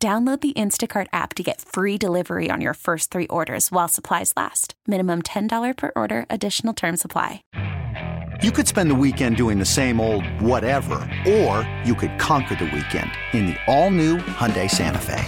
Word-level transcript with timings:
Download 0.00 0.40
the 0.40 0.52
Instacart 0.52 1.08
app 1.12 1.34
to 1.34 1.42
get 1.42 1.60
free 1.60 1.98
delivery 1.98 2.50
on 2.52 2.60
your 2.60 2.74
first 2.74 3.10
three 3.10 3.26
orders 3.26 3.72
while 3.72 3.88
supplies 3.88 4.32
last. 4.36 4.74
Minimum 4.86 5.22
$10 5.22 5.76
per 5.76 5.90
order, 5.96 6.24
additional 6.30 6.72
term 6.72 6.96
supply. 6.96 7.42
You 8.40 8.52
could 8.52 8.68
spend 8.68 8.92
the 8.92 8.94
weekend 8.94 9.36
doing 9.36 9.58
the 9.58 9.64
same 9.64 10.00
old 10.00 10.24
whatever, 10.40 11.00
or 11.28 11.68
you 11.84 11.96
could 11.96 12.16
conquer 12.20 12.54
the 12.54 12.66
weekend 12.66 13.10
in 13.32 13.46
the 13.46 13.56
all 13.66 13.90
new 13.90 14.18
Hyundai 14.18 14.70
Santa 14.70 15.00
Fe. 15.00 15.24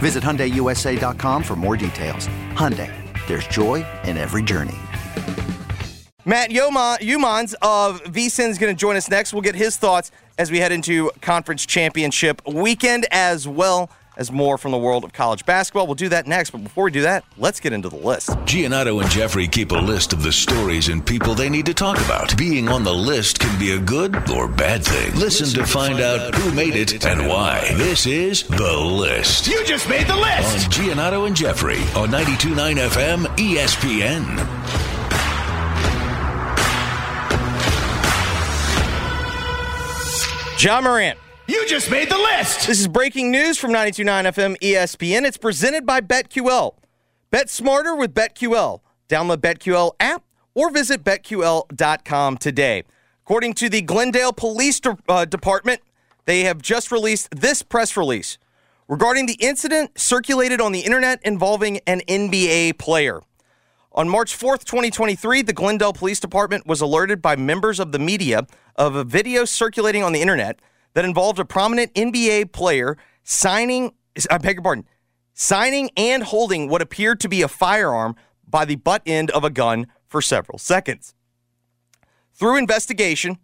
Visit 0.00 0.22
HyundaiUSA.com 0.22 1.42
for 1.42 1.56
more 1.56 1.78
details. 1.78 2.28
Hyundai, 2.52 2.92
there's 3.26 3.46
joy 3.46 3.86
in 4.04 4.18
every 4.18 4.42
journey. 4.42 4.76
Matt 6.26 6.50
Yoma, 6.50 6.98
Youmans 6.98 7.54
of 7.62 8.02
VSIN 8.02 8.50
is 8.50 8.58
going 8.58 8.74
to 8.74 8.78
join 8.78 8.96
us 8.96 9.08
next. 9.08 9.32
We'll 9.32 9.42
get 9.42 9.54
his 9.54 9.78
thoughts 9.78 10.10
as 10.38 10.50
we 10.50 10.58
head 10.58 10.72
into 10.72 11.10
conference 11.20 11.66
championship 11.66 12.46
weekend 12.46 13.06
as 13.10 13.46
well 13.48 13.90
as 14.16 14.32
more 14.32 14.56
from 14.56 14.72
the 14.72 14.78
world 14.78 15.04
of 15.04 15.12
college 15.12 15.44
basketball. 15.44 15.86
We'll 15.86 15.94
do 15.94 16.08
that 16.08 16.26
next, 16.26 16.50
but 16.50 16.62
before 16.62 16.84
we 16.84 16.90
do 16.90 17.02
that, 17.02 17.24
let's 17.36 17.60
get 17.60 17.72
into 17.72 17.88
the 17.88 17.96
list. 17.96 18.30
Giannotto 18.46 19.00
and 19.00 19.10
Jeffrey 19.10 19.46
keep 19.46 19.72
a 19.72 19.76
list 19.76 20.12
of 20.12 20.22
the 20.22 20.32
stories 20.32 20.88
and 20.88 21.04
people 21.04 21.34
they 21.34 21.50
need 21.50 21.66
to 21.66 21.74
talk 21.74 21.98
about. 21.98 22.36
Being 22.36 22.68
on 22.68 22.82
the 22.82 22.94
list 22.94 23.38
can 23.38 23.58
be 23.58 23.72
a 23.72 23.78
good 23.78 24.30
or 24.30 24.48
bad 24.48 24.84
thing. 24.84 25.14
Listen, 25.16 25.46
to 25.60 25.66
find 25.66 26.00
out 26.00 26.34
who 26.34 26.52
made 26.52 26.76
it 26.76 27.04
and 27.04 27.28
why. 27.28 27.72
This 27.74 28.06
is 28.06 28.44
The 28.44 28.76
List. 28.76 29.46
You 29.48 29.64
just 29.64 29.88
made 29.88 30.06
the 30.06 30.16
list! 30.16 30.66
On 30.66 30.72
Giannotto 30.72 31.26
and 31.26 31.36
Jeffrey 31.36 31.78
on 31.94 32.10
92.9 32.10 32.88
FM 32.88 33.26
ESPN. 33.36 34.85
Ja 40.58 40.80
Morant. 40.80 41.18
You 41.48 41.66
just 41.66 41.90
made 41.90 42.08
the 42.10 42.16
list. 42.16 42.66
This 42.66 42.80
is 42.80 42.88
breaking 42.88 43.30
news 43.30 43.58
from 43.58 43.72
92.9 43.72 44.24
FM 44.32 44.56
ESPN. 44.60 45.24
It's 45.24 45.36
presented 45.36 45.84
by 45.84 46.00
BetQL. 46.00 46.74
Bet 47.30 47.50
smarter 47.50 47.94
with 47.94 48.14
BetQL. 48.14 48.80
Download 49.08 49.36
BetQL 49.36 49.92
app 50.00 50.22
or 50.54 50.70
visit 50.70 51.04
betql.com 51.04 52.38
today. 52.38 52.84
According 53.24 53.54
to 53.54 53.68
the 53.68 53.82
Glendale 53.82 54.32
Police 54.32 54.80
De- 54.80 54.96
uh, 55.08 55.24
Department, 55.26 55.82
they 56.24 56.40
have 56.44 56.62
just 56.62 56.90
released 56.90 57.28
this 57.30 57.62
press 57.62 57.96
release 57.96 58.38
regarding 58.88 59.26
the 59.26 59.34
incident 59.34 59.98
circulated 59.98 60.60
on 60.60 60.72
the 60.72 60.80
internet 60.80 61.20
involving 61.22 61.80
an 61.86 62.00
NBA 62.08 62.78
player. 62.78 63.20
On 63.96 64.10
March 64.10 64.38
4th, 64.38 64.64
2023, 64.64 65.40
the 65.40 65.54
Glendale 65.54 65.94
Police 65.94 66.20
Department 66.20 66.66
was 66.66 66.82
alerted 66.82 67.22
by 67.22 67.34
members 67.34 67.80
of 67.80 67.92
the 67.92 67.98
media 67.98 68.46
of 68.76 68.94
a 68.94 69.04
video 69.04 69.46
circulating 69.46 70.02
on 70.02 70.12
the 70.12 70.20
internet 70.20 70.60
that 70.92 71.06
involved 71.06 71.38
a 71.38 71.46
prominent 71.46 71.94
NBA 71.94 72.52
player 72.52 72.98
signing, 73.24 73.94
I 74.30 74.36
beg 74.36 74.56
your 74.56 74.62
pardon, 74.62 74.84
signing 75.32 75.88
and 75.96 76.24
holding 76.24 76.68
what 76.68 76.82
appeared 76.82 77.20
to 77.20 77.28
be 77.30 77.40
a 77.40 77.48
firearm 77.48 78.16
by 78.46 78.66
the 78.66 78.76
butt 78.76 79.00
end 79.06 79.30
of 79.30 79.44
a 79.44 79.50
gun 79.50 79.86
for 80.06 80.20
several 80.20 80.58
seconds. 80.58 81.14
Through 82.34 82.58
investigation, 82.58 83.38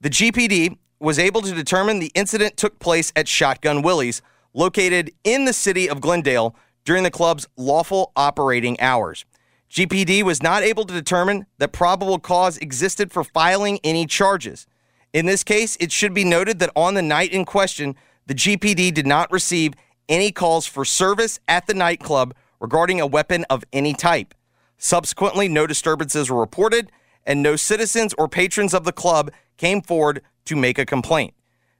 the 0.00 0.10
GPD 0.10 0.78
was 1.00 1.18
able 1.18 1.42
to 1.42 1.52
determine 1.52 1.98
the 1.98 2.12
incident 2.14 2.56
took 2.56 2.78
place 2.78 3.12
at 3.16 3.26
Shotgun 3.26 3.82
Willie's, 3.82 4.22
located 4.54 5.10
in 5.24 5.46
the 5.46 5.52
city 5.52 5.90
of 5.90 6.00
Glendale, 6.00 6.54
during 6.84 7.02
the 7.02 7.10
club's 7.10 7.48
lawful 7.56 8.12
operating 8.14 8.80
hours. 8.80 9.24
GPD 9.70 10.22
was 10.22 10.42
not 10.42 10.62
able 10.62 10.84
to 10.84 10.94
determine 10.94 11.46
that 11.58 11.72
probable 11.72 12.18
cause 12.18 12.56
existed 12.58 13.12
for 13.12 13.24
filing 13.24 13.78
any 13.82 14.06
charges. 14.06 14.66
In 15.12 15.26
this 15.26 15.42
case, 15.42 15.76
it 15.80 15.92
should 15.92 16.14
be 16.14 16.24
noted 16.24 16.58
that 16.58 16.70
on 16.76 16.94
the 16.94 17.02
night 17.02 17.32
in 17.32 17.44
question, 17.44 17.96
the 18.26 18.34
GPD 18.34 18.92
did 18.92 19.06
not 19.06 19.30
receive 19.32 19.74
any 20.08 20.30
calls 20.30 20.66
for 20.66 20.84
service 20.84 21.40
at 21.48 21.66
the 21.66 21.74
nightclub 21.74 22.34
regarding 22.60 23.00
a 23.00 23.06
weapon 23.06 23.44
of 23.50 23.64
any 23.72 23.92
type. 23.92 24.34
Subsequently, 24.78 25.48
no 25.48 25.66
disturbances 25.66 26.30
were 26.30 26.40
reported, 26.40 26.92
and 27.24 27.42
no 27.42 27.56
citizens 27.56 28.14
or 28.18 28.28
patrons 28.28 28.74
of 28.74 28.84
the 28.84 28.92
club 28.92 29.30
came 29.56 29.82
forward 29.82 30.22
to 30.44 30.54
make 30.54 30.78
a 30.78 30.86
complaint. 30.86 31.34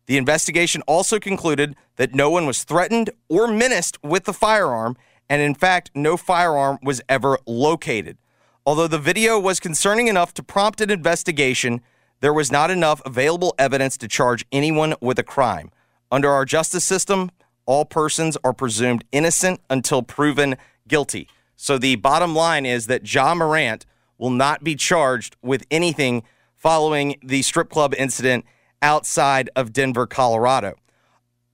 The 0.06 0.16
investigation 0.16 0.82
also 0.82 1.18
concluded 1.18 1.76
that 1.96 2.14
no 2.14 2.30
one 2.30 2.46
was 2.46 2.64
threatened 2.64 3.10
or 3.28 3.48
menaced 3.48 4.02
with 4.02 4.24
the 4.24 4.32
firearm, 4.32 4.96
and 5.28 5.42
in 5.42 5.54
fact, 5.54 5.90
no 5.94 6.16
firearm 6.16 6.78
was 6.82 7.00
ever 7.08 7.38
located. 7.46 8.18
Although 8.64 8.88
the 8.88 8.98
video 8.98 9.38
was 9.38 9.60
concerning 9.60 10.08
enough 10.08 10.34
to 10.34 10.42
prompt 10.42 10.80
an 10.80 10.90
investigation, 10.90 11.80
there 12.20 12.32
was 12.32 12.50
not 12.50 12.70
enough 12.70 13.00
available 13.04 13.54
evidence 13.58 13.96
to 13.98 14.08
charge 14.08 14.44
anyone 14.50 14.94
with 15.00 15.18
a 15.18 15.22
crime. 15.22 15.70
Under 16.10 16.30
our 16.30 16.44
justice 16.44 16.84
system, 16.84 17.30
all 17.66 17.84
persons 17.84 18.36
are 18.44 18.52
presumed 18.52 19.04
innocent 19.12 19.60
until 19.68 20.02
proven 20.02 20.56
guilty. 20.88 21.28
So 21.56 21.78
the 21.78 21.96
bottom 21.96 22.34
line 22.34 22.66
is 22.66 22.86
that 22.86 23.12
Ja 23.12 23.34
Morant 23.34 23.86
will 24.18 24.30
not 24.30 24.64
be 24.64 24.74
charged 24.74 25.36
with 25.42 25.64
anything 25.70 26.22
following 26.54 27.16
the 27.22 27.42
strip 27.42 27.70
club 27.70 27.94
incident 27.98 28.44
outside 28.82 29.50
of 29.56 29.72
Denver, 29.72 30.06
Colorado. 30.06 30.74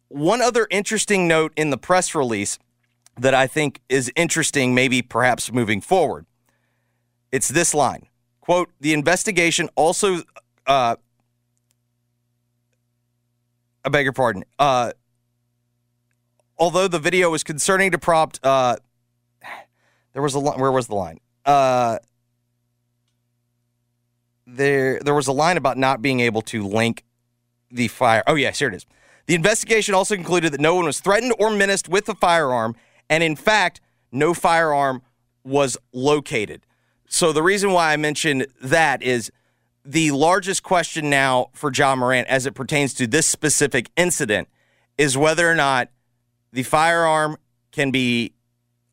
One 0.09 0.43
other 0.43 0.67
interesting 0.71 1.27
note 1.27 1.53
in 1.57 1.71
the 1.71 1.79
press 1.79 2.15
release 2.15 2.59
that 3.19 3.35
I 3.35 3.47
think 3.47 3.81
is 3.89 4.11
interesting, 4.17 4.75
maybe 4.75 5.03
perhaps 5.03 5.53
moving 5.53 5.81
forward. 5.81 6.27
It's 7.31 7.49
this 7.49 7.75
line 7.75 8.09
quote, 8.43 8.71
the 8.81 8.93
investigation 8.93 9.71
also, 9.77 10.23
uh, 10.67 10.97
I 13.85 13.89
beg 13.89 14.05
your 14.05 14.13
pardon, 14.13 14.45
uh, 14.59 14.93
although 16.59 16.89
the 16.89 16.99
video 16.99 17.31
was 17.31 17.43
concerning 17.43 17.93
to 17.93 17.99
prompt, 17.99 18.41
uh, 18.43 18.77
there 20.13 20.23
was 20.23 20.35
a 20.35 20.39
line, 20.39 20.61
where 20.61 20.71
was 20.71 20.89
the 20.89 20.95
line? 20.95 21.19
Uh, 21.47 21.99
there, 24.47 25.01
there 25.01 25.15
was 25.15 25.29
a 25.29 25.33
line 25.33 25.57
about 25.57 25.79
not 25.79 26.03
being 26.03 26.21
able 26.21 26.43
to 26.43 26.67
link 26.67 27.05
the 27.71 27.89
fire. 27.89 28.23
Oh, 28.27 28.35
yes, 28.35 28.59
here 28.59 28.69
it 28.69 28.75
is. 28.75 28.87
The 29.27 29.35
investigation 29.35 29.95
also 29.95 30.15
concluded 30.17 30.53
that 30.53 30.61
no 30.61 30.75
one 30.75 30.85
was 30.85 31.01
threatened 31.01 31.33
or 31.39 31.51
menaced 31.51 31.89
with 31.89 32.09
a 32.09 32.15
firearm 32.15 32.75
and 33.13 33.23
in 33.23 33.37
fact, 33.37 33.83
no 34.11 34.33
firearm 34.33 35.03
was 35.45 35.77
located. 35.93 36.65
So 37.11 37.31
the 37.31 37.43
reason 37.43 37.73
why 37.73 37.93
I 37.93 37.99
mentioned 37.99 38.47
that 38.63 39.03
is 39.03 39.31
the 39.85 40.13
largest 40.13 40.63
question 40.63 41.11
now 41.11 41.51
for 41.53 41.71
Ja 41.71 41.95
Morant 41.95 42.27
as 42.29 42.47
it 42.47 42.55
pertains 42.55 42.95
to 42.95 43.07
this 43.07 43.27
specific 43.27 43.91
incident 43.99 44.49
is 44.97 45.19
whether 45.19 45.47
or 45.47 45.55
not 45.55 45.91
the 46.55 46.63
firearm 46.63 47.37
can 47.71 47.91
be 47.91 48.33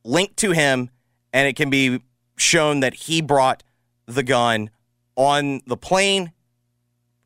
linked 0.04 0.36
to 0.38 0.52
him 0.52 0.90
and 1.32 1.48
it 1.48 1.56
can 1.56 1.70
be 1.70 2.02
shown 2.36 2.82
that 2.82 2.96
he 2.96 3.22
brought 3.22 3.64
the 4.06 4.24
gun 4.24 4.70
on 5.16 5.62
the 5.66 5.78
plane 5.78 6.34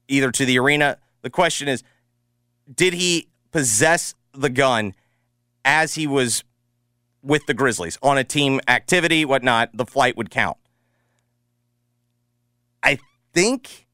either 0.08 0.32
to 0.32 0.46
the 0.46 0.60
arena. 0.60 1.00
The 1.24 1.32
question 1.32 1.68
is 1.68 1.82
did 2.72 2.94
he 2.94 3.30
possess 3.52 4.14
the 4.32 4.52
gun 4.52 4.94
as 5.66 5.96
he 5.96 6.06
was 6.06 6.44
with 7.24 7.46
the 7.46 7.54
Grizzlies 7.54 7.98
on 8.04 8.18
a 8.18 8.24
team 8.24 8.60
activity, 8.68 9.26
whatnot, 9.26 9.70
the 9.74 9.86
flight 9.86 10.18
would 10.18 10.30
count. 10.30 10.58
I 12.84 13.00
think 13.34 13.88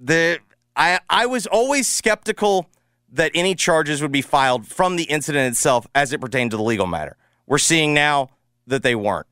the 0.00 0.38
I 0.74 1.00
I 1.08 1.26
was 1.26 1.46
always 1.46 1.86
skeptical 1.86 2.68
that 3.12 3.30
any 3.34 3.54
charges 3.54 4.00
would 4.00 4.10
be 4.10 4.22
filed 4.22 4.66
from 4.66 4.96
the 4.96 5.04
incident 5.04 5.52
itself 5.52 5.86
as 5.94 6.12
it 6.12 6.20
pertained 6.20 6.50
to 6.52 6.56
the 6.56 6.62
legal 6.62 6.86
matter. 6.86 7.16
We're 7.46 7.58
seeing 7.58 7.92
now 7.92 8.30
that 8.66 8.82
they 8.82 8.94
weren't. 8.94 9.26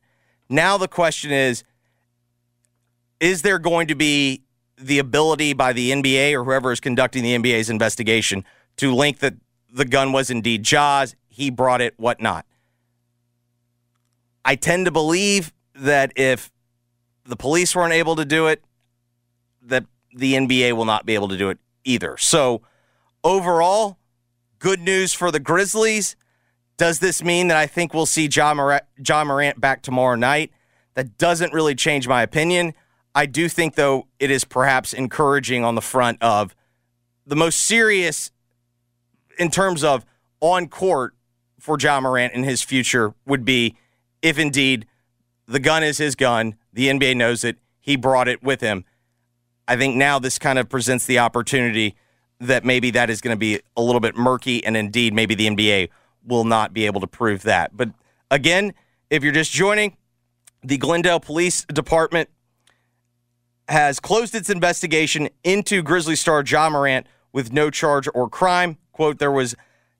Now 0.47 0.77
the 0.77 0.87
question 0.87 1.31
is 1.31 1.63
is 3.19 3.41
there 3.41 3.59
going 3.59 3.87
to 3.87 3.95
be 3.95 4.43
the 4.77 4.99
ability 4.99 5.53
by 5.53 5.73
the 5.73 5.91
NBA 5.91 6.33
or 6.33 6.43
whoever 6.43 6.71
is 6.71 6.79
conducting 6.79 7.23
the 7.23 7.35
NBA's 7.37 7.69
investigation 7.69 8.43
to 8.77 8.93
link 8.93 9.19
that 9.19 9.35
the 9.71 9.85
gun 9.85 10.11
was 10.11 10.29
indeed 10.29 10.63
Ja's, 10.63 11.15
he 11.27 11.49
brought 11.49 11.81
it, 11.81 11.93
whatnot? 11.97 12.45
I 14.43 14.55
tend 14.55 14.85
to 14.85 14.91
believe 14.91 15.53
that 15.75 16.13
if 16.15 16.51
the 17.25 17.35
police 17.35 17.75
weren't 17.75 17.93
able 17.93 18.15
to 18.15 18.25
do 18.25 18.47
it, 18.47 18.63
that 19.63 19.85
the 20.13 20.33
NBA 20.33 20.73
will 20.73 20.85
not 20.85 21.05
be 21.05 21.13
able 21.15 21.29
to 21.29 21.37
do 21.37 21.49
it 21.49 21.59
either. 21.83 22.17
So, 22.17 22.61
overall, 23.23 23.97
good 24.59 24.81
news 24.81 25.13
for 25.13 25.31
the 25.31 25.39
Grizzlies. 25.39 26.15
Does 26.77 26.99
this 26.99 27.23
mean 27.23 27.47
that 27.49 27.57
I 27.57 27.67
think 27.67 27.93
we'll 27.93 28.05
see 28.05 28.27
Ja 28.27 28.53
Morant, 28.53 28.83
Ja 29.05 29.23
Morant 29.23 29.61
back 29.61 29.81
tomorrow 29.81 30.15
night? 30.15 30.51
That 30.95 31.17
doesn't 31.17 31.53
really 31.53 31.75
change 31.75 32.07
my 32.07 32.21
opinion. 32.21 32.73
I 33.13 33.25
do 33.25 33.47
think, 33.47 33.75
though, 33.75 34.07
it 34.19 34.31
is 34.31 34.43
perhaps 34.43 34.93
encouraging 34.93 35.63
on 35.63 35.75
the 35.75 35.81
front 35.81 36.17
of 36.21 36.55
the 37.25 37.35
most 37.35 37.59
serious 37.59 38.31
in 39.37 39.51
terms 39.51 39.83
of 39.83 40.05
on 40.39 40.67
court 40.67 41.13
for 41.59 41.77
Ja 41.79 41.99
Morant 42.01 42.33
and 42.33 42.43
his 42.43 42.61
future 42.61 43.13
would 43.25 43.45
be 43.45 43.77
if 44.21 44.37
indeed 44.37 44.87
the 45.47 45.59
gun 45.59 45.83
is 45.83 45.97
his 45.97 46.15
gun, 46.15 46.55
the 46.73 46.87
NBA 46.87 47.17
knows 47.17 47.43
it, 47.43 47.57
he 47.79 47.95
brought 47.95 48.27
it 48.27 48.41
with 48.43 48.61
him. 48.61 48.85
I 49.67 49.75
think 49.75 49.95
now 49.95 50.19
this 50.19 50.37
kind 50.37 50.59
of 50.59 50.69
presents 50.69 51.05
the 51.05 51.19
opportunity 51.19 51.95
that 52.39 52.65
maybe 52.65 52.91
that 52.91 53.09
is 53.09 53.21
going 53.21 53.35
to 53.35 53.39
be 53.39 53.59
a 53.77 53.81
little 53.81 53.99
bit 53.99 54.15
murky, 54.15 54.63
and 54.65 54.75
indeed, 54.75 55.13
maybe 55.13 55.35
the 55.35 55.47
NBA 55.47 55.89
will 56.25 56.43
not 56.43 56.73
be 56.73 56.85
able 56.85 57.01
to 57.01 57.07
prove 57.07 57.43
that. 57.43 57.75
But 57.75 57.89
again, 58.29 58.73
if 59.09 59.23
you're 59.23 59.33
just 59.33 59.51
joining, 59.51 59.97
the 60.63 60.77
Glendale 60.77 61.19
Police 61.19 61.65
Department 61.65 62.29
has 63.67 63.99
closed 63.99 64.35
its 64.35 64.49
investigation 64.49 65.29
into 65.43 65.81
Grizzly 65.81 66.15
star 66.15 66.43
Ja 66.45 66.69
Morant 66.69 67.07
with 67.31 67.53
no 67.53 67.69
charge 67.69 68.07
or 68.13 68.29
crime. 68.29 68.77
Quote, 68.91 69.19
there 69.19 69.31
was 69.31 69.55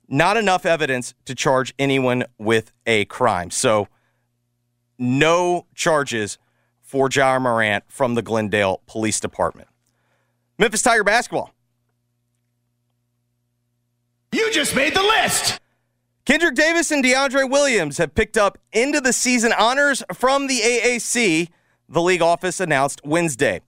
not 0.08 0.36
enough 0.36 0.66
evidence 0.66 1.14
to 1.24 1.34
charge 1.34 1.72
anyone 1.78 2.24
with 2.38 2.72
a 2.86 3.04
crime. 3.06 3.50
So, 3.50 3.88
no 4.98 5.66
charges 5.74 6.38
for 6.80 7.08
Ja 7.10 7.38
Morant 7.38 7.84
from 7.88 8.14
the 8.14 8.22
Glendale 8.22 8.80
Police 8.86 9.20
Department. 9.20 9.68
Memphis 10.58 10.82
Tiger 10.82 11.04
basketball. 11.04 11.52
You 14.32 14.50
just 14.52 14.74
made 14.74 14.94
the 14.94 15.02
list. 15.02 15.58
Kendrick 16.24 16.54
Davis 16.54 16.90
and 16.90 17.02
DeAndre 17.04 17.50
Williams 17.50 17.98
have 17.98 18.14
picked 18.14 18.38
up 18.38 18.58
into 18.72 19.00
the 19.00 19.12
season 19.12 19.52
honors 19.52 20.02
from 20.14 20.46
the 20.46 20.60
AAC, 20.60 21.48
the 21.88 22.00
league 22.00 22.22
office 22.22 22.60
announced 22.60 23.00
Wednesday. 23.04 23.60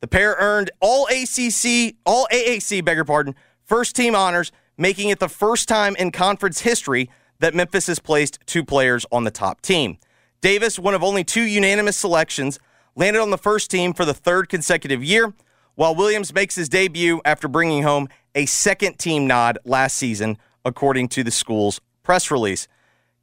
The 0.00 0.06
pair 0.06 0.36
earned 0.38 0.70
all 0.80 1.06
ACC, 1.06 1.96
all 2.04 2.28
AAC, 2.30 2.84
beg 2.84 2.96
your 2.96 3.06
pardon, 3.06 3.34
first 3.64 3.96
team 3.96 4.14
honors, 4.14 4.52
making 4.76 5.08
it 5.08 5.18
the 5.18 5.28
first 5.30 5.66
time 5.66 5.96
in 5.96 6.10
conference 6.10 6.60
history 6.60 7.08
that 7.38 7.54
Memphis 7.54 7.86
has 7.86 7.98
placed 7.98 8.38
two 8.44 8.64
players 8.64 9.06
on 9.10 9.24
the 9.24 9.30
top 9.30 9.62
team. 9.62 9.96
Davis, 10.44 10.78
one 10.78 10.92
of 10.92 11.02
only 11.02 11.24
two 11.24 11.40
unanimous 11.40 11.96
selections, 11.96 12.58
landed 12.94 13.18
on 13.18 13.30
the 13.30 13.38
first 13.38 13.70
team 13.70 13.94
for 13.94 14.04
the 14.04 14.12
third 14.12 14.46
consecutive 14.50 15.02
year, 15.02 15.32
while 15.74 15.94
Williams 15.94 16.34
makes 16.34 16.54
his 16.54 16.68
debut 16.68 17.22
after 17.24 17.48
bringing 17.48 17.82
home 17.82 18.08
a 18.34 18.44
second 18.44 18.98
team 18.98 19.26
nod 19.26 19.58
last 19.64 19.96
season, 19.96 20.36
according 20.62 21.08
to 21.08 21.24
the 21.24 21.30
school's 21.30 21.80
press 22.02 22.30
release. 22.30 22.68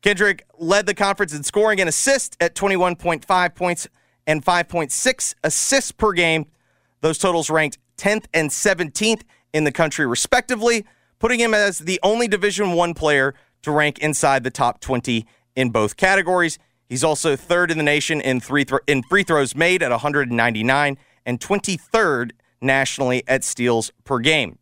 Kendrick 0.02 0.48
led 0.58 0.88
the 0.88 0.96
conference 0.96 1.32
in 1.32 1.44
scoring 1.44 1.80
and 1.80 1.88
assists 1.88 2.36
at 2.42 2.56
21.5 2.56 3.54
points 3.54 3.88
and 4.26 4.44
5.6 4.44 5.36
assists 5.44 5.92
per 5.92 6.14
game. 6.14 6.48
Those 7.02 7.20
totals 7.20 7.52
ranked 7.52 7.78
10th 8.00 8.26
and 8.34 8.50
17th 8.50 9.22
in 9.54 9.64
the 9.64 9.72
country, 9.72 10.08
respectively, 10.08 10.88
putting 11.20 11.40
him 11.40 11.54
as 11.54 11.78
the 11.78 12.00
only 12.02 12.28
Division 12.28 12.72
One 12.72 12.96
player 12.96 13.36
to 13.62 13.70
rank 13.70 14.00
inside 14.00 14.44
the 14.44 14.50
top 14.50 14.82
20 14.82 15.28
in 15.56 15.70
both 15.70 15.98
categories. 15.98 16.58
He's 16.92 17.06
also 17.06 17.38
third 17.38 17.72
in 17.72 17.78
the 17.78 17.86
nation 17.86 18.20
in, 18.20 18.42
three 18.42 18.66
th- 18.66 18.82
in 18.86 19.02
free 19.04 19.24
throws 19.24 19.56
made 19.56 19.82
at 19.82 19.92
199 19.92 20.98
and 21.26 21.40
23rd 21.40 22.32
nationally 22.60 23.24
at 23.30 23.46
steals 23.46 23.94
per 24.04 24.20
game. 24.20 24.60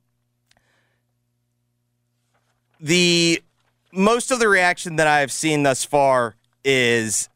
The 2.79 3.41
most 3.91 4.29
of 4.29 4.37
the 4.37 4.47
reaction 4.47 4.97
that 4.97 5.07
I've 5.07 5.31
seen 5.31 5.63
thus 5.63 5.83
far 5.83 6.35
is 6.63 7.29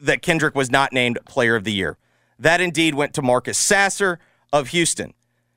that 0.00 0.22
Kendrick 0.22 0.54
was 0.54 0.70
not 0.70 0.94
named 0.94 1.18
player 1.26 1.54
of 1.54 1.64
the 1.64 1.72
year. 1.74 1.98
That 2.38 2.62
indeed 2.62 2.94
went 2.94 3.12
to 3.12 3.20
Marcus 3.20 3.58
Sasser 3.58 4.18
of 4.50 4.68
Houston. 4.68 5.12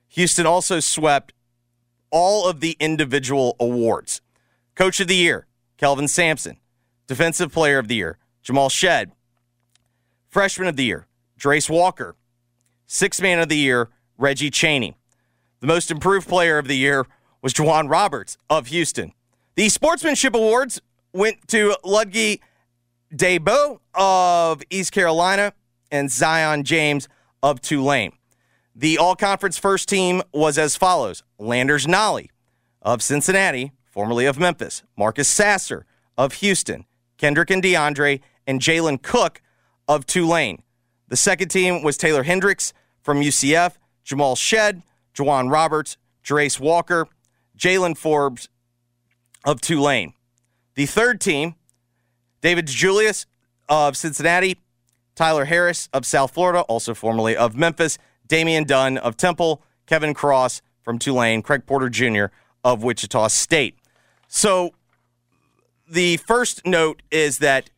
Houston 0.09 0.45
also 0.45 0.81
swept 0.81 1.31
all 2.11 2.45
of 2.45 2.59
the 2.59 2.75
individual 2.81 3.55
awards. 3.57 4.19
Coach 4.75 4.99
of 4.99 5.07
the 5.07 5.15
year, 5.15 5.47
Kelvin 5.77 6.09
Sampson. 6.09 6.57
Defensive 7.07 7.53
player 7.53 7.77
of 7.77 7.87
the 7.87 7.95
year, 7.95 8.17
Jamal 8.45 8.69
Shead. 8.69 9.11
Freshman 10.29 10.67
of 10.67 10.75
the 10.75 10.85
year, 10.85 11.07
Jarace 11.39 11.67
Walker. 11.67 12.15
Sixth 12.85 13.19
man 13.19 13.39
of 13.39 13.49
the 13.49 13.57
year, 13.57 13.89
Reggie 14.19 14.51
Chaney. 14.51 14.95
The 15.61 15.67
most 15.67 15.89
improved 15.89 16.27
player 16.27 16.59
of 16.59 16.67
the 16.67 16.77
year 16.77 17.07
was 17.41 17.53
J'Wan 17.53 17.89
Roberts 17.89 18.37
of 18.47 18.67
Houston. 18.67 19.13
The 19.55 19.67
Sportsmanship 19.69 20.35
Awards 20.35 20.79
went 21.11 21.47
to 21.47 21.75
Ludgy 21.83 22.39
Debaut 23.13 23.81
of 23.95 24.61
East 24.69 24.91
Carolina 24.91 25.53
and 25.91 26.11
Sion 26.11 26.63
James 26.63 27.07
of 27.41 27.61
Tulane. 27.61 28.11
The 28.75 28.99
all 28.99 29.15
conference 29.15 29.57
first 29.57 29.89
team 29.89 30.21
was 30.31 30.59
as 30.59 30.75
follows 30.75 31.23
Landers 31.39 31.87
Nolley 31.87 32.29
of 32.83 33.01
Cincinnati, 33.01 33.71
formerly 33.89 34.27
of 34.27 34.37
Memphis, 34.37 34.83
Marcus 34.95 35.27
Sasser 35.27 35.87
of 36.15 36.33
Houston, 36.33 36.85
Kendrick 37.17 37.49
and 37.49 37.63
DeAndre, 37.63 38.21
and 38.47 38.59
Jalen 38.59 39.01
Cook 39.01 39.41
of 39.87 40.05
Tulane. 40.05 40.61
The 41.07 41.17
second 41.17 41.49
team 41.49 41.83
was 41.83 41.97
Taylor 41.97 42.23
Hendricks 42.23 42.73
from 43.01 43.21
UCF, 43.21 43.73
Jamal 44.03 44.35
Shead, 44.35 44.81
J'Wan 45.13 45.51
Roberts, 45.51 45.97
Jarace 46.23 46.59
Walker, 46.59 47.07
Jaylen 47.57 47.97
Forbes 47.97 48.49
of 49.45 49.61
Tulane. 49.61 50.13
The 50.75 50.85
third 50.85 51.21
team, 51.21 51.55
David 52.41 52.67
DeJulius 52.67 53.25
of 53.69 53.95
Cincinnati, 53.95 54.59
Tyler 55.15 55.45
Harris 55.45 55.87
of 55.93 56.05
South 56.05 56.33
Florida, 56.33 56.61
also 56.61 56.93
formerly 56.93 57.35
of 57.35 57.55
Memphis, 57.55 57.97
Damian 58.27 58.65
Dunn 58.65 58.97
of 58.97 59.15
Temple, 59.15 59.61
Kevin 59.85 60.13
Cross 60.13 60.61
from 60.81 60.99
Tulane, 60.99 61.41
Craig 61.41 61.65
Porter 61.65 61.89
Jr. 61.89 62.25
of 62.63 62.83
Wichita 62.83 63.27
State. 63.29 63.77
So 64.27 64.73
the 65.87 66.17
first 66.17 66.65
note 66.65 67.01
is 67.11 67.37
that 67.39 67.69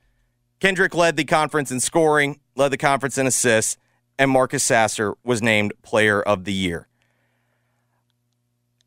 Kendrick 0.59 0.95
led 0.95 1.17
the 1.17 1.23
conference 1.23 1.71
in 1.71 1.79
scoring, 1.79 2.39
led 2.55 2.69
the 2.69 2.77
conference 2.77 3.17
in 3.17 3.27
assists, 3.27 3.77
and 4.17 4.31
Marcus 4.31 4.63
Sasser 4.63 5.15
was 5.23 5.41
named 5.41 5.73
player 5.83 6.21
of 6.21 6.45
the 6.45 6.53
year. 6.53 6.87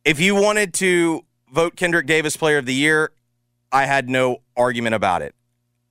If 0.05 0.19
you 0.19 0.35
wanted 0.35 0.75
to 0.75 1.25
vote 1.53 1.77
Kendrick 1.77 2.07
Davis 2.07 2.37
player 2.37 2.59
of 2.59 2.67
the 2.67 2.75
year, 2.75 3.13
I 3.71 3.87
had 3.87 4.09
no 4.09 4.43
argument 4.57 4.95
about 4.95 5.23
it. 5.23 5.35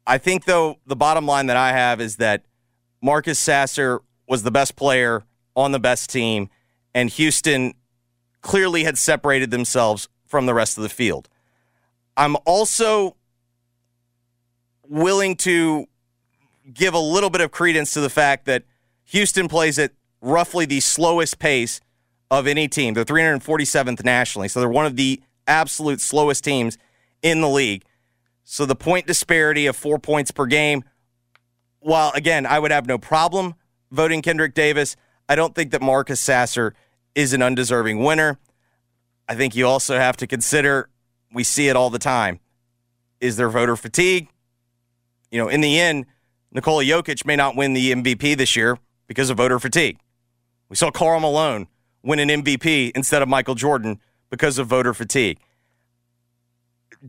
I 0.05 0.17
think, 0.17 0.45
though, 0.45 0.77
the 0.85 0.95
bottom 0.95 1.25
line 1.25 1.45
that 1.45 1.57
I 1.57 1.71
have 1.71 2.01
is 2.01 2.17
that 2.17 2.43
Marcus 3.01 3.39
Sasser 3.39 4.01
was 4.27 4.43
the 4.43 4.51
best 4.51 4.75
player 4.75 5.23
on 5.55 5.71
the 5.71 5.79
best 5.79 6.09
team, 6.09 6.49
and 6.93 7.09
Houston 7.11 7.73
clearly 8.41 8.83
had 8.83 8.97
separated 8.97 9.51
themselves 9.51 10.09
from 10.25 10.45
the 10.45 10.53
rest 10.53 10.77
of 10.77 10.83
the 10.83 10.89
field. 10.89 11.29
I'm 12.17 12.35
also 12.45 13.15
willing 14.89 15.35
to 15.37 15.87
give 16.73 16.93
a 16.93 16.99
little 16.99 17.29
bit 17.29 17.41
of 17.41 17.51
credence 17.51 17.93
to 17.93 18.01
the 18.01 18.09
fact 18.09 18.45
that 18.45 18.63
Houston 19.05 19.47
plays 19.47 19.79
at 19.79 19.91
roughly 20.21 20.65
the 20.65 20.79
slowest 20.79 21.39
pace 21.39 21.79
of 22.29 22.47
any 22.47 22.67
team. 22.67 22.93
They're 22.93 23.05
347th 23.05 24.03
nationally, 24.03 24.47
so 24.47 24.59
they're 24.59 24.69
one 24.69 24.85
of 24.85 24.95
the 24.95 25.21
absolute 25.47 26.01
slowest 26.01 26.43
teams 26.43 26.77
in 27.21 27.41
the 27.41 27.49
league. 27.49 27.83
So 28.43 28.65
the 28.65 28.75
point 28.75 29.07
disparity 29.07 29.65
of 29.67 29.75
four 29.75 29.99
points 29.99 30.31
per 30.31 30.45
game, 30.45 30.83
while 31.79 32.11
again, 32.13 32.45
I 32.45 32.59
would 32.59 32.71
have 32.71 32.87
no 32.87 32.97
problem 32.97 33.55
voting 33.91 34.21
Kendrick 34.21 34.53
Davis, 34.53 34.95
I 35.27 35.35
don't 35.35 35.55
think 35.55 35.71
that 35.71 35.81
Marcus 35.81 36.19
Sasser 36.19 36.73
is 37.15 37.33
an 37.33 37.41
undeserving 37.41 38.03
winner. 38.03 38.39
I 39.27 39.35
think 39.35 39.55
you 39.55 39.67
also 39.67 39.97
have 39.97 40.17
to 40.17 40.27
consider 40.27 40.89
we 41.31 41.43
see 41.43 41.67
it 41.67 41.75
all 41.75 41.89
the 41.89 41.99
time. 41.99 42.39
Is 43.19 43.37
there 43.37 43.49
voter 43.49 43.75
fatigue? 43.75 44.29
You 45.31 45.39
know, 45.39 45.47
in 45.47 45.61
the 45.61 45.79
end, 45.79 46.05
Nikola 46.51 46.83
Jokic 46.83 47.25
may 47.25 47.35
not 47.35 47.55
win 47.55 47.73
the 47.73 47.91
MVP 47.93 48.37
this 48.37 48.55
year 48.55 48.77
because 49.07 49.29
of 49.29 49.37
voter 49.37 49.59
fatigue. 49.59 49.99
We 50.69 50.75
saw 50.75 50.91
Karl 50.91 51.19
Malone 51.19 51.67
win 52.03 52.19
an 52.19 52.29
MVP 52.29 52.91
instead 52.95 53.21
of 53.21 53.29
Michael 53.29 53.55
Jordan 53.55 53.99
because 54.29 54.57
of 54.57 54.67
voter 54.67 54.93
fatigue. 54.93 55.39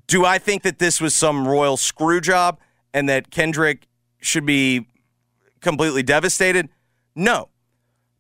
Do 0.07 0.25
I 0.25 0.39
think 0.39 0.63
that 0.63 0.79
this 0.79 1.01
was 1.01 1.15
some 1.15 1.49
royal 1.49 1.77
screw 1.77 2.21
job 2.21 2.59
and 2.93 3.09
that 3.09 3.31
Kendrick 3.31 3.87
should 4.21 4.47
be 4.47 4.87
completely 5.61 6.03
devastated? 6.03 6.69
No. 7.15 7.49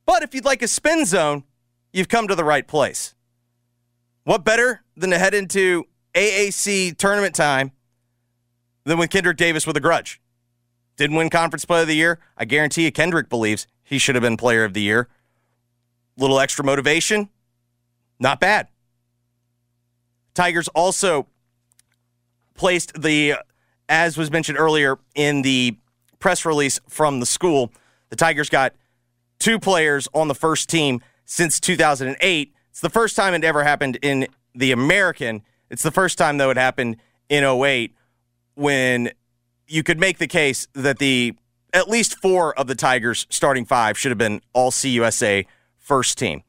But 0.06 0.22
if 0.22 0.34
you'd 0.34 0.44
like 0.44 0.62
a 0.62 0.68
spin 0.68 1.04
zone, 1.04 1.44
you've 1.92 2.08
come 2.08 2.28
to 2.28 2.34
the 2.34 2.44
right 2.44 2.66
place. 2.66 3.14
What 4.24 4.44
better 4.44 4.82
than 4.96 5.10
to 5.10 5.18
head 5.18 5.34
into 5.34 5.84
AAC 6.14 6.96
tournament 6.96 7.34
time 7.34 7.72
than 8.90 8.98
with 8.98 9.08
Kendrick 9.08 9.36
Davis 9.36 9.68
with 9.68 9.76
a 9.76 9.80
grudge? 9.80 10.20
Didn't 10.96 11.16
win 11.16 11.30
conference 11.30 11.64
play 11.64 11.82
of 11.82 11.86
the 11.86 11.94
year. 11.94 12.18
I 12.36 12.44
guarantee 12.44 12.84
you, 12.84 12.90
Kendrick 12.90 13.28
believes 13.28 13.68
he 13.84 13.98
should 13.98 14.16
have 14.16 14.22
been 14.22 14.36
player 14.36 14.64
of 14.64 14.74
the 14.74 14.82
year. 14.82 15.08
Little 16.16 16.40
extra 16.40 16.64
motivation, 16.64 17.28
not 18.18 18.40
bad. 18.40 18.66
Tigers 20.34 20.66
also 20.68 21.28
placed 22.54 23.00
the, 23.00 23.36
as 23.88 24.18
was 24.18 24.30
mentioned 24.30 24.58
earlier 24.58 24.98
in 25.14 25.42
the 25.42 25.78
press 26.18 26.44
release 26.44 26.80
from 26.88 27.20
the 27.20 27.26
school, 27.26 27.72
the 28.08 28.16
Tigers 28.16 28.50
got 28.50 28.74
two 29.38 29.60
players 29.60 30.08
on 30.12 30.26
the 30.26 30.34
first 30.34 30.68
team 30.68 31.00
since 31.24 31.60
2008. 31.60 32.52
It's 32.70 32.80
the 32.80 32.90
first 32.90 33.14
time 33.14 33.34
it 33.34 33.44
ever 33.44 33.62
happened 33.62 33.98
in 34.02 34.26
the 34.52 34.72
American. 34.72 35.42
It's 35.70 35.84
the 35.84 35.92
first 35.92 36.18
time, 36.18 36.38
though, 36.38 36.50
it 36.50 36.56
happened 36.56 36.96
in 37.28 37.44
08 37.44 37.94
when 38.54 39.10
you 39.66 39.82
could 39.82 39.98
make 39.98 40.18
the 40.18 40.26
case 40.26 40.66
that 40.74 40.98
the 40.98 41.34
at 41.72 41.88
least 41.88 42.18
four 42.18 42.58
of 42.58 42.66
the 42.66 42.74
Tigers 42.74 43.26
starting 43.30 43.64
five 43.64 43.96
should 43.96 44.10
have 44.10 44.18
been 44.18 44.40
all 44.52 44.70
CUSA 44.70 45.46
first 45.78 46.18
team. 46.18 46.42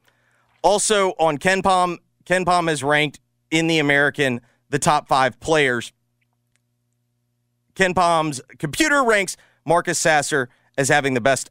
Also 0.62 1.10
on 1.18 1.38
Ken 1.38 1.62
Palm, 1.62 1.98
KenPom, 2.24 2.44
KenPom 2.44 2.70
is 2.70 2.82
ranked 2.82 3.20
in 3.50 3.66
the 3.66 3.78
American 3.78 4.40
the 4.70 4.78
top 4.78 5.08
five 5.08 5.38
players. 5.40 5.92
KenPom's 7.74 8.40
computer 8.58 9.04
ranks 9.04 9.36
Marcus 9.64 9.98
Sasser 9.98 10.48
as 10.76 10.88
having 10.88 11.14
the 11.14 11.20
best 11.20 11.50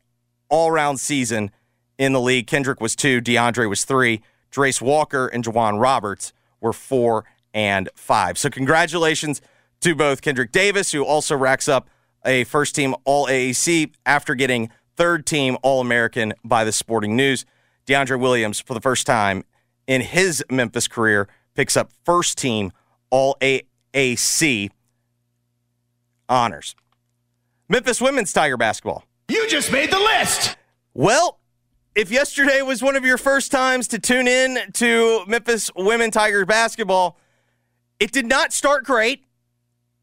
all 0.50 0.72
round 0.72 1.00
season 1.00 1.52
in 1.98 2.14
the 2.14 2.20
league. 2.20 2.48
Kendrick 2.48 2.82
was 2.82 2.96
two, 2.96 3.22
DeAndre 3.22 3.70
was 3.70 3.86
three, 3.86 4.22
Jarace 4.52 4.82
Walker 4.82 5.28
and 5.28 5.44
J'Wan 5.44 5.80
Roberts 5.80 6.34
were 6.60 6.74
four 6.74 7.26
and 7.54 7.90
five. 7.96 8.38
So, 8.38 8.50
congratulations 8.50 9.42
to 9.82 9.96
both 9.96 10.22
Kendrick 10.22 10.52
Davis, 10.52 10.92
who 10.92 11.04
also 11.04 11.36
racks 11.36 11.68
up 11.68 11.90
a 12.26 12.44
first 12.46 12.76
team 12.76 12.96
All 13.04 13.28
AAC 13.28 13.94
after 14.06 14.36
getting 14.36 14.70
third 14.96 15.26
team 15.26 15.58
All 15.64 15.82
American 15.82 16.34
by 16.44 16.64
the 16.64 16.72
Sporting 16.72 17.16
News. 17.16 17.46
DeAndre 17.88 18.20
Williams, 18.20 18.60
for 18.60 18.74
the 18.74 18.82
first 18.82 19.06
time 19.06 19.44
in 19.88 20.02
his 20.02 20.44
Memphis 20.50 20.88
career, 20.88 21.28
picks 21.56 21.76
up 21.76 21.92
first 22.06 22.38
team 22.38 22.72
All 23.10 23.36
AAC 23.42 24.70
honors. 26.30 26.76
Memphis 27.68 28.02
women's 28.02 28.32
Tiger 28.34 28.58
basketball. 28.58 29.04
You 29.28 29.48
just 29.48 29.72
made 29.72 29.92
the 29.92 30.00
list. 30.00 30.58
Well, 30.94 31.40
if 31.96 32.12
yesterday 32.12 32.62
was 32.62 32.82
one 32.82 32.96
of 32.96 33.06
your 33.06 33.18
first 33.18 33.52
times 33.52 33.88
to 33.90 34.00
tune 34.00 34.28
in 34.28 34.60
to 34.74 35.26
Memphis 35.26 35.72
women 35.76 36.12
Tigers 36.12 36.46
basketball, 36.46 37.18
it 38.00 38.12
did 38.12 38.26
not 38.26 38.54
start 38.54 38.84
great. 38.86 39.26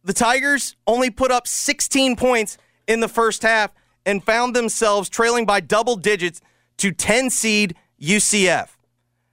The 0.05 0.13
Tigers 0.13 0.77
only 0.87 1.11
put 1.11 1.31
up 1.31 1.47
16 1.47 2.17
points 2.17 2.57
in 2.87 3.01
the 3.01 3.09
first 3.09 3.43
half 3.43 3.73
and 4.07 4.25
found 4.25 4.55
themselves 4.57 5.09
trailing 5.09 5.45
by 5.45 5.61
double 5.61 5.97
digits 5.97 6.41
to 6.79 6.93
10 6.93 7.31
seed 7.31 7.75
UCF. 8.01 8.69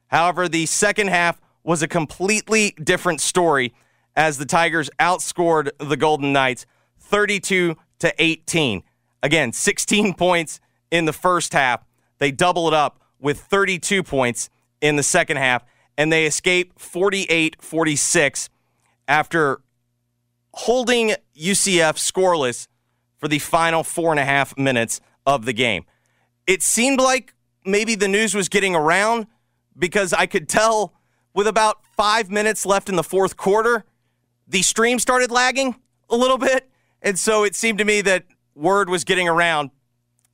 However, 0.08 0.48
the 0.48 0.66
second 0.66 1.08
half 1.08 1.40
was 1.64 1.82
a 1.82 1.88
completely 1.88 2.76
different 2.84 3.22
story 3.22 3.74
as 4.16 4.38
the 4.38 4.46
Tigers 4.46 4.90
outscored 5.00 5.70
the 5.80 5.98
Golden 5.98 6.34
Knights 6.34 6.66
32 7.00 7.76
to 8.00 8.14
18. 8.18 8.84
Again, 9.24 9.52
16 9.52 10.14
points 10.18 10.60
in 10.92 11.06
the 11.06 11.14
first 11.14 11.54
half. 11.54 11.84
They 12.20 12.32
double 12.32 12.68
it 12.68 12.74
up 12.74 13.00
with 13.20 13.40
32 13.40 14.04
points 14.04 14.50
in 14.82 14.96
the 14.96 15.04
second 15.04 15.38
half, 15.38 15.64
and 15.98 16.12
they 16.12 16.26
escape 16.26 16.80
48 16.80 17.58
46 17.62 18.50
after 19.08 19.62
holding 20.56 21.14
UCF 21.38 21.98
scoreless 21.98 22.68
for 23.18 23.28
the 23.28 23.40
final 23.40 23.84
four 23.84 24.12
and 24.12 24.20
a 24.20 24.26
half 24.26 24.58
minutes 24.58 25.02
of 25.26 25.46
the 25.46 25.54
game. 25.54 25.86
It 26.48 26.64
seemed 26.64 27.00
like 27.00 27.34
maybe 27.66 27.96
the 27.96 28.08
news 28.08 28.34
was 28.34 28.48
getting 28.48 28.74
around 28.74 29.28
because 29.78 30.14
I 30.14 30.26
could 30.26 30.48
tell 30.48 30.94
with 31.34 31.48
about 31.48 31.86
five 31.98 32.32
minutes 32.32 32.66
left 32.66 32.88
in 32.88 32.96
the 32.96 33.04
fourth 33.04 33.36
quarter, 33.36 33.84
the 34.48 34.62
stream 34.62 34.98
started 34.98 35.30
lagging 35.30 35.76
a 36.10 36.16
little 36.16 36.38
bit. 36.38 36.70
And 37.02 37.20
so 37.20 37.44
it 37.44 37.54
seemed 37.54 37.80
to 37.80 37.86
me 37.86 38.02
that 38.02 38.26
word 38.56 38.90
was 38.90 39.04
getting 39.04 39.28
around 39.28 39.72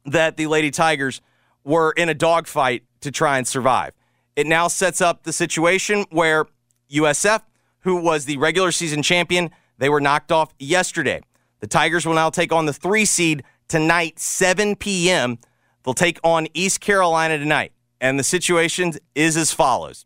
that 0.05 0.37
the 0.37 0.45
Lady 0.45 0.69
Tigers 0.69 1.21
were 1.63 1.91
in 1.93 2.09
a 2.09 2.13
dogfight 2.13 2.83
to 3.01 3.11
try 3.11 3.39
and 3.39 3.47
survive. 3.47 3.93
It 4.35 4.45
now 4.45 4.67
sets 4.67 5.01
up 5.01 5.23
the 5.23 5.33
situation 5.33 6.05
where 6.11 6.45
USF, 6.91 7.41
who 7.79 7.95
was 7.95 8.25
the 8.25 8.37
regular 8.37 8.71
season 8.71 9.01
champion, 9.01 9.49
they 9.81 9.89
were 9.89 9.99
knocked 9.99 10.31
off 10.31 10.53
yesterday. 10.59 11.21
The 11.59 11.65
Tigers 11.65 12.05
will 12.05 12.13
now 12.13 12.29
take 12.29 12.53
on 12.53 12.67
the 12.67 12.73
three 12.73 13.03
seed 13.03 13.43
tonight, 13.67 14.19
7 14.19 14.75
p.m. 14.75 15.39
They'll 15.83 15.95
take 15.95 16.19
on 16.23 16.47
East 16.53 16.81
Carolina 16.81 17.39
tonight. 17.39 17.71
And 17.99 18.19
the 18.19 18.23
situation 18.23 18.93
is 19.15 19.35
as 19.35 19.51
follows 19.51 20.05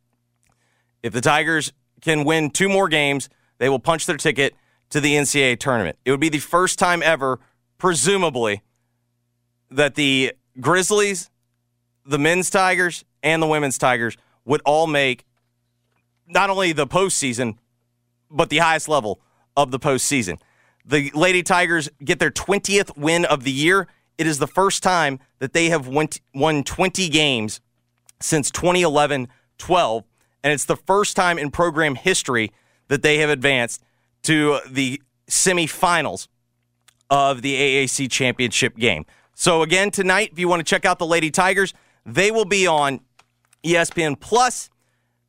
If 1.03 1.11
the 1.11 1.19
Tigers 1.19 1.73
can 1.99 2.23
win 2.23 2.51
two 2.51 2.69
more 2.69 2.87
games, 2.87 3.27
they 3.57 3.67
will 3.67 3.79
punch 3.79 4.05
their 4.05 4.15
ticket 4.15 4.55
to 4.91 5.01
the 5.01 5.13
NCAA 5.15 5.59
tournament. 5.59 5.97
It 6.05 6.11
would 6.11 6.21
be 6.21 6.29
the 6.29 6.39
first 6.39 6.79
time 6.79 7.03
ever, 7.03 7.41
presumably, 7.77 8.61
that 9.69 9.95
the 9.95 10.31
Grizzlies, 10.61 11.29
the 12.05 12.17
men's 12.17 12.49
Tigers, 12.49 13.03
and 13.21 13.43
the 13.43 13.47
women's 13.47 13.77
Tigers 13.77 14.15
would 14.45 14.61
all 14.63 14.87
make 14.87 15.25
not 16.27 16.49
only 16.49 16.71
the 16.71 16.87
postseason, 16.87 17.57
but 18.31 18.49
the 18.49 18.59
highest 18.59 18.87
level 18.87 19.19
of 19.57 19.71
the 19.71 19.79
postseason. 19.79 20.39
The 20.85 21.11
Lady 21.13 21.41
Tigers 21.41 21.89
get 22.03 22.19
their 22.19 22.31
20th 22.31 22.97
win 22.97 23.25
of 23.25 23.43
the 23.43 23.51
year. 23.51 23.87
It 24.17 24.27
is 24.27 24.39
the 24.39 24.47
first 24.47 24.83
time 24.83 25.19
that 25.39 25.53
they 25.53 25.69
have 25.69 25.87
won 25.87 26.63
20 26.63 27.09
games 27.09 27.59
since 28.19 28.51
2011 28.51 29.27
12. 29.57 30.03
And 30.43 30.53
it's 30.53 30.65
the 30.65 30.75
first 30.75 31.15
time 31.15 31.39
in 31.39 31.49
program 31.51 31.95
history 31.95 32.51
that 32.87 33.01
they 33.01 33.17
have 33.17 33.29
advanced 33.29 33.83
to 34.23 34.59
the 34.69 35.01
semifinals 35.27 36.27
of 37.09 37.41
the 37.41 37.55
AAC 37.55 38.11
championship 38.11 38.75
game. 38.77 39.05
So, 39.33 39.63
again, 39.63 39.91
tonight, 39.91 40.29
if 40.31 40.39
you 40.39 40.47
want 40.47 40.59
to 40.59 40.63
check 40.63 40.85
out 40.85 40.99
the 40.99 41.05
Lady 41.05 41.31
Tigers, 41.31 41.73
they 42.05 42.31
will 42.31 42.45
be 42.45 42.67
on 42.67 43.01
ESPN 43.63 44.19
Plus, 44.19 44.69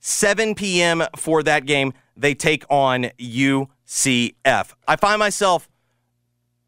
7 0.00 0.54
p.m. 0.54 1.02
for 1.16 1.42
that 1.42 1.66
game. 1.66 1.92
They 2.16 2.34
take 2.34 2.64
on 2.70 3.10
you. 3.18 3.68
CF. 3.86 4.74
I 4.86 4.96
find 4.96 5.18
myself 5.18 5.68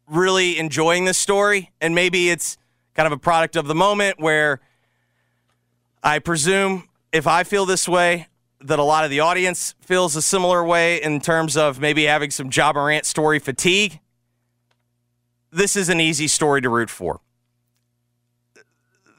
really 0.07 0.57
enjoying 0.57 1.05
this 1.05 1.17
story, 1.17 1.71
and 1.81 1.93
maybe 1.93 2.29
it's 2.29 2.57
kind 2.93 3.07
of 3.07 3.13
a 3.13 3.17
product 3.17 3.55
of 3.55 3.67
the 3.67 3.75
moment 3.75 4.19
where 4.19 4.59
I 6.01 6.19
presume 6.19 6.89
if 7.11 7.27
I 7.27 7.43
feel 7.43 7.65
this 7.65 7.87
way, 7.87 8.27
that 8.61 8.79
a 8.79 8.83
lot 8.83 9.03
of 9.05 9.09
the 9.09 9.21
audience 9.21 9.73
feels 9.79 10.15
a 10.15 10.21
similar 10.21 10.63
way 10.63 11.01
in 11.01 11.21
terms 11.21 11.55
of 11.55 11.79
maybe 11.79 12.03
having 12.03 12.29
some 12.29 12.49
Ja 12.51 12.73
Morant 12.73 13.05
story 13.05 13.39
fatigue. 13.39 13.99
This 15.51 15.75
is 15.75 15.89
an 15.89 15.99
easy 15.99 16.27
story 16.27 16.61
to 16.61 16.69
root 16.69 16.89
for. 16.89 17.21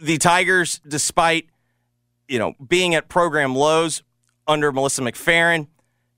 The 0.01 0.19
Tigers, 0.19 0.81
despite 0.87 1.49
you 2.29 2.39
know 2.39 2.55
being 2.67 2.95
at 2.95 3.09
program 3.09 3.55
lows 3.55 4.03
under 4.47 4.71
Melissa 4.73 5.03
McFerrin, 5.03 5.67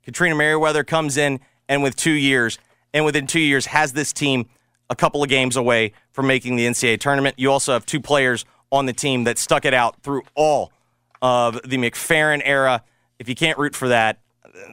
Katrina 0.03 0.35
Merriweather 0.35 0.85
comes 0.85 1.17
in 1.17 1.41
and 1.69 1.83
with 1.83 1.97
two 1.97 2.13
years, 2.13 2.59
and 2.93 3.05
within 3.05 3.27
two 3.27 3.41
years 3.41 3.67
has 3.67 3.93
this 3.93 4.13
team 4.13 4.49
a 4.91 4.97
couple 4.97 5.23
of 5.23 5.29
games 5.29 5.57
away 5.57 5.93
from 6.13 6.27
making 6.27 6.57
the 6.57 6.67
NCAA 6.67 7.01
tournament. 7.01 7.39
You 7.39 7.51
also 7.51 7.73
have 7.73 7.87
two 7.87 8.01
players 8.01 8.45
on 8.71 8.87
the 8.87 8.93
team 8.93 9.25
that 9.25 9.39
stuck 9.39 9.65
it 9.65 9.75
out 9.75 10.03
through 10.03 10.23
all 10.35 10.73
of 11.21 11.61
the 11.63 11.77
McFerrin 11.77 12.43
era. 12.45 12.83
If 13.19 13.29
you 13.29 13.35
can't 13.35 13.59
root 13.59 13.75
for 13.75 13.89
that, 13.89 14.19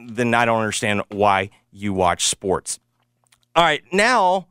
then 0.06 0.34
I 0.34 0.44
don't 0.44 0.58
understand 0.58 1.02
why 1.08 1.50
you 1.72 1.92
watch 1.92 2.26
sports. 2.26 2.78
All 3.56 3.64
right, 3.64 3.82
now 3.92 4.48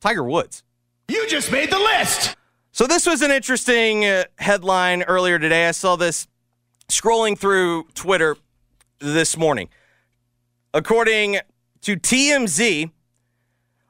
Tiger 0.00 0.24
Woods. 0.24 0.62
You 1.08 1.26
just 1.28 1.52
made 1.52 1.70
the 1.70 1.78
list. 1.78 2.36
So 2.72 2.86
this 2.86 3.06
was 3.06 3.22
an 3.22 3.30
interesting 3.30 4.04
uh, 4.04 4.24
headline 4.38 5.02
earlier 5.04 5.38
today. 5.38 5.68
I 5.68 5.70
saw 5.70 5.96
this 5.96 6.26
scrolling 6.88 7.38
through 7.38 7.84
Twitter 7.94 8.36
this 8.98 9.36
morning. 9.36 9.68
According 10.72 11.38
to 11.84 11.96
TMZ, 11.96 12.90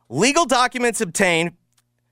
legal 0.09 0.45
documents 0.47 1.01
obtained 1.01 1.53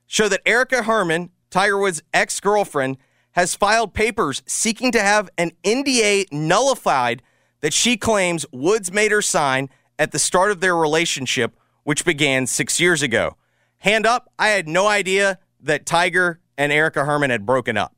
show 0.07 0.29
that 0.29 0.41
Erica 0.45 0.83
Herman, 0.83 1.29
Tiger 1.49 1.77
Woods' 1.77 2.01
ex 2.13 2.39
girlfriend, 2.39 2.97
has 3.31 3.55
filed 3.55 3.93
papers 3.93 4.43
seeking 4.45 4.91
to 4.93 5.01
have 5.01 5.29
an 5.37 5.51
NDA 5.63 6.31
nullified 6.31 7.21
that 7.61 7.73
she 7.73 7.97
claims 7.97 8.45
Woods 8.51 8.91
made 8.91 9.11
her 9.11 9.21
sign 9.21 9.69
at 9.99 10.11
the 10.11 10.19
start 10.19 10.51
of 10.51 10.61
their 10.61 10.75
relationship, 10.75 11.57
which 11.83 12.05
began 12.05 12.47
six 12.47 12.79
years 12.79 13.01
ago. 13.01 13.35
Hand 13.79 14.05
up, 14.05 14.31
I 14.39 14.49
had 14.49 14.67
no 14.67 14.87
idea 14.87 15.39
that 15.59 15.85
Tiger 15.85 16.39
and 16.57 16.71
Erica 16.71 17.03
Herman 17.03 17.29
had 17.29 17.45
broken 17.45 17.75
up. 17.75 17.95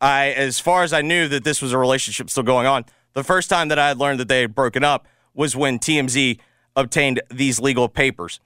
I, 0.00 0.32
as 0.32 0.58
far 0.58 0.82
as 0.82 0.92
I 0.92 1.00
knew 1.00 1.28
that 1.28 1.44
this 1.44 1.62
was 1.62 1.72
a 1.72 1.78
relationship 1.78 2.28
still 2.28 2.42
going 2.42 2.66
on, 2.66 2.84
the 3.14 3.24
first 3.24 3.48
time 3.48 3.68
that 3.68 3.78
I 3.78 3.88
had 3.88 3.98
learned 3.98 4.20
that 4.20 4.28
they 4.28 4.40
had 4.40 4.54
broken 4.54 4.84
up 4.84 5.06
was 5.32 5.56
when 5.56 5.78
TMZ 5.78 6.38
obtained 6.76 7.20
these 7.30 7.60
legal 7.60 7.88
papers. 7.88 8.40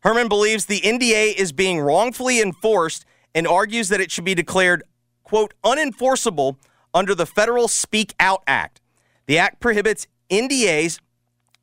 Herman 0.00 0.28
believes 0.28 0.66
the 0.66 0.80
NDA 0.80 1.34
is 1.36 1.52
being 1.52 1.80
wrongfully 1.80 2.40
enforced 2.40 3.04
and 3.34 3.46
argues 3.46 3.88
that 3.88 4.00
it 4.00 4.10
should 4.10 4.24
be 4.24 4.34
declared, 4.34 4.82
quote, 5.22 5.54
unenforceable 5.64 6.56
under 6.92 7.14
the 7.14 7.26
Federal 7.26 7.68
Speak 7.68 8.14
Out 8.18 8.42
Act. 8.46 8.80
The 9.26 9.38
act 9.38 9.60
prohibits 9.60 10.06
NDAs 10.30 10.98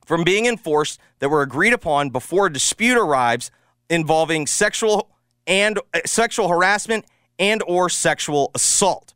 from 0.05 0.23
being 0.23 0.45
enforced 0.45 0.99
that 1.19 1.29
were 1.29 1.41
agreed 1.41 1.73
upon 1.73 2.09
before 2.09 2.47
a 2.47 2.53
dispute 2.53 2.97
arrives 2.97 3.51
involving 3.89 4.47
sexual 4.47 5.09
and 5.45 5.79
uh, 5.93 5.99
sexual 6.05 6.47
harassment 6.47 7.05
and 7.37 7.61
or 7.67 7.89
sexual 7.89 8.51
assault. 8.55 9.13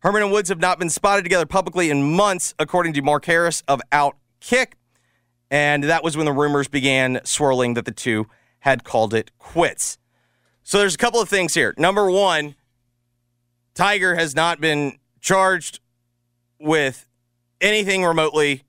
Herman 0.00 0.22
and 0.22 0.32
Woods 0.32 0.48
have 0.48 0.60
not 0.60 0.78
been 0.78 0.88
spotted 0.88 1.22
together 1.22 1.46
publicly 1.46 1.90
in 1.90 2.14
months, 2.14 2.54
according 2.58 2.94
to 2.94 3.02
Mark 3.02 3.26
Harris 3.26 3.62
of 3.68 3.80
Outkick. 3.92 4.72
And 5.50 5.84
that 5.84 6.04
was 6.04 6.16
when 6.16 6.26
the 6.26 6.32
rumors 6.32 6.68
began 6.68 7.20
swirling 7.24 7.74
that 7.74 7.84
the 7.84 7.90
two 7.90 8.28
had 8.60 8.84
called 8.84 9.14
it 9.14 9.30
quits. 9.38 9.98
So 10.62 10.78
there's 10.78 10.94
a 10.94 10.98
couple 10.98 11.20
of 11.20 11.28
things 11.28 11.54
here. 11.54 11.74
Number 11.76 12.10
one, 12.10 12.54
Tiger 13.74 14.14
has 14.14 14.34
not 14.34 14.60
been 14.60 14.98
charged 15.20 15.80
with 16.60 17.06
anything 17.60 18.04
remotely 18.04 18.62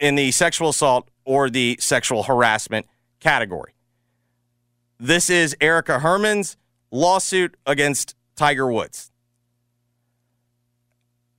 in 0.00 0.14
the 0.14 0.30
sexual 0.30 0.70
assault 0.70 1.08
or 1.24 1.50
the 1.50 1.76
sexual 1.80 2.22
harassment 2.24 2.86
category. 3.20 3.74
This 4.98 5.28
is 5.28 5.56
Erica 5.60 5.98
Herman's 5.98 6.56
lawsuit 6.90 7.56
against 7.66 8.14
Tiger 8.36 8.70
Woods. 8.70 9.10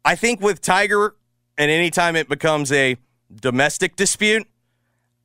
I 0.06 0.16
think 0.16 0.42
with 0.42 0.62
Tiger, 0.62 1.16
and 1.58 1.72
anytime 1.72 2.16
it 2.16 2.28
becomes 2.28 2.72
a 2.72 2.98
domestic 3.40 3.96
dispute, 3.96 4.48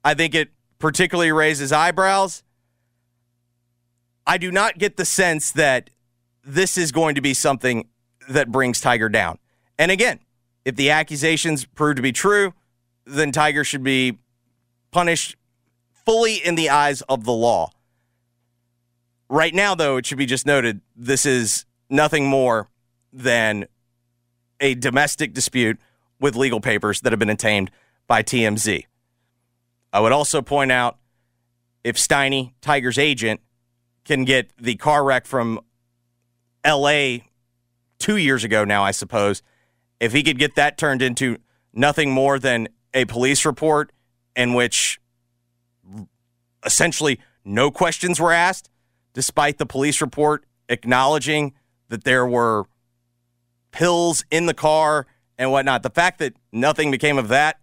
I 0.05 0.15
think 0.15 0.35
it 0.35 0.51
particularly 0.79 1.33
raises 1.33 1.73
eyebrows. 1.73 2.43
I 4.27 4.39
do 4.39 4.51
not 4.51 4.79
get 4.79 4.97
the 4.97 5.05
sense 5.05 5.51
that 5.53 5.91
this 6.45 6.79
is 6.79 6.93
going 6.93 7.15
to 7.15 7.21
be 7.21 7.35
something 7.35 7.89
that 8.29 8.51
brings 8.51 8.81
Tiger 8.81 9.09
down. 9.09 9.39
And 9.79 9.91
again, 9.91 10.21
if 10.65 10.77
the 10.77 10.91
accusations 10.91 11.65
prove 11.65 11.97
to 11.97 12.03
be 12.03 12.13
true, 12.13 12.53
then 13.07 13.33
Tiger 13.33 13.65
should 13.65 13.83
be 13.83 14.19
punished 14.91 15.37
fully 16.05 16.37
in 16.37 16.55
the 16.55 16.71
eyes 16.71 17.03
of 17.03 17.25
the 17.25 17.33
law. 17.33 17.71
Right 19.31 19.55
now, 19.55 19.75
though, 19.75 19.97
it 19.97 20.07
should 20.07 20.19
be 20.19 20.27
just 20.27 20.47
noted 20.47 20.81
this 20.97 21.27
is 21.27 21.65
nothing 21.91 22.27
more 22.27 22.69
than 23.13 23.67
a 24.61 24.75
domestic 24.75 25.35
dispute 25.35 25.79
with 26.21 26.35
legal 26.35 26.61
papers 26.61 27.01
that 27.03 27.13
have 27.13 27.19
been 27.19 27.31
obtained 27.31 27.71
by 28.09 28.25
TMZ. 28.25 28.85
I 29.93 30.01
would 30.01 30.13
also 30.13 30.43
point 30.43 30.73
out 30.73 30.99
if 31.85 31.97
Steiny, 31.97 32.55
Tiger's 32.61 32.99
agent, 32.99 33.41
can 34.05 34.25
get 34.25 34.51
the 34.57 34.75
car 34.75 35.05
wreck 35.05 35.27
from 35.27 35.61
LA 36.67 37.19
two 37.99 38.17
years 38.17 38.43
ago 38.43 38.65
now, 38.65 38.83
I 38.83 38.91
suppose, 38.91 39.43
if 40.01 40.13
he 40.13 40.23
could 40.23 40.39
get 40.39 40.57
that 40.57 40.79
turned 40.79 41.03
into 41.03 41.37
nothing 41.73 42.11
more 42.11 42.39
than 42.39 42.69
a 42.95 43.05
police 43.05 43.45
report 43.45 43.93
in 44.35 44.55
which 44.55 44.99
essentially 46.65 47.21
no 47.45 47.71
questions 47.71 48.19
were 48.19 48.33
asked, 48.33 48.71
despite 49.13 49.59
the 49.59 49.67
police 49.67 50.01
report 50.01 50.45
acknowledging 50.69 51.55
that 51.89 52.05
there 52.05 52.27
were 52.27 52.65
pills 53.71 54.25
in 54.31 54.47
the 54.47 54.55
car 54.55 55.07
and 55.37 55.51
whatnot. 55.51 55.83
The 55.83 55.91
fact 55.91 56.19
that 56.19 56.35
nothing 56.53 56.91
became 56.91 57.19
of 57.19 57.29
that, 57.29 57.61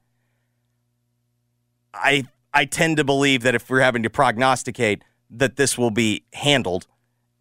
I 1.96 2.26
I 2.54 2.66
tend 2.66 2.98
to 2.98 3.04
believe 3.04 3.44
that 3.44 3.56
if 3.56 3.70
we're 3.70 3.82
having 3.82 4.04
to 4.04 4.10
prognosticate 4.10 5.04
that 5.30 5.56
this 5.56 5.78
will 5.78 5.92
be 5.92 6.24
handled 6.34 6.88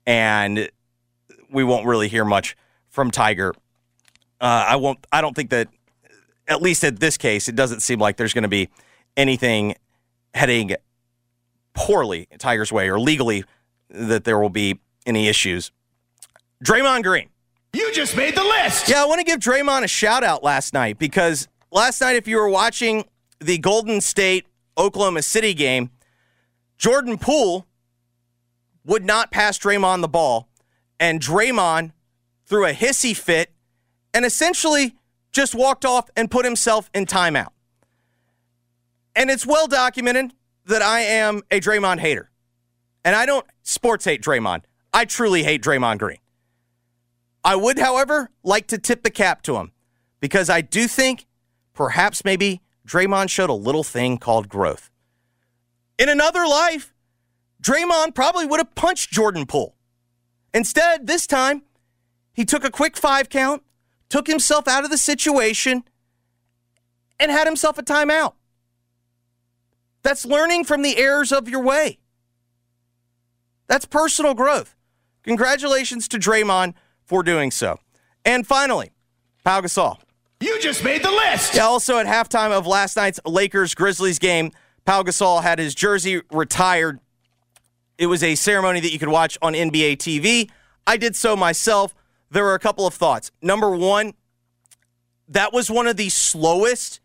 and 0.06 0.68
we 1.50 1.64
won't 1.64 1.86
really 1.86 2.08
hear 2.08 2.24
much 2.24 2.56
from 2.88 3.10
Tiger. 3.10 3.54
Uh, 4.40 4.66
I 4.68 4.76
won't. 4.76 5.06
I 5.12 5.20
don't 5.20 5.34
think 5.34 5.50
that, 5.50 5.68
at 6.48 6.60
least 6.60 6.84
at 6.84 7.00
this 7.00 7.16
case, 7.16 7.48
it 7.48 7.56
doesn't 7.56 7.80
seem 7.80 7.98
like 7.98 8.16
there's 8.16 8.34
going 8.34 8.42
to 8.42 8.48
be 8.48 8.68
anything 9.16 9.76
heading 10.34 10.74
poorly 11.72 12.28
Tiger's 12.38 12.72
way 12.72 12.88
or 12.88 12.98
legally 12.98 13.44
that 13.88 14.24
there 14.24 14.38
will 14.38 14.50
be 14.50 14.80
any 15.06 15.28
issues. 15.28 15.70
Draymond 16.64 17.04
Green. 17.04 17.28
You 17.72 17.92
just 17.92 18.16
made 18.16 18.36
the 18.36 18.44
list. 18.44 18.88
Yeah, 18.88 19.02
I 19.02 19.06
want 19.06 19.20
to 19.20 19.24
give 19.24 19.40
Draymond 19.40 19.82
a 19.82 19.88
shout 19.88 20.22
out 20.22 20.42
last 20.42 20.72
night 20.72 20.98
because 20.98 21.48
last 21.70 22.00
night, 22.00 22.16
if 22.16 22.28
you 22.28 22.36
were 22.36 22.48
watching 22.48 23.04
the 23.44 23.58
Golden 23.58 24.00
State 24.00 24.46
Oklahoma 24.76 25.22
City 25.22 25.54
game, 25.54 25.90
Jordan 26.78 27.18
Poole 27.18 27.66
would 28.84 29.04
not 29.04 29.30
pass 29.30 29.58
Draymond 29.58 30.00
the 30.00 30.08
ball, 30.08 30.48
and 30.98 31.20
Draymond 31.20 31.92
threw 32.46 32.66
a 32.66 32.72
hissy 32.72 33.16
fit 33.16 33.52
and 34.12 34.24
essentially 34.24 34.94
just 35.32 35.54
walked 35.54 35.84
off 35.84 36.08
and 36.16 36.30
put 36.30 36.44
himself 36.44 36.90
in 36.94 37.06
timeout. 37.06 37.48
And 39.16 39.30
it's 39.30 39.46
well 39.46 39.66
documented 39.66 40.32
that 40.66 40.82
I 40.82 41.00
am 41.00 41.42
a 41.50 41.60
Draymond 41.60 42.00
hater. 42.00 42.30
And 43.04 43.14
I 43.14 43.26
don't 43.26 43.46
sports 43.62 44.04
hate 44.04 44.22
Draymond. 44.22 44.62
I 44.92 45.04
truly 45.04 45.42
hate 45.42 45.62
Draymond 45.62 45.98
Green. 45.98 46.18
I 47.44 47.56
would, 47.56 47.78
however, 47.78 48.30
like 48.42 48.66
to 48.68 48.78
tip 48.78 49.02
the 49.02 49.10
cap 49.10 49.42
to 49.42 49.56
him 49.56 49.72
because 50.20 50.48
I 50.48 50.62
do 50.62 50.88
think 50.88 51.26
perhaps 51.74 52.24
maybe 52.24 52.62
Draymond 52.86 53.30
showed 53.30 53.50
a 53.50 53.54
little 53.54 53.84
thing 53.84 54.18
called 54.18 54.48
growth. 54.48 54.90
In 55.98 56.08
another 56.08 56.46
life, 56.46 56.92
Draymond 57.62 58.14
probably 58.14 58.46
would 58.46 58.60
have 58.60 58.74
punched 58.74 59.10
Jordan 59.10 59.46
Poole. 59.46 59.74
Instead, 60.52 61.06
this 61.06 61.26
time, 61.26 61.62
he 62.32 62.44
took 62.44 62.64
a 62.64 62.70
quick 62.70 62.96
five 62.96 63.28
count, 63.28 63.62
took 64.08 64.26
himself 64.26 64.68
out 64.68 64.84
of 64.84 64.90
the 64.90 64.98
situation, 64.98 65.84
and 67.18 67.30
had 67.30 67.46
himself 67.46 67.78
a 67.78 67.82
timeout. 67.82 68.34
That's 70.02 70.26
learning 70.26 70.64
from 70.64 70.82
the 70.82 70.98
errors 70.98 71.32
of 71.32 71.48
your 71.48 71.62
way. 71.62 71.98
That's 73.66 73.86
personal 73.86 74.34
growth. 74.34 74.76
Congratulations 75.22 76.06
to 76.08 76.18
Draymond 76.18 76.74
for 77.04 77.22
doing 77.22 77.50
so. 77.50 77.78
And 78.24 78.46
finally, 78.46 78.92
Pau 79.42 79.62
Gasol. 79.62 79.98
You 80.40 80.60
just 80.60 80.84
made 80.84 81.02
the 81.02 81.10
list. 81.10 81.54
Yeah, 81.54 81.64
also 81.64 81.98
at 81.98 82.06
halftime 82.06 82.50
of 82.50 82.66
last 82.66 82.96
night's 82.96 83.20
Lakers 83.24 83.74
Grizzlies 83.74 84.18
game, 84.18 84.52
Pau 84.84 85.02
Gasol 85.02 85.42
had 85.42 85.58
his 85.58 85.74
jersey 85.74 86.20
retired. 86.30 87.00
It 87.96 88.06
was 88.06 88.22
a 88.22 88.34
ceremony 88.34 88.80
that 88.80 88.92
you 88.92 88.98
could 88.98 89.08
watch 89.08 89.38
on 89.40 89.54
NBA 89.54 89.96
TV. 89.96 90.50
I 90.86 90.96
did 90.96 91.16
so 91.16 91.36
myself. 91.36 91.94
There 92.30 92.44
were 92.44 92.54
a 92.54 92.58
couple 92.58 92.86
of 92.86 92.94
thoughts. 92.94 93.30
Number 93.40 93.70
one, 93.70 94.14
that 95.28 95.52
was 95.52 95.70
one 95.70 95.86
of 95.86 95.96
the 95.96 96.08
slowest 96.08 97.00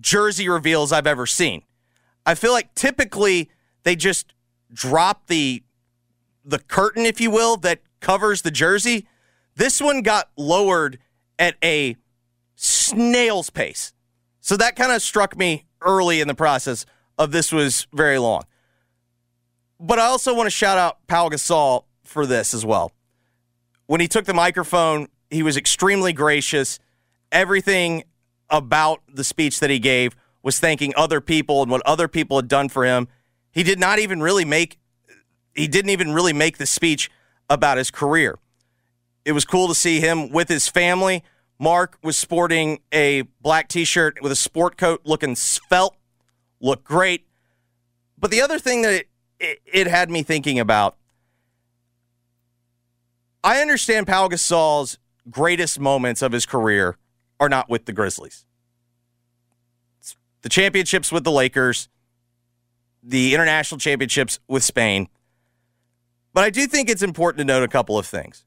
jersey 0.00 0.48
reveals 0.48 0.92
I've 0.92 1.06
ever 1.06 1.26
seen. 1.26 1.62
I 2.24 2.34
feel 2.34 2.52
like 2.52 2.74
typically 2.74 3.50
they 3.82 3.96
just 3.96 4.34
drop 4.72 5.26
the 5.26 5.62
the 6.44 6.58
curtain, 6.58 7.04
if 7.04 7.20
you 7.20 7.30
will, 7.30 7.56
that 7.58 7.80
covers 8.00 8.42
the 8.42 8.50
jersey. 8.50 9.06
This 9.54 9.80
one 9.80 10.02
got 10.02 10.30
lowered 10.36 10.98
at 11.38 11.56
a 11.62 11.96
snail's 12.60 13.50
pace. 13.50 13.92
So 14.40 14.56
that 14.56 14.74
kind 14.74 14.90
of 14.90 15.00
struck 15.00 15.36
me 15.38 15.64
early 15.80 16.20
in 16.20 16.26
the 16.26 16.34
process 16.34 16.84
of 17.16 17.30
this 17.30 17.52
was 17.52 17.86
very 17.92 18.18
long. 18.18 18.42
But 19.78 20.00
I 20.00 20.06
also 20.06 20.34
want 20.34 20.46
to 20.46 20.50
shout 20.50 20.76
out 20.76 20.98
Pau 21.06 21.28
Gasol 21.28 21.84
for 22.04 22.26
this 22.26 22.52
as 22.52 22.66
well. 22.66 22.90
When 23.86 24.00
he 24.00 24.08
took 24.08 24.24
the 24.24 24.34
microphone, 24.34 25.06
he 25.30 25.42
was 25.42 25.56
extremely 25.56 26.12
gracious. 26.12 26.80
Everything 27.30 28.04
about 28.50 29.02
the 29.08 29.22
speech 29.22 29.60
that 29.60 29.70
he 29.70 29.78
gave 29.78 30.16
was 30.42 30.58
thanking 30.58 30.92
other 30.96 31.20
people 31.20 31.62
and 31.62 31.70
what 31.70 31.82
other 31.86 32.08
people 32.08 32.38
had 32.38 32.48
done 32.48 32.68
for 32.68 32.84
him. 32.84 33.06
He 33.52 33.62
did 33.62 33.78
not 33.78 33.98
even 33.98 34.20
really 34.20 34.44
make 34.44 34.78
he 35.54 35.66
didn't 35.66 35.90
even 35.90 36.12
really 36.12 36.32
make 36.32 36.58
the 36.58 36.66
speech 36.66 37.10
about 37.50 37.78
his 37.78 37.90
career. 37.90 38.38
It 39.24 39.32
was 39.32 39.44
cool 39.44 39.68
to 39.68 39.74
see 39.74 40.00
him 40.00 40.30
with 40.30 40.48
his 40.48 40.68
family. 40.68 41.24
Marc 41.58 41.98
was 42.02 42.16
sporting 42.16 42.80
a 42.92 43.22
black 43.40 43.68
t 43.68 43.84
shirt 43.84 44.18
with 44.22 44.30
a 44.30 44.36
sport 44.36 44.76
coat 44.76 45.00
looking 45.04 45.34
svelte, 45.34 45.96
looked 46.60 46.84
great. 46.84 47.26
But 48.18 48.30
the 48.30 48.40
other 48.40 48.58
thing 48.58 48.82
that 48.82 48.94
it, 48.94 49.08
it, 49.40 49.60
it 49.64 49.86
had 49.86 50.10
me 50.10 50.22
thinking 50.22 50.58
about 50.58 50.96
I 53.42 53.60
understand 53.60 54.06
Pau 54.06 54.28
Gasol's 54.28 54.98
greatest 55.30 55.78
moments 55.78 56.22
of 56.22 56.32
his 56.32 56.44
career 56.44 56.96
are 57.38 57.48
not 57.48 57.70
with 57.70 57.84
the 57.84 57.92
Grizzlies. 57.92 58.44
It's 60.00 60.16
the 60.42 60.48
championships 60.48 61.12
with 61.12 61.24
the 61.24 61.30
Lakers, 61.30 61.88
the 63.02 63.34
international 63.34 63.78
championships 63.78 64.40
with 64.48 64.64
Spain. 64.64 65.08
But 66.34 66.44
I 66.44 66.50
do 66.50 66.66
think 66.66 66.90
it's 66.90 67.02
important 67.02 67.38
to 67.38 67.44
note 67.44 67.62
a 67.62 67.68
couple 67.68 67.96
of 67.96 68.06
things. 68.06 68.44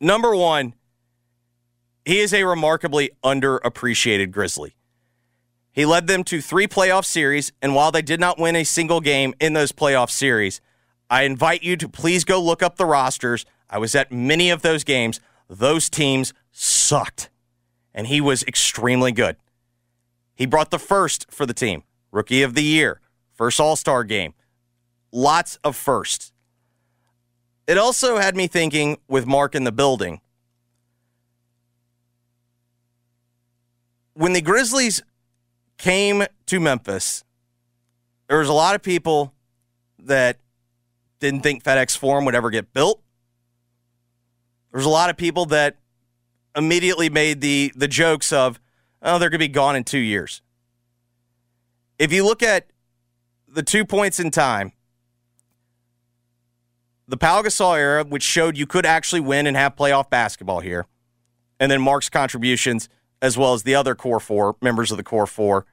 Number 0.00 0.36
one, 0.36 0.74
he 2.08 2.20
is 2.20 2.32
a 2.32 2.42
remarkably 2.42 3.10
underappreciated 3.22 4.30
Grizzly. 4.30 4.74
He 5.72 5.84
led 5.84 6.06
them 6.06 6.24
to 6.24 6.40
three 6.40 6.66
playoff 6.66 7.04
series, 7.04 7.52
and 7.60 7.74
while 7.74 7.92
they 7.92 8.00
did 8.00 8.18
not 8.18 8.38
win 8.38 8.56
a 8.56 8.64
single 8.64 9.02
game 9.02 9.34
in 9.38 9.52
those 9.52 9.72
playoff 9.72 10.08
series, 10.08 10.62
I 11.10 11.24
invite 11.24 11.62
you 11.62 11.76
to 11.76 11.86
please 11.86 12.24
go 12.24 12.42
look 12.42 12.62
up 12.62 12.76
the 12.76 12.86
rosters. 12.86 13.44
I 13.68 13.76
was 13.76 13.94
at 13.94 14.10
many 14.10 14.48
of 14.48 14.62
those 14.62 14.84
games. 14.84 15.20
Those 15.50 15.90
teams 15.90 16.32
sucked, 16.50 17.28
and 17.92 18.06
he 18.06 18.22
was 18.22 18.42
extremely 18.44 19.12
good. 19.12 19.36
He 20.34 20.46
brought 20.46 20.70
the 20.70 20.78
first 20.78 21.30
for 21.30 21.44
the 21.44 21.52
team, 21.52 21.82
rookie 22.10 22.40
of 22.40 22.54
the 22.54 22.64
year, 22.64 23.02
first 23.34 23.60
All 23.60 23.76
Star 23.76 24.02
game. 24.02 24.32
Lots 25.12 25.58
of 25.62 25.76
firsts. 25.76 26.32
It 27.66 27.76
also 27.76 28.16
had 28.16 28.34
me 28.34 28.46
thinking 28.46 28.96
with 29.08 29.26
Marc 29.26 29.54
in 29.54 29.64
the 29.64 29.72
building. 29.72 30.22
When 34.18 34.32
the 34.32 34.40
Grizzlies 34.40 35.00
came 35.76 36.24
to 36.46 36.58
Memphis, 36.58 37.22
there 38.26 38.40
was 38.40 38.48
a 38.48 38.52
lot 38.52 38.74
of 38.74 38.82
people 38.82 39.32
that 40.00 40.38
didn't 41.20 41.42
think 41.42 41.62
FedEx 41.62 41.96
Forum 41.96 42.24
would 42.24 42.34
ever 42.34 42.50
get 42.50 42.72
built. 42.72 43.00
There 44.72 44.78
was 44.78 44.86
a 44.86 44.90
lot 44.90 45.08
of 45.08 45.16
people 45.16 45.46
that 45.46 45.76
immediately 46.56 47.08
made 47.08 47.40
the 47.40 47.72
the 47.76 47.86
jokes 47.86 48.32
of, 48.32 48.58
oh, 49.02 49.20
they're 49.20 49.30
going 49.30 49.38
to 49.38 49.46
be 49.46 49.46
gone 49.46 49.76
in 49.76 49.84
two 49.84 49.98
years. 49.98 50.42
If 51.96 52.12
you 52.12 52.24
look 52.24 52.42
at 52.42 52.66
the 53.46 53.62
two 53.62 53.84
points 53.84 54.18
in 54.18 54.32
time, 54.32 54.72
the 57.06 57.16
Pau 57.16 57.40
Gasol 57.42 57.78
era, 57.78 58.02
which 58.02 58.24
showed 58.24 58.56
you 58.56 58.66
could 58.66 58.84
actually 58.84 59.20
win 59.20 59.46
and 59.46 59.56
have 59.56 59.76
playoff 59.76 60.10
basketball 60.10 60.58
here, 60.58 60.86
and 61.60 61.70
then 61.70 61.80
Marc's 61.80 62.08
contributions, 62.08 62.88
as 63.20 63.36
well 63.36 63.54
as 63.54 63.62
the 63.62 63.74
other 63.74 63.94
core 63.94 64.20
four 64.20 64.56
members 64.60 64.90
of 64.90 64.96
the 64.96 65.02
core 65.02 65.26
four. 65.26 65.66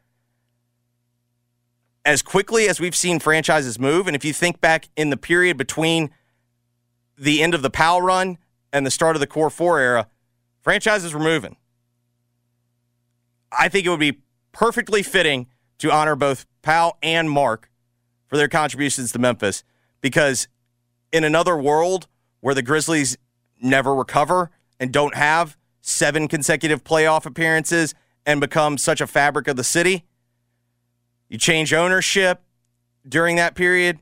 As 2.03 2.21
quickly 2.21 2.67
as 2.67 2.79
we've 2.79 2.95
seen 2.95 3.19
franchises 3.19 3.79
move, 3.79 4.08
and 4.08 4.15
if 4.15 4.23
you 4.23 4.34
think 4.34 4.62
back 4.62 4.89
in 4.95 5.10
the 5.10 5.17
period 5.17 5.58
between 5.58 6.12
the 7.17 7.41
end 7.41 7.53
of 7.53 7.62
the 7.62 7.69
Pau 7.69 7.99
run 7.99 8.38
and 8.71 8.86
the 8.86 8.91
start 8.91 9.15
of 9.15 9.19
the 9.19 9.27
core 9.27 9.49
four 9.49 9.79
era, 9.79 10.08
franchises 10.62 11.13
were 11.13 11.19
moving. 11.19 11.55
I 13.51 13.69
think 13.69 13.86
it 13.86 13.89
would 13.89 13.99
be 13.99 14.21
perfectly 14.51 15.01
fitting 15.01 15.47
to 15.79 15.91
honor 15.91 16.15
both 16.15 16.45
Pau 16.62 16.97
and 17.01 17.29
Marc 17.29 17.69
for 18.27 18.38
their 18.38 18.47
contributions 18.47 19.12
to 19.13 19.19
Memphis 19.19 19.63
because 20.01 20.47
in 21.12 21.23
another 21.23 21.58
world 21.58 22.08
where 22.41 22.53
the 22.53 22.62
Grizzlies 22.62 23.17
never 23.62 23.95
recover 23.95 24.51
and 24.79 24.91
don't 24.91 25.15
have 25.15 25.58
seven 25.86 26.28
consecutive 26.28 26.84
playoff 26.84 27.26
appearances 27.26 27.93
and 28.26 28.41
become 28.41 28.78
such 28.78 29.02
a 29.02 29.08
fabric 29.08 29.48
of 29.48 29.56
the 29.56 29.63
city, 29.63 30.04
you 31.30 31.38
change 31.38 31.74
ownership 31.74 32.41
during 33.08 33.36
that 33.36 33.56
period. 33.56 34.00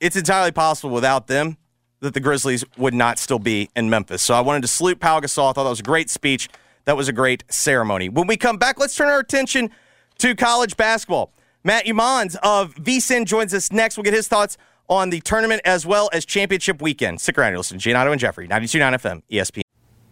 It's 0.00 0.16
entirely 0.16 0.50
possible 0.50 0.92
without 0.92 1.28
them 1.28 1.56
that 2.00 2.14
the 2.14 2.20
Grizzlies 2.20 2.64
would 2.76 2.94
not 2.94 3.18
still 3.18 3.38
be 3.38 3.70
in 3.76 3.88
Memphis. 3.88 4.22
So 4.22 4.34
I 4.34 4.40
wanted 4.40 4.62
to 4.62 4.68
salute 4.68 4.98
Pau 4.98 5.20
Gasol. 5.20 5.50
I 5.50 5.52
thought 5.52 5.62
that 5.62 5.70
was 5.70 5.80
a 5.80 5.84
great 5.84 6.10
speech. 6.10 6.48
That 6.84 6.96
was 6.96 7.08
a 7.08 7.12
great 7.12 7.44
ceremony. 7.48 8.08
When 8.08 8.26
we 8.26 8.36
come 8.36 8.56
back, 8.56 8.80
let's 8.80 8.96
turn 8.96 9.08
our 9.08 9.20
attention 9.20 9.70
to 10.18 10.34
college 10.34 10.76
basketball. 10.76 11.32
Matt 11.62 11.84
Youmans 11.84 12.36
of 12.42 12.74
VSIN 12.74 13.24
joins 13.24 13.54
us 13.54 13.70
next. 13.70 13.96
We'll 13.96 14.02
get 14.02 14.14
his 14.14 14.26
thoughts 14.26 14.58
on 14.88 15.10
the 15.10 15.20
tournament 15.20 15.62
as 15.64 15.86
well 15.86 16.10
as 16.12 16.24
championship 16.24 16.82
weekend. 16.82 17.20
Stick 17.20 17.38
around. 17.38 17.52
You're 17.52 17.58
listening 17.58 17.78
to 17.78 17.88
Giannotto 17.88 18.10
and 18.10 18.20
Jeffrey, 18.20 18.48
92.9 18.48 18.94
FM, 18.94 19.22
ESPN. 19.30 19.71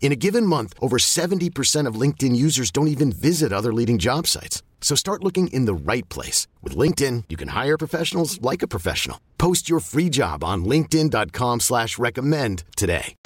In 0.00 0.12
a 0.12 0.16
given 0.16 0.46
month, 0.46 0.72
over 0.80 0.98
70% 0.98 1.86
of 1.88 2.00
LinkedIn 2.00 2.36
users 2.36 2.70
don't 2.70 2.88
even 2.88 3.10
visit 3.10 3.52
other 3.52 3.74
leading 3.74 3.98
job 3.98 4.26
sites. 4.28 4.62
So 4.80 4.94
start 4.94 5.24
looking 5.24 5.48
in 5.48 5.64
the 5.64 5.74
right 5.74 6.08
place. 6.08 6.46
With 6.62 6.76
LinkedIn, 6.76 7.24
you 7.28 7.36
can 7.36 7.48
hire 7.48 7.76
professionals 7.76 8.40
like 8.40 8.62
a 8.62 8.68
professional. 8.68 9.20
Post 9.36 9.68
your 9.68 9.80
free 9.80 10.08
job 10.08 10.44
on 10.44 10.64
linkedin.com 10.64 11.60
slash 11.60 11.98
recommend 11.98 12.62
today. 12.76 13.16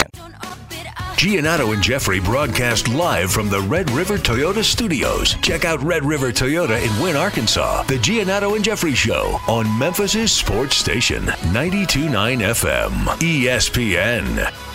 Giannotto 1.21 1.75
and 1.75 1.83
Jeffrey 1.83 2.19
broadcast 2.19 2.89
live 2.89 3.31
from 3.31 3.51
the 3.51 3.61
Red 3.61 3.91
River 3.91 4.17
Toyota 4.17 4.65
studios. 4.65 5.35
Check 5.43 5.67
out 5.67 5.83
Red 5.83 6.03
River 6.03 6.33
Toyota 6.33 6.83
in 6.83 7.03
Wynne, 7.03 7.17
Arkansas. 7.17 7.83
The 7.83 7.99
Giannotto 7.99 8.57
and 8.57 8.65
Jeffrey 8.65 8.95
Show 8.95 9.39
on 9.47 9.79
Memphis' 9.79 10.33
sports 10.33 10.77
station, 10.77 11.25
92.9 11.25 12.09
FM, 12.41 12.91
ESPN. 13.19 14.70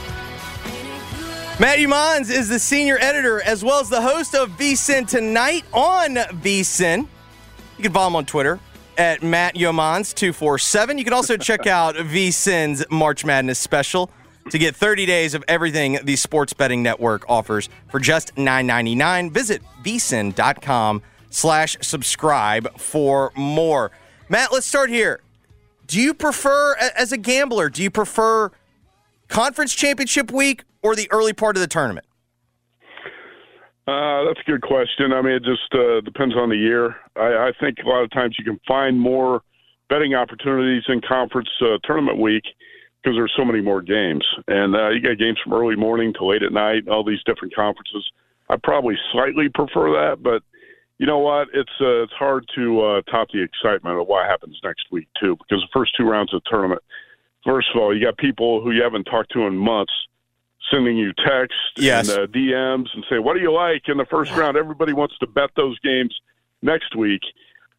Matt 1.57 1.79
Youmans 1.79 2.29
is 2.29 2.49
the 2.49 2.59
senior 2.59 2.97
editor 2.99 3.41
as 3.41 3.63
well 3.63 3.79
as 3.79 3.87
the 3.87 4.01
host 4.01 4.35
of 4.35 4.49
VSIN 4.57 5.07
Tonight 5.07 5.63
on 5.71 6.15
VSIN. 6.15 7.07
You 7.77 7.83
can 7.83 7.93
follow 7.93 8.07
him 8.07 8.17
on 8.17 8.25
Twitter 8.25 8.59
at 8.97 9.23
Matt 9.23 9.55
Youmans247. 9.55 10.97
You 10.97 11.05
can 11.05 11.13
also 11.13 11.37
check 11.37 11.65
out 11.67 11.95
VSIN's 11.95 12.83
March 12.91 13.23
Madness 13.23 13.57
special 13.57 14.11
to 14.49 14.57
get 14.57 14.75
30 14.75 15.05
days 15.05 15.33
of 15.33 15.45
everything 15.47 15.97
the 16.03 16.17
sports 16.17 16.51
betting 16.51 16.83
network 16.83 17.23
offers 17.29 17.69
for 17.89 18.01
just 18.01 18.35
$9.99. 18.35 19.31
Visit 19.31 19.61
vsin.com 19.81 21.01
slash 21.29 21.77
subscribe 21.79 22.77
for 22.77 23.31
more. 23.37 23.91
Matt, 24.27 24.51
let's 24.51 24.65
start 24.65 24.89
here. 24.89 25.21
Do 25.87 26.01
you 26.01 26.13
prefer, 26.13 26.75
as 26.97 27.13
a 27.13 27.17
gambler, 27.17 27.69
do 27.69 27.81
you 27.81 27.91
prefer 27.91 28.51
conference 29.29 29.73
championship 29.73 30.33
week 30.33 30.65
or 30.85 30.95
the 30.95 31.11
early 31.11 31.33
part 31.33 31.57
of 31.57 31.61
the 31.61 31.67
tournament? 31.67 32.05
Uh, 33.87 34.25
that's 34.25 34.39
a 34.39 34.51
good 34.51 34.61
question. 34.61 35.13
I 35.13 35.21
mean, 35.21 35.33
it 35.33 35.43
just 35.43 35.73
uh, 35.73 36.01
depends 36.01 36.35
on 36.35 36.49
the 36.49 36.55
year. 36.55 36.95
I, 37.15 37.49
I 37.49 37.51
think 37.59 37.77
a 37.83 37.89
lot 37.89 38.03
of 38.03 38.11
times 38.11 38.35
you 38.37 38.45
can 38.45 38.59
find 38.67 38.99
more 38.99 39.41
betting 39.89 40.13
opportunities 40.13 40.83
in 40.87 41.01
conference 41.01 41.49
uh, 41.61 41.77
tournament 41.83 42.19
week 42.19 42.43
because 43.01 43.15
there's 43.17 43.33
so 43.35 43.45
many 43.45 43.61
more 43.61 43.81
games, 43.81 44.25
and 44.47 44.75
uh, 44.75 44.89
you 44.89 45.01
got 45.01 45.17
games 45.17 45.37
from 45.43 45.53
early 45.53 45.75
morning 45.75 46.13
to 46.17 46.25
late 46.25 46.41
at 46.41 46.51
night. 46.51 46.87
All 46.87 47.03
these 47.03 47.21
different 47.25 47.53
conferences. 47.53 48.03
I 48.49 48.57
probably 48.61 48.95
slightly 49.11 49.49
prefer 49.53 49.91
that, 49.91 50.23
but 50.23 50.41
you 50.97 51.05
know 51.05 51.19
what? 51.19 51.47
It's 51.53 51.69
uh, 51.81 52.03
it's 52.03 52.13
hard 52.13 52.45
to 52.55 52.81
uh, 52.81 53.01
top 53.11 53.27
the 53.33 53.41
excitement 53.41 53.99
of 53.99 54.07
what 54.07 54.27
happens 54.27 54.59
next 54.63 54.85
week 54.91 55.07
too, 55.19 55.35
because 55.37 55.61
the 55.61 55.79
first 55.79 55.93
two 55.97 56.05
rounds 56.05 56.33
of 56.33 56.41
the 56.43 56.49
tournament. 56.49 56.81
First 57.43 57.67
of 57.75 57.81
all, 57.81 57.95
you 57.95 58.03
got 58.03 58.17
people 58.17 58.63
who 58.63 58.71
you 58.71 58.81
haven't 58.81 59.03
talked 59.05 59.31
to 59.33 59.45
in 59.45 59.55
months 59.55 59.93
sending 60.71 60.97
you 60.97 61.13
texts 61.13 61.59
yes. 61.77 62.09
and 62.09 62.19
uh, 62.19 62.27
DMs 62.27 62.87
and 62.93 63.05
say, 63.09 63.19
"What 63.19 63.35
do 63.35 63.41
you 63.41 63.51
like 63.51 63.83
in 63.87 63.97
the 63.97 64.05
first 64.05 64.31
round?" 64.31 64.57
Everybody 64.57 64.93
wants 64.93 65.17
to 65.19 65.27
bet 65.27 65.51
those 65.55 65.79
games 65.79 66.15
next 66.61 66.95
week. 66.95 67.21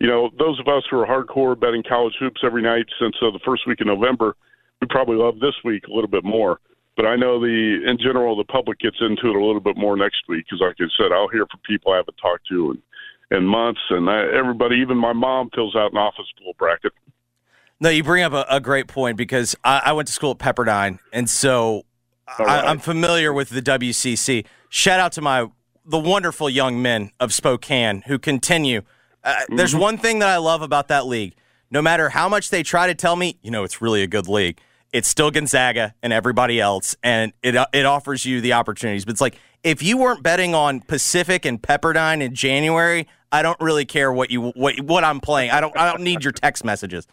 You 0.01 0.07
know, 0.07 0.31
those 0.39 0.61
of 0.61 0.69
us 0.69 0.85
who 0.91 0.99
are 0.99 1.07
hardcore 1.07 1.59
betting 1.59 1.83
college 1.83 2.15
hoops 2.19 2.43
every 2.45 2.63
night 2.63 2.87
since 3.01 3.17
uh, 3.23 3.31
the 3.31 3.41
first 3.45 3.67
week 3.67 3.81
in 3.81 3.87
November, 3.87 4.37
we 4.81 4.87
probably 4.89 5.17
love 5.17 5.41
this 5.41 5.55
week 5.65 5.87
a 5.89 5.93
little 5.93 6.11
bit 6.11 6.25
more. 6.25 6.61
But 6.97 7.07
I 7.07 7.17
know 7.17 7.41
the 7.41 7.81
in 7.87 7.99
general 7.99 8.37
the 8.37 8.45
public 8.45 8.79
gets 8.79 8.97
into 9.01 9.29
it 9.29 9.37
a 9.37 9.45
little 9.45 9.61
bit 9.61 9.77
more 9.77 9.97
next 9.97 10.29
week 10.29 10.47
because, 10.47 10.61
like 10.61 10.77
I 10.81 10.85
said, 10.97 11.13
I'll 11.13 11.29
hear 11.29 11.47
from 11.51 11.61
people 11.67 11.93
I 11.93 11.97
haven't 11.97 12.17
talked 12.17 12.47
to 12.49 12.73
in 12.73 12.83
in 13.31 13.45
months, 13.45 13.81
and 13.91 14.09
I, 14.09 14.25
everybody, 14.33 14.77
even 14.77 14.97
my 14.97 15.13
mom, 15.13 15.51
fills 15.55 15.75
out 15.75 15.91
an 15.91 15.99
office 15.99 16.27
pool 16.39 16.55
bracket. 16.59 16.93
No, 17.81 17.91
you 17.91 18.05
bring 18.05 18.23
up 18.23 18.33
a, 18.33 18.47
a 18.49 18.61
great 18.61 18.87
point 18.87 19.17
because 19.17 19.57
I, 19.65 19.83
I 19.87 19.93
went 19.93 20.07
to 20.09 20.15
school 20.15 20.31
at 20.31 20.39
Pepperdine, 20.39 20.99
and 21.13 21.29
so 21.29 21.85
I, 22.39 22.71
am 22.71 22.79
familiar 22.79 23.33
with 23.33 23.51
the 23.51 23.63
WCC. 23.63 24.47
Shout 24.69 25.01
out 25.01 25.13
to 25.13 25.21
my 25.21 25.49
the 25.85 25.99
wonderful 25.99 26.51
young 26.51 26.83
men 26.83 27.11
of 27.21 27.33
Spokane 27.33 28.03
who 28.07 28.19
continue. 28.19 28.83
Uh, 29.23 29.35
mm-hmm. 29.35 29.57
There's 29.57 29.75
one 29.75 29.99
thing 29.99 30.19
that 30.19 30.29
I 30.29 30.37
love 30.39 30.63
about 30.63 30.89
that 30.89 31.07
league. 31.07 31.35
No 31.71 31.81
matter 31.81 32.09
how 32.11 32.29
much 32.29 32.51
they 32.51 32.63
try 32.63 32.87
to 32.87 32.95
tell 32.95 33.17
me, 33.17 33.39
you 33.43 33.51
know, 33.51 33.65
it's 33.65 33.81
really 33.81 34.03
a 34.03 34.07
good 34.07 34.29
league. 34.29 34.61
It's 34.93 35.09
still 35.09 35.31
Gonzaga 35.31 35.95
and 36.03 36.13
everybody 36.13 36.61
else, 36.61 36.97
and 37.03 37.33
it 37.43 37.55
it 37.73 37.87
offers 37.87 38.25
you 38.25 38.41
the 38.41 38.55
opportunities. 38.55 39.05
But 39.05 39.13
it's 39.13 39.21
like 39.21 39.39
if 39.63 39.83
you 39.83 39.99
weren't 39.99 40.23
betting 40.23 40.55
on 40.55 40.81
Pacific 40.81 41.45
and 41.45 41.61
Pepperdine 41.61 42.23
in 42.23 42.35
January, 42.35 43.09
I 43.33 43.43
don't 43.43 43.61
really 43.61 43.85
care 43.85 44.13
what 44.13 44.31
you 44.31 44.51
what 44.51 44.81
what 44.81 45.05
I'm 45.05 45.21
playing. 45.21 45.51
I 45.51 45.61
don't 45.61 45.77
I 45.77 45.91
don't 45.91 46.03
need 46.03 46.25
your 46.25 46.33
text 46.33 46.65
messages. 46.65 47.07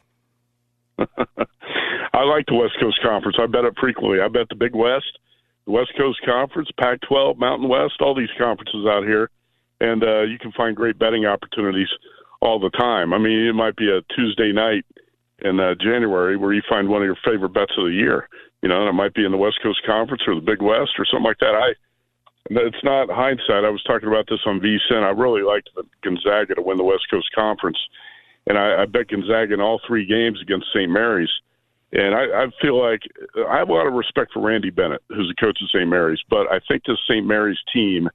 I 2.13 2.23
like 2.23 2.45
the 2.47 2.55
West 2.55 2.73
Coast 2.79 2.99
Conference. 3.01 3.37
I 3.39 3.47
bet 3.47 3.65
it 3.65 3.73
frequently. 3.79 4.19
I 4.19 4.27
bet 4.27 4.49
the 4.49 4.55
Big 4.55 4.75
West, 4.75 5.19
the 5.65 5.71
West 5.71 5.91
Coast 5.97 6.19
Conference, 6.25 6.69
Pac-12, 6.79 7.37
Mountain 7.37 7.69
West, 7.69 8.01
all 8.01 8.15
these 8.15 8.33
conferences 8.37 8.85
out 8.87 9.03
here, 9.03 9.29
and 9.79 10.03
uh, 10.03 10.21
you 10.21 10.37
can 10.37 10.51
find 10.51 10.75
great 10.75 10.99
betting 10.99 11.25
opportunities 11.25 11.89
all 12.41 12.59
the 12.59 12.69
time. 12.71 13.13
I 13.13 13.17
mean, 13.17 13.47
it 13.47 13.53
might 13.53 13.75
be 13.75 13.89
a 13.89 14.01
Tuesday 14.13 14.51
night 14.51 14.85
in 15.39 15.59
uh, 15.59 15.75
January 15.75 16.37
where 16.37 16.53
you 16.53 16.61
find 16.67 16.89
one 16.89 17.01
of 17.01 17.05
your 17.05 17.17
favorite 17.25 17.53
bets 17.53 17.73
of 17.77 17.85
the 17.85 17.93
year. 17.93 18.27
You 18.61 18.69
know, 18.69 18.79
and 18.79 18.89
it 18.89 18.93
might 18.93 19.13
be 19.13 19.25
in 19.25 19.31
the 19.31 19.37
West 19.37 19.59
Coast 19.61 19.81
Conference 19.85 20.23
or 20.25 20.35
the 20.35 20.41
Big 20.41 20.61
West 20.61 20.91
or 20.97 21.05
something 21.05 21.27
like 21.27 21.39
that. 21.39 21.55
I 21.55 21.73
it's 22.49 22.83
not 22.83 23.09
hindsight. 23.09 23.63
I 23.63 23.69
was 23.69 23.83
talking 23.83 24.09
about 24.09 24.25
this 24.29 24.39
on 24.45 24.59
VSIN. 24.59 25.03
I 25.03 25.09
really 25.09 25.43
liked 25.43 25.69
the 25.75 25.83
Gonzaga 26.03 26.55
to 26.55 26.61
win 26.61 26.77
the 26.77 26.83
West 26.83 27.05
Coast 27.09 27.29
Conference, 27.33 27.77
and 28.47 28.57
I, 28.57 28.83
I 28.83 28.85
bet 28.85 29.07
Gonzaga 29.07 29.53
in 29.53 29.61
all 29.61 29.79
three 29.87 30.05
games 30.05 30.41
against 30.41 30.67
St. 30.73 30.91
Mary's. 30.91 31.29
And 31.93 32.15
I, 32.15 32.45
I 32.45 32.45
feel 32.60 32.82
like 32.82 33.01
I 33.47 33.60
have 33.60 33.69
a 33.69 33.73
lot 33.73 33.86
of 33.86 33.93
respect 33.93 34.34
for 34.34 34.41
Randy 34.41 34.71
Bennett, 34.71 35.03
who's 35.10 35.27
the 35.27 35.39
coach 35.39 35.60
of 35.62 35.69
St. 35.69 35.88
Mary's, 35.88 36.19
but 36.27 36.51
I 36.51 36.60
think 36.67 36.84
this 36.86 36.97
St. 37.08 37.25
Mary's 37.25 37.60
team, 37.71 38.10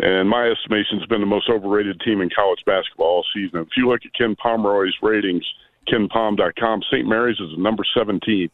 and 0.00 0.28
my 0.28 0.48
estimation, 0.48 0.98
has 0.98 1.06
been 1.06 1.20
the 1.20 1.26
most 1.26 1.48
overrated 1.48 2.00
team 2.00 2.20
in 2.20 2.30
college 2.34 2.58
basketball 2.66 3.06
all 3.06 3.24
season. 3.32 3.60
If 3.60 3.68
you 3.76 3.88
look 3.88 4.00
at 4.04 4.12
Ken 4.14 4.34
Pomeroy's 4.34 4.96
ratings, 5.02 5.44
KenPom.com, 5.88 6.82
St. 6.90 7.06
Mary's 7.06 7.38
is 7.38 7.50
the 7.56 7.62
number 7.62 7.84
17 7.96 8.50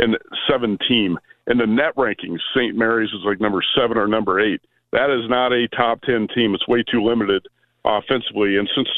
and 0.00 0.18
seven 0.50 0.78
team. 0.86 1.18
In 1.46 1.56
the 1.56 1.66
net 1.66 1.96
rankings, 1.96 2.40
St. 2.54 2.76
Mary's 2.76 3.10
is 3.10 3.24
like 3.24 3.40
number 3.40 3.62
seven 3.74 3.96
or 3.96 4.06
number 4.06 4.38
eight. 4.38 4.60
That 4.92 5.10
is 5.10 5.28
not 5.30 5.52
a 5.52 5.66
top 5.68 6.02
10 6.02 6.28
team. 6.34 6.54
It's 6.54 6.68
way 6.68 6.82
too 6.82 7.02
limited 7.02 7.46
offensively. 7.84 8.58
And 8.58 8.68
since 8.74 8.88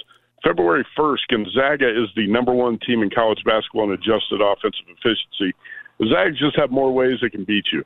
February 0.44 0.86
1st, 0.98 1.20
Gonzaga 1.28 1.88
is 1.88 2.08
the 2.16 2.26
number 2.26 2.52
one 2.52 2.78
team 2.86 3.02
in 3.02 3.10
college 3.10 3.42
basketball 3.44 3.84
in 3.84 3.92
adjusted 3.92 4.40
offensive 4.40 4.86
efficiency. 4.88 5.54
The 5.98 6.06
Zags 6.06 6.38
just 6.38 6.56
have 6.56 6.70
more 6.70 6.92
ways 6.92 7.18
they 7.20 7.28
can 7.28 7.44
beat 7.44 7.66
you. 7.72 7.84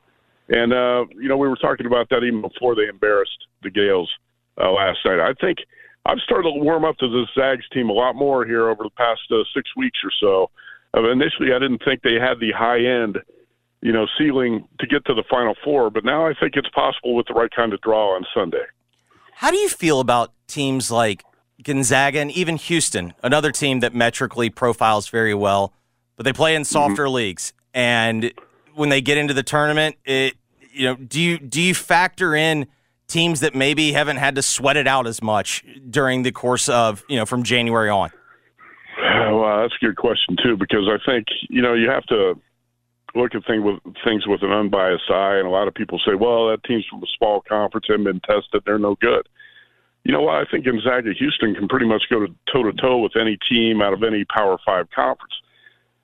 And, 0.49 0.73
uh, 0.73 1.07
you 1.21 1.29
know, 1.29 1.37
we 1.37 1.49
were 1.49 1.57
talking 1.57 1.87
about 1.87 2.11
that 2.11 2.23
even 2.23 2.43
before 2.43 2.77
they 2.77 2.87
embarrassed 2.87 3.47
the 3.63 3.71
Gaels 3.71 4.11
uh, 4.61 4.71
last 4.71 4.99
night. 5.05 5.19
I 5.19 5.33
think 5.41 5.59
I've 6.07 6.19
started 6.19 6.53
to 6.53 6.61
warm 6.61 6.85
up 6.85 6.97
to 6.99 7.09
this 7.09 7.29
Zags 7.35 7.65
team 7.73 7.89
a 7.89 7.93
lot 7.93 8.15
more 8.15 8.45
here 8.45 8.69
over 8.69 8.85
the 8.85 8.91
past 8.91 9.23
uh, 9.31 9.43
six 9.55 9.71
weeks 9.77 9.99
or 10.05 10.13
so. 10.21 10.51
Uh, 10.97 11.11
initially, 11.11 11.53
I 11.55 11.59
didn't 11.59 11.83
think 11.85 12.03
they 12.03 12.21
had 12.21 12.39
the 12.41 12.53
high 12.53 12.79
end, 12.79 13.19
you 13.81 13.93
know, 13.93 14.07
ceiling 14.19 14.69
to 14.79 14.87
get 14.87 15.05
to 15.07 15.15
the 15.15 15.25
Final 15.29 15.55
Four, 15.65 15.91
but 15.91 16.05
now 16.05 16.27
I 16.27 16.35
think 16.39 16.53
it's 16.57 16.69
possible 16.69 17.17
with 17.17 17.27
the 17.27 17.35
right 17.35 17.51
kind 17.51 17.73
of 17.73 17.81
draw 17.81 18.15
on 18.15 18.25
Sunday. 18.35 18.65
How 19.33 19.51
do 19.51 19.57
you 19.57 19.69
feel 19.69 19.99
about 19.99 20.33
teams 20.47 20.91
like 20.91 21.25
Gonzaga, 21.63 22.21
and 22.21 22.31
even 22.33 22.57
Houston, 22.57 23.15
another 23.23 23.53
team 23.53 23.81
that 23.81 23.95
metrically 23.95 24.51
profiles 24.51 25.09
very 25.09 25.35
well, 25.35 25.73
but 26.17 26.25
they 26.25 26.33
play 26.33 26.55
in 26.55 26.63
mm-hmm. 26.63 26.73
softer 26.73 27.05
mm-hmm. 27.05 27.15
leagues. 27.15 27.53
And 27.73 28.33
when 28.75 28.89
they 28.89 29.01
get 29.01 29.19
into 29.19 29.35
the 29.35 29.43
tournament, 29.43 29.97
it 30.05 30.35
you 30.73 30.87
know, 30.87 30.97
do 30.97 31.21
you 31.21 31.39
do 31.39 31.63
you 31.63 31.75
factor 31.75 32.35
in 32.35 32.67
teams 33.07 33.41
that 33.41 33.55
maybe 33.55 33.93
haven't 33.93 34.17
had 34.17 34.35
to 34.35 34.43
sweat 34.43 34.77
it 34.77 34.87
out 34.87 35.07
as 35.07 35.23
much 35.23 35.65
during 35.89 36.23
the 36.23 36.33
course 36.33 36.69
of 36.69 37.05
you 37.09 37.17
know 37.17 37.27
from 37.27 37.43
January 37.43 37.89
on? 37.89 38.11
Well, 38.99 39.63
that's 39.63 39.75
a 39.81 39.85
good 39.85 39.97
question 39.97 40.37
too, 40.43 40.57
because 40.57 40.89
I 40.89 40.99
think 41.09 41.27
you 41.49 41.63
know 41.63 41.75
you 41.75 41.89
have 41.91 42.05
to 42.07 42.35
look 43.15 43.35
at 43.35 43.47
things 43.47 43.63
with 43.63 43.79
things 44.05 44.27
with 44.27 44.43
an 44.43 44.51
unbiased 44.51 45.11
eye, 45.11 45.37
and 45.37 45.47
a 45.47 45.51
lot 45.51 45.69
of 45.69 45.75
people 45.75 46.01
say, 46.07 46.15
"Well, 46.15 46.49
that 46.49 46.65
team's 46.65 46.85
from 46.91 47.03
a 47.03 47.07
small 47.17 47.43
conference, 47.49 47.87
haven't 47.89 48.05
been 48.05 48.21
tested, 48.21 48.63
they're 48.67 48.79
no 48.79 48.97
good." 48.97 49.29
You 50.05 50.13
know 50.13 50.21
what? 50.21 50.37
I 50.37 50.45
think 50.51 50.67
Gonzaga 50.67 51.13
Houston 51.15 51.55
can 51.55 51.67
pretty 51.67 51.87
much 51.87 52.05
go 52.11 52.27
toe 52.53 52.63
to 52.63 52.73
toe 52.75 52.99
with 52.99 53.17
any 53.17 53.39
team 53.49 53.81
out 53.81 53.95
of 53.95 54.03
any 54.03 54.25
Power 54.25 54.59
Five 54.65 54.91
conference. 54.95 55.33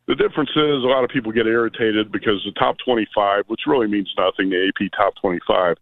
The 0.07 0.15
difference 0.17 0.51
is 0.51 0.83
a 0.83 0.91
lot 0.91 1.05
of 1.05 1.11
people 1.11 1.31
get 1.31 1.47
irritated 1.47 2.11
because 2.11 2.43
the 2.45 2.53
top 2.59 2.77
25, 2.85 3.45
which 3.47 3.61
really 3.67 3.87
means 3.87 4.13
nothing, 4.19 4.51
the 4.51 4.69
AP 4.69 4.91
top 4.97 5.15
25, 5.21 5.77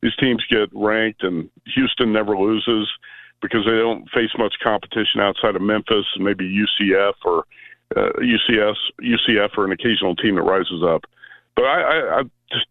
these 0.00 0.14
teams 0.16 0.44
get 0.48 0.68
ranked, 0.72 1.22
and 1.24 1.50
Houston 1.74 2.12
never 2.12 2.36
loses 2.38 2.88
because 3.40 3.64
they 3.64 3.72
don't 3.72 4.08
face 4.10 4.30
much 4.38 4.54
competition 4.62 5.20
outside 5.20 5.56
of 5.56 5.62
Memphis 5.62 6.06
and 6.14 6.24
maybe 6.24 6.44
UCF 6.44 7.14
or 7.24 7.44
uh, 7.96 8.12
UCS, 8.20 8.76
UCF 9.02 9.56
or 9.56 9.64
an 9.64 9.72
occasional 9.72 10.14
team 10.14 10.36
that 10.36 10.42
rises 10.42 10.82
up. 10.82 11.04
But 11.56 11.64
I, 11.64 11.80
I, 11.80 12.20
I 12.20 12.22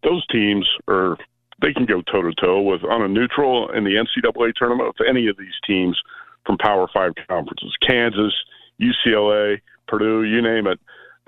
those 0.02 0.26
teams 0.28 0.66
are 0.88 1.16
they 1.60 1.72
can 1.72 1.86
go 1.86 2.02
toe 2.02 2.22
to 2.22 2.34
toe 2.34 2.60
with 2.60 2.84
on 2.84 3.02
a 3.02 3.08
neutral 3.08 3.70
in 3.70 3.84
the 3.84 3.92
NCAA 3.92 4.54
tournament 4.54 4.94
with 4.98 5.08
any 5.08 5.28
of 5.28 5.36
these 5.36 5.54
teams 5.66 6.00
from 6.46 6.58
Power 6.58 6.88
Five 6.92 7.12
conferences, 7.28 7.72
Kansas, 7.86 8.34
UCLA, 8.80 9.60
Purdue, 9.88 10.24
you 10.24 10.42
name 10.42 10.66
it. 10.66 10.80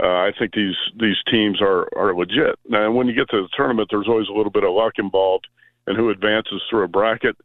Uh, 0.02 0.06
I 0.06 0.32
think 0.38 0.52
these 0.52 0.76
these 0.98 1.16
teams 1.30 1.60
are 1.62 1.88
are 1.96 2.14
legit. 2.14 2.58
Now, 2.68 2.90
when 2.90 3.06
you 3.06 3.14
get 3.14 3.30
to 3.30 3.42
the 3.42 3.48
tournament, 3.56 3.88
there's 3.90 4.08
always 4.08 4.28
a 4.28 4.32
little 4.32 4.50
bit 4.50 4.64
of 4.64 4.72
luck 4.72 4.94
involved 4.98 5.46
and 5.86 5.96
who 5.96 6.10
advances 6.10 6.62
through 6.68 6.84
a 6.84 6.88
bracket, 6.88 7.36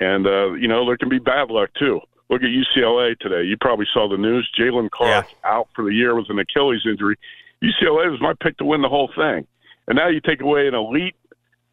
and 0.00 0.26
uh, 0.26 0.52
you 0.52 0.68
know 0.68 0.86
there 0.86 0.96
can 0.96 1.08
be 1.08 1.18
bad 1.18 1.50
luck 1.50 1.70
too. 1.78 2.00
Look 2.28 2.42
at 2.42 2.48
UCLA 2.48 3.18
today. 3.18 3.44
You 3.44 3.56
probably 3.56 3.86
saw 3.92 4.08
the 4.08 4.16
news. 4.16 4.48
Jaylen 4.58 4.90
Clark 4.90 5.26
yeah. 5.28 5.50
out 5.50 5.68
for 5.74 5.84
the 5.84 5.92
year 5.92 6.14
with 6.14 6.28
an 6.28 6.38
Achilles 6.38 6.82
injury. 6.88 7.16
UCLA 7.62 8.10
was 8.10 8.20
my 8.20 8.34
pick 8.40 8.56
to 8.58 8.64
win 8.64 8.82
the 8.82 8.88
whole 8.88 9.10
thing, 9.16 9.46
and 9.88 9.96
now 9.96 10.08
you 10.08 10.20
take 10.20 10.40
away 10.40 10.68
an 10.68 10.74
elite 10.74 11.16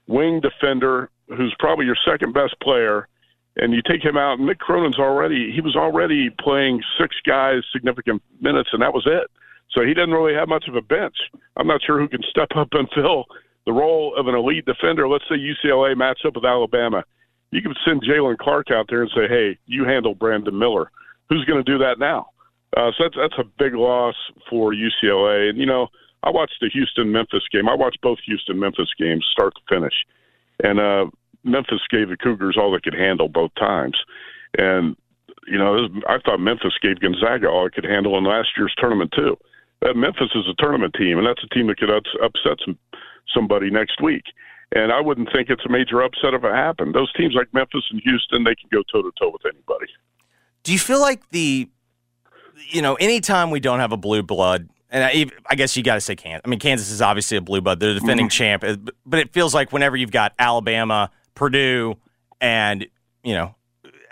wing 0.08 0.40
defender 0.40 1.10
who's 1.30 1.56
probably 1.60 1.86
your 1.86 1.98
second 2.06 2.34
best 2.34 2.56
player, 2.62 3.08
and 3.56 3.74
you 3.74 3.82
take 3.88 4.04
him 4.04 4.18
out. 4.18 4.40
Mick 4.40 4.58
Cronin's 4.58 5.00
already 5.00 5.52
he 5.52 5.62
was 5.62 5.76
already 5.76 6.30
playing 6.30 6.82
six 7.00 7.16
guys 7.26 7.64
significant 7.72 8.22
minutes, 8.42 8.70
and 8.74 8.82
that 8.82 8.94
was 8.94 9.04
it. 9.06 9.30
So 9.72 9.84
he 9.84 9.94
doesn't 9.94 10.12
really 10.14 10.34
have 10.34 10.48
much 10.48 10.66
of 10.68 10.76
a 10.76 10.82
bench. 10.82 11.16
I'm 11.58 11.68
not 11.68 11.82
sure 11.84 12.00
who 12.00 12.08
can 12.08 12.22
step 12.30 12.50
up 12.56 12.70
and 12.74 12.88
fill 12.96 13.26
the 13.66 13.74
role 13.74 14.16
of 14.18 14.28
an 14.28 14.36
elite 14.36 14.66
defender. 14.66 15.08
Let's 15.08 15.24
say 15.30 15.36
UCLA 15.36 15.96
match 15.98 16.20
up 16.26 16.36
with 16.36 16.46
Alabama. 16.46 17.04
You 17.52 17.62
can 17.62 17.76
send 17.86 18.02
Jaylen 18.02 18.38
Clark 18.38 18.72
out 18.72 18.88
there 18.90 19.02
and 19.02 19.12
say, 19.16 19.28
"Hey, 19.28 19.58
you 19.66 19.86
handle 19.86 20.16
Brandon 20.16 20.58
Miller." 20.58 20.92
Who's 21.30 21.46
going 21.46 21.64
to 21.64 21.72
do 21.72 21.78
that 21.80 22.00
now? 22.00 22.28
Uh, 22.76 22.92
so 22.98 23.04
that's 23.04 23.16
that's 23.16 23.38
a 23.40 23.52
big 23.60 23.76
loss 23.76 24.16
for 24.50 24.74
UCLA. 24.74 25.50
And 25.50 25.58
you 25.58 25.66
know, 25.66 25.88
I 26.24 26.30
watched 26.30 26.58
the 26.62 26.70
Houston 26.74 27.12
Memphis 27.12 27.44
game. 27.52 27.68
I 27.68 27.76
watched 27.76 28.02
both 28.02 28.20
Houston 28.26 28.60
Memphis 28.60 28.90
games 28.98 29.26
start 29.32 29.54
to 29.56 29.62
finish, 29.76 29.94
and 30.64 30.80
uh, 30.80 31.06
Memphis 31.44 31.82
gave 31.90 32.10
the 32.10 32.18
Cougars 32.18 32.58
all 32.58 32.72
they 32.72 32.80
could 32.80 32.98
handle 32.98 33.28
both 33.28 33.52
times. 33.56 33.98
And 34.58 34.96
you 35.48 35.58
know, 35.58 35.90
I 36.08 36.20
thought 36.20 36.40
Memphis 36.40 36.74
gave 36.82 37.00
Gonzaga 37.00 37.48
all 37.48 37.68
it 37.68 37.74
could 37.74 37.84
handle 37.84 38.18
in 38.18 38.24
last 38.24 38.50
year's 38.58 38.74
tournament 38.78 39.12
too. 39.16 39.38
That 39.82 39.96
Memphis 39.96 40.32
is 40.36 40.48
a 40.50 40.62
tournament 40.62 40.96
team, 40.98 41.18
and 41.18 41.28
that's 41.28 41.44
a 41.44 41.54
team 41.54 41.68
that 41.68 41.78
could 41.78 41.90
upset 41.90 42.58
some, 42.66 42.78
somebody 43.34 43.70
next 43.70 44.02
week. 44.02 44.24
And 44.74 44.92
I 44.92 45.02
wouldn't 45.02 45.30
think 45.34 45.50
it's 45.50 45.66
a 45.66 45.70
major 45.70 46.02
upset 46.02 46.34
if 46.34 46.44
it 46.44 46.56
happened. 46.56 46.96
Those 46.96 47.12
teams 47.14 47.36
like 47.36 47.54
Memphis 47.54 47.84
and 47.92 48.02
Houston, 48.04 48.44
they 48.44 48.56
can 48.56 48.70
go 48.72 48.82
toe 48.92 49.02
to 49.02 49.12
toe 49.20 49.30
with 49.30 49.46
anybody. 49.46 49.92
Do 50.64 50.72
you 50.72 50.80
feel 50.80 51.02
like 51.02 51.30
the, 51.30 51.70
you 52.70 52.82
know, 52.82 52.96
anytime 52.96 53.52
we 53.52 53.60
don't 53.60 53.80
have 53.80 53.92
a 53.92 53.98
blue 53.98 54.24
blood 54.24 54.70
and 54.94 55.04
I, 55.04 55.26
I 55.48 55.56
guess 55.56 55.76
you 55.76 55.82
got 55.82 55.96
to 55.96 56.02
say 56.02 56.16
Kansas. 56.16 56.44
I 56.46 56.48
mean, 56.48 56.60
Kansas 56.60 56.92
is 56.92 57.02
obviously 57.02 57.36
a 57.36 57.42
blue 57.42 57.62
blood; 57.62 57.80
they're 57.80 57.96
the 57.96 58.00
defending 58.00 58.28
mm-hmm. 58.28 58.62
champ. 58.62 58.64
Uh, 58.64 58.78
but 59.06 59.20
it 59.20 59.34
feels 59.34 59.54
like 59.54 59.74
whenever 59.74 59.98
you've 59.98 60.12
got 60.12 60.34
Alabama, 60.38 61.10
Purdue, 61.34 61.96
and 62.40 62.86
you 63.24 63.34
know, 63.34 63.56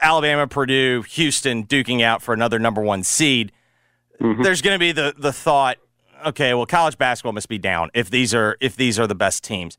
Alabama, 0.01 0.47
Purdue, 0.47 1.03
Houston 1.03 1.65
duking 1.65 2.01
out 2.01 2.23
for 2.23 2.33
another 2.33 2.57
number 2.57 2.81
one 2.81 3.03
seed, 3.03 3.51
mm-hmm. 4.19 4.41
there's 4.41 4.63
going 4.63 4.73
to 4.73 4.79
be 4.79 4.91
the 4.91 5.13
the 5.15 5.31
thought, 5.31 5.77
okay, 6.25 6.55
well, 6.55 6.65
college 6.65 6.97
basketball 6.97 7.33
must 7.33 7.47
be 7.47 7.59
down 7.59 7.91
if 7.93 8.09
these 8.09 8.33
are 8.33 8.57
if 8.59 8.75
these 8.75 8.97
are 8.97 9.05
the 9.05 9.15
best 9.15 9.43
teams. 9.43 9.77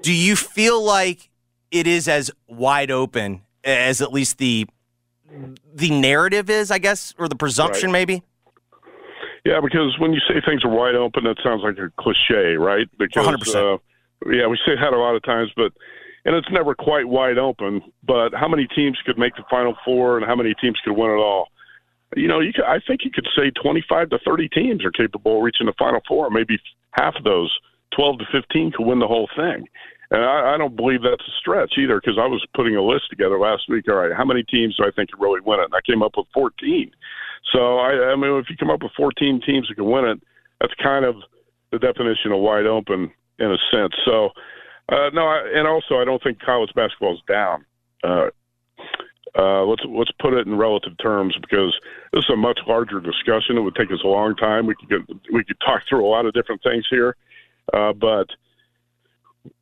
Do 0.00 0.12
you 0.12 0.36
feel 0.36 0.82
like 0.82 1.28
it 1.70 1.86
is 1.86 2.08
as 2.08 2.30
wide 2.48 2.90
open 2.90 3.42
as 3.62 4.00
at 4.00 4.10
least 4.10 4.38
the 4.38 4.66
the 5.74 5.90
narrative 5.90 6.48
is, 6.48 6.70
I 6.70 6.78
guess, 6.78 7.14
or 7.18 7.28
the 7.28 7.36
presumption, 7.36 7.88
right. 7.88 8.08
maybe? 8.08 8.22
Yeah, 9.44 9.60
because 9.60 9.96
when 9.98 10.12
you 10.12 10.20
say 10.28 10.40
things 10.44 10.64
are 10.64 10.70
wide 10.70 10.94
open, 10.94 11.24
that 11.24 11.36
sounds 11.42 11.62
like 11.62 11.78
a 11.78 11.90
cliche, 11.98 12.56
right? 12.56 12.88
Because 12.98 13.26
100%. 13.26 13.76
Uh, 13.76 13.78
yeah, 14.30 14.46
we 14.46 14.58
say 14.66 14.74
that 14.74 14.92
a 14.92 14.98
lot 14.98 15.16
of 15.16 15.22
times, 15.22 15.50
but 15.56 15.72
and 16.24 16.36
it's 16.36 16.50
never 16.50 16.74
quite 16.74 17.08
wide 17.08 17.38
open. 17.38 17.80
But 18.02 18.34
how 18.34 18.48
many 18.48 18.66
teams 18.66 18.98
could 19.06 19.18
make 19.18 19.36
the 19.36 19.44
Final 19.50 19.74
Four, 19.84 20.18
and 20.18 20.26
how 20.26 20.36
many 20.36 20.54
teams 20.54 20.78
could 20.84 20.92
win 20.92 21.10
it 21.10 21.14
all? 21.14 21.48
You 22.16 22.28
know, 22.28 22.40
you 22.40 22.52
could, 22.52 22.64
I 22.64 22.80
think 22.86 23.00
you 23.04 23.10
could 23.10 23.28
say 23.36 23.50
25 23.50 24.10
to 24.10 24.18
30 24.18 24.48
teams 24.48 24.84
are 24.84 24.90
capable 24.90 25.38
of 25.38 25.44
reaching 25.44 25.66
the 25.66 25.74
Final 25.78 26.00
Four. 26.06 26.28
Maybe 26.30 26.58
half 26.92 27.14
of 27.16 27.24
those, 27.24 27.56
12 27.96 28.18
to 28.18 28.24
15, 28.32 28.72
could 28.72 28.84
win 28.84 28.98
the 28.98 29.06
whole 29.06 29.28
thing. 29.36 29.64
And 30.10 30.24
I, 30.24 30.54
I 30.54 30.58
don't 30.58 30.74
believe 30.74 31.02
that's 31.02 31.22
a 31.22 31.38
stretch 31.38 31.74
either 31.78 32.00
because 32.00 32.18
I 32.18 32.26
was 32.26 32.44
putting 32.54 32.74
a 32.74 32.82
list 32.82 33.04
together 33.10 33.38
last 33.38 33.62
week. 33.68 33.88
All 33.88 33.94
right, 33.94 34.12
how 34.14 34.24
many 34.24 34.42
teams 34.42 34.76
do 34.76 34.84
I 34.84 34.90
think 34.90 35.10
can 35.10 35.20
really 35.20 35.40
win 35.40 35.60
it? 35.60 35.66
And 35.66 35.74
I 35.74 35.80
came 35.86 36.02
up 36.02 36.14
with 36.16 36.26
14. 36.34 36.90
So, 37.52 37.78
I, 37.78 38.12
I 38.12 38.16
mean, 38.16 38.32
if 38.38 38.50
you 38.50 38.56
come 38.56 38.70
up 38.70 38.82
with 38.82 38.92
14 38.96 39.40
teams 39.44 39.68
that 39.68 39.74
can 39.74 39.90
win 39.90 40.04
it, 40.04 40.20
that's 40.60 40.74
kind 40.74 41.04
of 41.04 41.16
the 41.72 41.78
definition 41.78 42.32
of 42.32 42.40
wide 42.40 42.66
open 42.66 43.10
in 43.38 43.50
a 43.50 43.58
sense. 43.70 43.94
So, 44.04 44.30
uh, 44.90 45.10
no, 45.14 45.26
I, 45.26 45.50
and 45.54 45.66
also 45.66 45.98
I 45.98 46.04
don't 46.04 46.22
think 46.22 46.40
college 46.40 46.70
basketball 46.74 47.14
is 47.14 47.22
down. 47.28 47.64
Uh, 48.02 48.30
uh, 49.38 49.62
let's 49.62 49.82
let's 49.88 50.10
put 50.20 50.34
it 50.34 50.46
in 50.46 50.56
relative 50.56 50.92
terms 50.98 51.36
because 51.40 51.72
this 52.12 52.24
is 52.24 52.30
a 52.30 52.36
much 52.36 52.58
larger 52.66 53.00
discussion. 53.00 53.56
It 53.56 53.60
would 53.60 53.76
take 53.76 53.92
us 53.92 54.00
a 54.02 54.08
long 54.08 54.34
time. 54.34 54.66
We 54.66 54.74
could 54.74 54.88
get, 54.88 55.16
we 55.32 55.44
could 55.44 55.60
talk 55.64 55.82
through 55.88 56.04
a 56.04 56.10
lot 56.10 56.26
of 56.26 56.34
different 56.34 56.62
things 56.62 56.84
here, 56.90 57.14
uh, 57.72 57.92
but 57.92 58.26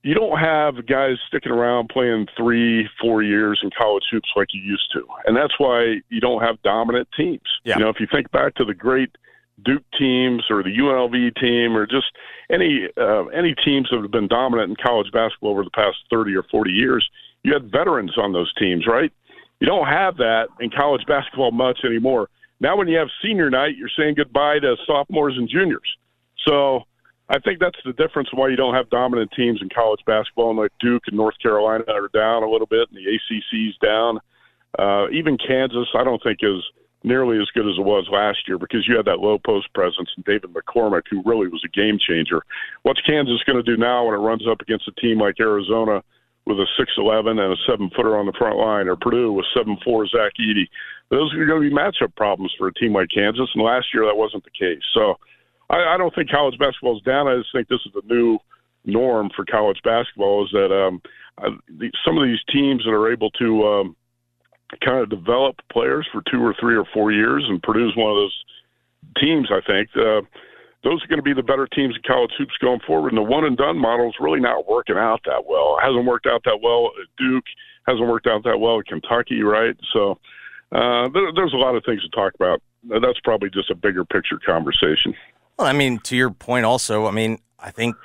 you 0.03 0.15
don't 0.15 0.39
have 0.39 0.87
guys 0.87 1.17
sticking 1.29 1.53
around 1.53 1.89
playing 1.89 2.27
three, 2.37 2.89
four 3.01 3.23
years 3.23 3.61
in 3.63 3.71
college 3.77 4.05
hoops 4.11 4.29
like 4.37 4.49
you 4.53 4.61
used 4.61 4.91
to, 4.93 5.07
and 5.27 5.37
that's 5.37 5.55
why 5.59 5.97
you 6.09 6.21
don't 6.21 6.43
have 6.43 6.61
dominant 6.63 7.09
teams. 7.17 7.41
Yeah. 7.65 7.79
You 7.79 7.85
know, 7.85 7.91
if 7.91 8.01
you 8.01 8.07
think 8.11 8.31
back 8.31 8.55
to 8.57 8.65
the 8.65 8.75
great 8.75 9.11
Duke 9.65 9.85
teams 9.99 10.45
or 10.51 10.63
the 10.63 10.71
UNLV 10.71 11.37
team 11.37 11.77
or 11.77 11.87
just 11.87 12.07
any 12.51 12.89
uh, 12.97 13.27
any 13.27 13.55
teams 13.65 13.89
that 13.91 14.01
have 14.01 14.11
been 14.11 14.29
dominant 14.29 14.71
in 14.71 14.77
college 14.77 15.11
basketball 15.13 15.51
over 15.51 15.65
the 15.65 15.71
past 15.71 15.97
thirty 16.11 16.35
or 16.35 16.45
forty 16.45 16.73
years, 16.73 17.09
you 17.43 17.53
had 17.53 17.71
veterans 17.71 18.17
on 18.19 18.33
those 18.33 18.53
teams, 18.55 18.87
right? 18.87 19.13
You 19.61 19.67
don't 19.67 19.87
have 19.87 20.17
that 20.19 20.49
in 20.61 20.71
college 20.71 21.03
basketball 21.07 21.51
much 21.51 21.81
anymore. 21.85 22.29
Now, 22.61 22.77
when 22.77 22.89
you 22.89 22.99
have 22.99 23.09
senior 23.23 23.51
night, 23.51 23.77
you're 23.77 23.91
saying 23.97 24.15
goodbye 24.17 24.59
to 24.61 24.77
sophomores 24.87 25.37
and 25.37 25.49
juniors. 25.49 25.97
So 26.47 26.85
I 27.31 27.39
think 27.39 27.61
that's 27.61 27.79
the 27.85 27.93
difference 27.93 28.31
why 28.33 28.49
you 28.49 28.57
don't 28.57 28.75
have 28.75 28.89
dominant 28.89 29.31
teams 29.37 29.61
in 29.61 29.69
college 29.69 30.01
basketball. 30.07 30.51
And 30.51 30.59
like 30.59 30.73
Duke 30.81 31.03
and 31.07 31.17
North 31.17 31.39
Carolina 31.43 31.85
are 31.89 32.09
down 32.09 32.43
a 32.43 32.51
little 32.51 32.67
bit, 32.67 32.89
and 32.91 32.97
the 32.97 33.05
ACC's 33.05 33.77
down. 33.79 34.19
Uh, 34.79 35.11
even 35.11 35.37
Kansas, 35.37 35.89
I 35.95 36.05
don't 36.05 36.23
think 36.23 36.39
is 36.43 36.63
nearly 37.05 37.39
as 37.39 37.49
good 37.55 37.67
as 37.67 37.79
it 37.79 37.85
was 37.85 38.09
last 38.11 38.39
year 38.49 38.59
because 38.59 38.87
you 38.89 38.97
had 38.97 39.07
that 39.07 39.21
low 39.21 39.39
post 39.39 39.73
presence 39.75 40.11
and 40.17 40.25
David 40.25 40.53
McCormack, 40.53 41.03
who 41.11 41.23
really 41.25 41.49
was 41.49 41.63
a 41.65 41.69
game 41.69 41.99
changer. 41.99 42.43
What's 42.83 43.01
Kansas 43.03 43.43
going 43.47 43.63
to 43.63 43.63
do 43.63 43.77
now 43.77 44.07
when 44.07 44.15
it 44.15 44.19
runs 44.19 44.47
up 44.49 44.61
against 44.61 44.89
a 44.89 45.01
team 45.01 45.21
like 45.21 45.39
Arizona 45.41 46.03
with 46.47 46.59
a 46.59 46.67
six 46.79 46.93
eleven 46.97 47.39
and 47.39 47.53
a 47.53 47.57
seven 47.69 47.91
footer 47.95 48.17
on 48.19 48.27
the 48.27 48.33
front 48.33 48.57
line, 48.57 48.89
or 48.89 48.97
Purdue 48.97 49.33
with 49.33 49.47
seven 49.55 49.77
four 49.85 50.07
Zach 50.07 50.33
Edey? 50.41 50.69
Those 51.11 51.33
are 51.35 51.47
going 51.47 51.63
to 51.63 51.71
be 51.71 51.75
matchup 51.75 52.15
problems 52.17 52.53
for 52.59 52.69
a 52.69 52.75
team 52.75 52.93
like 52.93 53.09
Kansas, 53.15 53.49
and 53.55 53.65
last 53.65 53.87
year 53.95 54.05
that 54.05 54.17
wasn't 54.17 54.45
the 54.45 54.51
case. 54.51 54.83
So 54.93 55.19
I, 55.71 55.95
I 55.95 55.97
don't 55.97 56.15
think 56.15 56.31
college 56.31 56.59
basketball 56.59 56.97
is 56.97 57.03
down. 57.03 57.29
I 57.29 57.37
just 57.37 57.53
think 57.53 57.69
this 57.69 57.81
is 57.87 57.93
the 57.93 58.03
new 58.07 58.39
norm 58.85 59.31
for 59.35 59.45
college 59.45 59.81
basketball 59.85 60.45
is 60.45 60.51
that 60.53 60.73
um, 60.75 61.03
uh, 61.39 61.51
the, 61.79 61.91
some 62.05 62.19
of 62.19 62.25
these 62.25 62.43
teams 62.51 62.85
that 62.85 62.91
are 62.91 63.13
able 63.13 63.31
to 63.33 63.67
um, 63.67 63.97
kind 64.85 64.99
of 65.01 65.11
develop 65.11 65.57
players 65.71 66.07
for 66.13 66.23
two 66.31 66.45
or 66.45 66.55
three 66.59 66.77
or 66.77 66.85
four 66.93 67.13
years 67.13 67.45
and 67.49 67.63
produce 67.63 67.95
one 67.97 68.11
of 68.11 68.17
those 68.17 68.45
teams, 69.19 69.49
I 69.51 69.61
think. 69.67 69.89
Uh, 69.97 70.23
those 70.85 71.03
are 71.03 71.09
going 71.09 71.19
to 71.19 71.23
be 71.23 71.35
the 71.35 71.43
better 71.43 71.67
teams 71.67 71.97
in 71.97 72.03
college 72.07 72.31
hoops 72.39 72.57
going 72.61 72.81
forward. 72.87 73.13
And 73.13 73.19
the 73.19 73.23
one 73.23 73.45
and 73.45 73.57
done 73.57 73.79
model 73.79 74.09
is 74.09 74.15
really 74.21 74.41
not 74.41 74.69
working 74.69 74.97
out 74.97 75.21
that 75.27 75.45
well. 75.47 75.77
It 75.79 75.87
hasn't 75.87 76.07
worked 76.07 76.27
out 76.27 76.43
that 76.45 76.61
well 76.63 76.93
at 77.01 77.09
Duke, 77.19 77.45
hasn't 77.87 78.09
worked 78.09 78.27
out 78.27 78.45
that 78.45 78.61
well 78.61 78.79
at 78.79 78.87
Kentucky, 78.87 79.43
right? 79.43 79.77
So 79.93 80.19
uh, 80.73 81.09
there, 81.09 81.33
there's 81.35 81.53
a 81.53 81.57
lot 81.57 81.75
of 81.75 81.85
things 81.85 82.03
to 82.03 82.09
talk 82.11 82.35
about. 82.35 82.63
That's 82.85 83.19
probably 83.25 83.51
just 83.51 83.71
a 83.71 83.75
bigger 83.75 84.05
picture 84.05 84.39
conversation. 84.39 85.15
Well, 85.59 85.67
I 85.67 85.73
mean, 85.73 85.99
to 86.01 86.17
your 86.17 86.31
point, 86.31 86.65
also, 86.65 87.07
I 87.07 87.11
mean, 87.11 87.39
I 87.59 87.71
think 87.71 87.97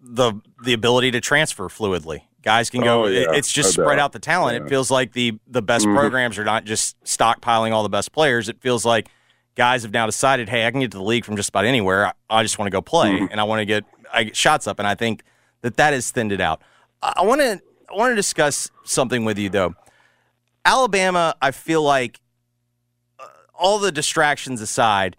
the 0.00 0.34
the 0.64 0.72
ability 0.72 1.10
to 1.12 1.20
transfer 1.20 1.68
fluidly. 1.68 2.22
Guys 2.42 2.70
can 2.70 2.80
go. 2.82 3.04
Oh, 3.04 3.06
yeah, 3.06 3.26
it's 3.32 3.52
just 3.52 3.76
no 3.76 3.84
spread 3.84 3.96
doubt. 3.96 4.04
out 4.04 4.12
the 4.12 4.18
talent. 4.18 4.58
Yeah. 4.58 4.64
It 4.66 4.68
feels 4.68 4.90
like 4.90 5.12
the 5.12 5.38
the 5.46 5.62
best 5.62 5.86
Mhm. 5.86 5.96
programs 5.96 6.38
are 6.38 6.44
not 6.44 6.64
just 6.64 6.96
stockpiling 7.04 7.72
all 7.72 7.82
the 7.82 7.88
best 7.88 8.12
players. 8.12 8.48
It 8.48 8.60
feels 8.60 8.84
like 8.84 9.08
guys 9.56 9.82
have 9.82 9.92
now 9.92 10.06
decided, 10.06 10.48
hey, 10.48 10.66
I 10.66 10.70
can 10.70 10.80
get 10.80 10.90
to 10.92 10.98
the 10.98 11.02
league 11.04 11.24
from 11.24 11.36
just 11.36 11.48
about 11.48 11.64
anywhere. 11.64 12.06
I, 12.06 12.12
I 12.30 12.42
just 12.42 12.58
want 12.58 12.66
to 12.66 12.70
go 12.70 12.82
play, 12.82 13.10
Mhm. 13.20 13.28
and 13.30 13.40
I 13.40 13.44
want 13.44 13.60
to 13.60 13.64
get 13.66 13.84
I 14.12 14.24
get 14.24 14.36
shots 14.36 14.66
up. 14.66 14.78
And 14.78 14.86
I 14.86 14.94
think 14.94 15.22
that 15.62 15.76
that 15.76 15.92
has 15.92 16.10
thinned 16.10 16.32
it 16.32 16.40
out. 16.40 16.60
I 17.02 17.22
want 17.22 17.40
to 17.40 17.60
I 17.90 17.94
want 17.94 18.10
to 18.12 18.16
discuss 18.16 18.70
something 18.84 19.24
with 19.24 19.38
you 19.38 19.48
though. 19.48 19.74
Alabama, 20.64 21.34
I 21.40 21.50
feel 21.52 21.82
like 21.82 22.20
uh, 23.20 23.26
all 23.54 23.78
the 23.78 23.92
distractions 23.92 24.60
aside, 24.60 25.16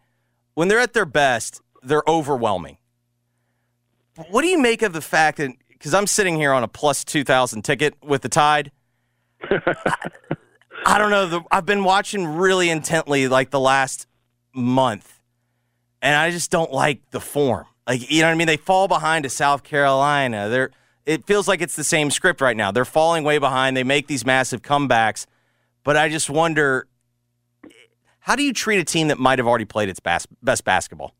when 0.55 0.67
they're 0.67 0.79
at 0.79 0.93
their 0.93 1.05
best, 1.05 1.61
they're 1.83 2.03
overwhelming. 2.07 2.77
What 4.29 4.41
do 4.41 4.47
you 4.47 4.59
make 4.59 4.81
of 4.81 4.93
the 4.93 5.01
fact 5.01 5.37
that 5.37 5.51
because 5.69 5.93
I'm 5.93 6.07
sitting 6.07 6.37
here 6.37 6.51
on 6.51 6.63
a 6.63 6.67
plus 6.67 7.03
two 7.03 7.23
thousand 7.23 7.63
ticket 7.63 7.93
with 8.03 8.23
the 8.23 8.29
Tide? 8.29 8.71
I, 9.41 10.11
I 10.85 10.97
don't 10.97 11.11
know. 11.11 11.27
The, 11.27 11.41
I've 11.51 11.65
been 11.65 11.83
watching 11.83 12.25
really 12.25 12.69
intently 12.69 13.27
like 13.27 13.51
the 13.51 13.59
last 13.59 14.07
month, 14.53 15.21
and 16.01 16.15
I 16.15 16.31
just 16.31 16.49
don't 16.49 16.71
like 16.71 17.11
the 17.11 17.19
form. 17.19 17.65
Like 17.85 18.09
you 18.09 18.21
know 18.21 18.27
what 18.27 18.33
I 18.33 18.35
mean? 18.35 18.47
They 18.47 18.57
fall 18.57 18.87
behind 18.87 19.23
to 19.23 19.29
South 19.29 19.63
Carolina. 19.63 20.49
They're 20.49 20.71
it 21.05 21.25
feels 21.25 21.47
like 21.47 21.61
it's 21.61 21.75
the 21.75 21.83
same 21.83 22.11
script 22.11 22.41
right 22.41 22.57
now. 22.57 22.71
They're 22.71 22.85
falling 22.85 23.23
way 23.23 23.37
behind. 23.37 23.77
They 23.77 23.83
make 23.83 24.07
these 24.07 24.25
massive 24.25 24.61
comebacks, 24.61 25.25
but 25.83 25.95
I 25.95 26.09
just 26.09 26.29
wonder 26.29 26.87
how 28.19 28.35
do 28.35 28.43
you 28.43 28.51
treat 28.51 28.79
a 28.79 28.83
team 28.83 29.07
that 29.07 29.19
might 29.19 29.39
have 29.39 29.47
already 29.47 29.63
played 29.63 29.87
its 29.87 30.01
bas- 30.01 30.27
best 30.43 30.65
basketball? 30.65 31.15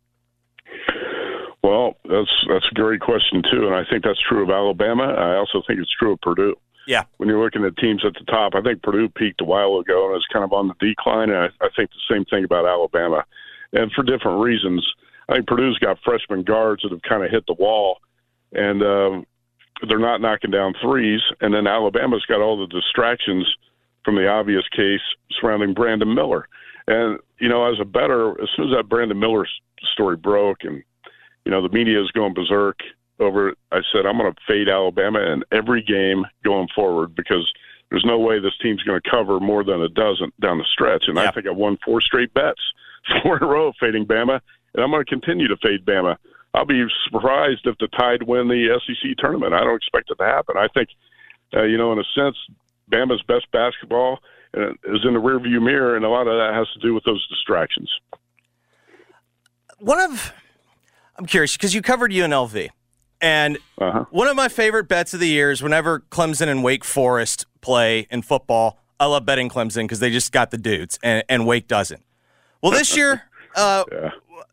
Well, 1.68 1.98
that's 2.06 2.32
that's 2.48 2.66
a 2.72 2.76
great 2.76 3.02
question 3.02 3.44
too, 3.44 3.68
and 3.68 3.76
I 3.76 3.84
think 3.90 4.06
that's 4.06 4.22
true 4.22 4.42
of 4.42 4.50
Alabama. 4.50 5.04
I 5.04 5.36
also 5.36 5.62
think 5.68 5.82
it's 5.82 5.92
true 5.92 6.14
of 6.14 6.22
Purdue. 6.22 6.56
Yeah. 6.88 7.04
When 7.18 7.28
you're 7.28 7.44
looking 7.44 7.66
at 7.66 7.76
teams 7.76 8.06
at 8.06 8.14
the 8.14 8.24
top, 8.24 8.56
I 8.56 8.62
think 8.62 8.82
Purdue 8.82 9.10
peaked 9.10 9.42
a 9.42 9.44
while 9.44 9.78
ago 9.78 10.08
and 10.08 10.16
is 10.16 10.26
kind 10.32 10.46
of 10.46 10.54
on 10.54 10.70
the 10.70 10.76
decline. 10.80 11.30
And 11.30 11.40
I, 11.40 11.66
I 11.66 11.68
think 11.76 11.90
the 11.90 12.14
same 12.16 12.24
thing 12.24 12.46
about 12.46 12.66
Alabama, 12.66 13.26
and 13.74 13.92
for 13.92 14.02
different 14.04 14.40
reasons. 14.40 14.88
I 15.28 15.34
think 15.34 15.48
Purdue's 15.48 15.78
got 15.80 16.00
freshman 16.06 16.44
guards 16.44 16.84
that 16.84 16.92
have 16.94 17.02
kind 17.02 17.26
of 17.26 17.32
hit 17.32 17.44
the 17.48 17.54
wall, 17.54 17.98
and 18.54 18.82
um, 18.82 19.26
they're 19.90 20.00
not 20.00 20.22
knocking 20.22 20.52
down 20.52 20.74
threes. 20.82 21.20
And 21.42 21.54
then 21.54 21.68
Alabama's 21.68 22.24
got 22.30 22.40
all 22.40 22.58
the 22.58 22.74
distractions 22.74 23.46
from 24.06 24.16
the 24.16 24.30
obvious 24.30 24.64
case 24.74 25.02
surrounding 25.38 25.74
Brandon 25.74 26.16
Miller. 26.16 26.48
And 26.88 27.20
you 27.40 27.50
know, 27.50 27.70
as 27.70 27.78
a 27.82 27.86
better, 27.86 28.42
as 28.42 28.48
soon 28.56 28.70
as 28.70 28.78
that 28.78 28.88
Brandon 28.88 29.20
Miller 29.20 29.46
story 29.92 30.16
broke, 30.16 30.60
and 30.62 30.82
you 31.48 31.52
know 31.52 31.62
the 31.62 31.74
media 31.74 32.02
is 32.02 32.12
going 32.12 32.34
berserk 32.34 32.82
over 33.22 33.54
I 33.72 33.80
said 33.94 34.06
I'm 34.06 34.18
going 34.18 34.34
to 34.34 34.40
fade 34.46 34.68
Alabama 34.68 35.20
in 35.20 35.46
every 35.54 35.82
game 35.82 36.26
going 36.44 36.68
forward 36.76 37.16
because 37.16 37.50
there's 37.90 38.04
no 38.04 38.20
way 38.20 38.38
this 38.38 38.58
team's 38.62 38.84
going 38.84 39.00
to 39.02 39.10
cover 39.10 39.40
more 39.40 39.64
than 39.64 39.82
a 39.82 39.88
dozen 39.88 40.34
down 40.42 40.58
the 40.58 40.66
stretch. 40.70 41.06
And 41.08 41.18
I 41.18 41.32
think 41.32 41.48
I 41.48 41.52
won 41.52 41.78
four 41.86 42.02
straight 42.02 42.34
bets, 42.34 42.60
four 43.24 43.38
in 43.38 43.44
a 43.44 43.48
row 43.48 43.72
fading 43.80 44.06
Bama, 44.06 44.42
and 44.76 44.84
I'm 44.84 44.92
going 44.92 45.06
to 45.06 45.10
continue 45.10 45.48
to 45.48 45.56
fade 45.64 45.86
Bama. 45.86 46.18
I'll 46.54 46.66
be 46.66 46.84
surprised 47.10 47.62
if 47.64 47.78
the 47.78 47.88
Tide 47.98 48.24
win 48.24 48.50
the 48.50 48.78
SEC 48.86 49.12
tournament. 49.18 49.54
I 49.54 49.62
don't 49.62 49.78
expect 49.78 50.12
it 50.12 50.16
to 50.16 50.26
happen. 50.26 50.58
I 50.58 50.68
think, 50.74 50.90
uh, 51.56 51.64
you 51.64 51.78
know, 51.78 51.94
in 51.94 52.00
a 52.00 52.04
sense, 52.14 52.36
Bama's 52.92 53.24
best 53.26 53.50
basketball 53.54 54.20
uh, 54.54 54.72
is 54.84 55.06
in 55.06 55.14
the 55.14 55.22
rearview 55.22 55.62
mirror, 55.62 55.96
and 55.96 56.04
a 56.04 56.10
lot 56.10 56.28
of 56.28 56.38
that 56.38 56.54
has 56.54 56.68
to 56.74 56.80
do 56.86 56.94
with 56.94 57.06
those 57.06 57.26
distractions. 57.30 57.90
One 59.80 60.02
of 60.02 60.34
I'm 61.18 61.26
curious 61.26 61.56
because 61.58 61.74
you 61.74 61.82
covered 61.82 62.12
UNLV, 62.12 62.70
and 63.22 63.58
Uh-huh. 63.80 64.06
one 64.12 64.28
of 64.28 64.36
my 64.36 64.48
favorite 64.48 64.88
bets 64.88 65.14
of 65.14 65.20
the 65.20 65.28
year 65.28 65.52
is 65.52 65.62
whenever 65.64 66.02
Clemson 66.12 66.48
and 66.48 66.64
Wake 66.64 66.84
Forest 66.86 67.46
play 67.62 68.08
in 68.12 68.22
football. 68.22 68.78
I 69.00 69.06
love 69.06 69.26
betting 69.26 69.50
Clemson 69.50 69.84
because 69.84 70.00
they 70.00 70.10
just 70.10 70.32
got 70.32 70.52
the 70.52 70.58
dudes, 70.58 71.00
and, 71.04 71.24
and 71.30 71.46
Wake 71.46 71.68
doesn't. 71.68 72.04
Well, 72.62 72.72
this 72.72 72.96
year, 72.98 73.24
uh, 73.56 73.84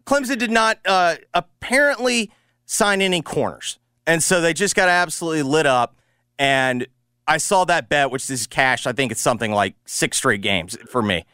Clemson 0.06 0.38
did 0.38 0.50
not 0.50 0.78
uh, 0.86 1.16
apparently 1.32 2.30
sign 2.66 3.00
any 3.02 3.22
corners, 3.22 3.78
and 4.06 4.22
so 4.22 4.40
they 4.40 4.52
just 4.54 4.74
got 4.74 4.88
absolutely 4.88 5.42
lit 5.42 5.66
up. 5.66 5.96
And 6.38 6.86
I 7.26 7.38
saw 7.38 7.64
that 7.66 7.88
bet, 7.88 8.10
which 8.10 8.28
is 8.28 8.46
cash. 8.46 8.86
I 8.86 8.92
think 8.92 9.12
it's 9.12 9.20
something 9.20 9.52
like 9.52 9.74
six 9.86 10.16
straight 10.18 10.40
games 10.42 10.76
for 10.90 11.00
me. 11.02 11.24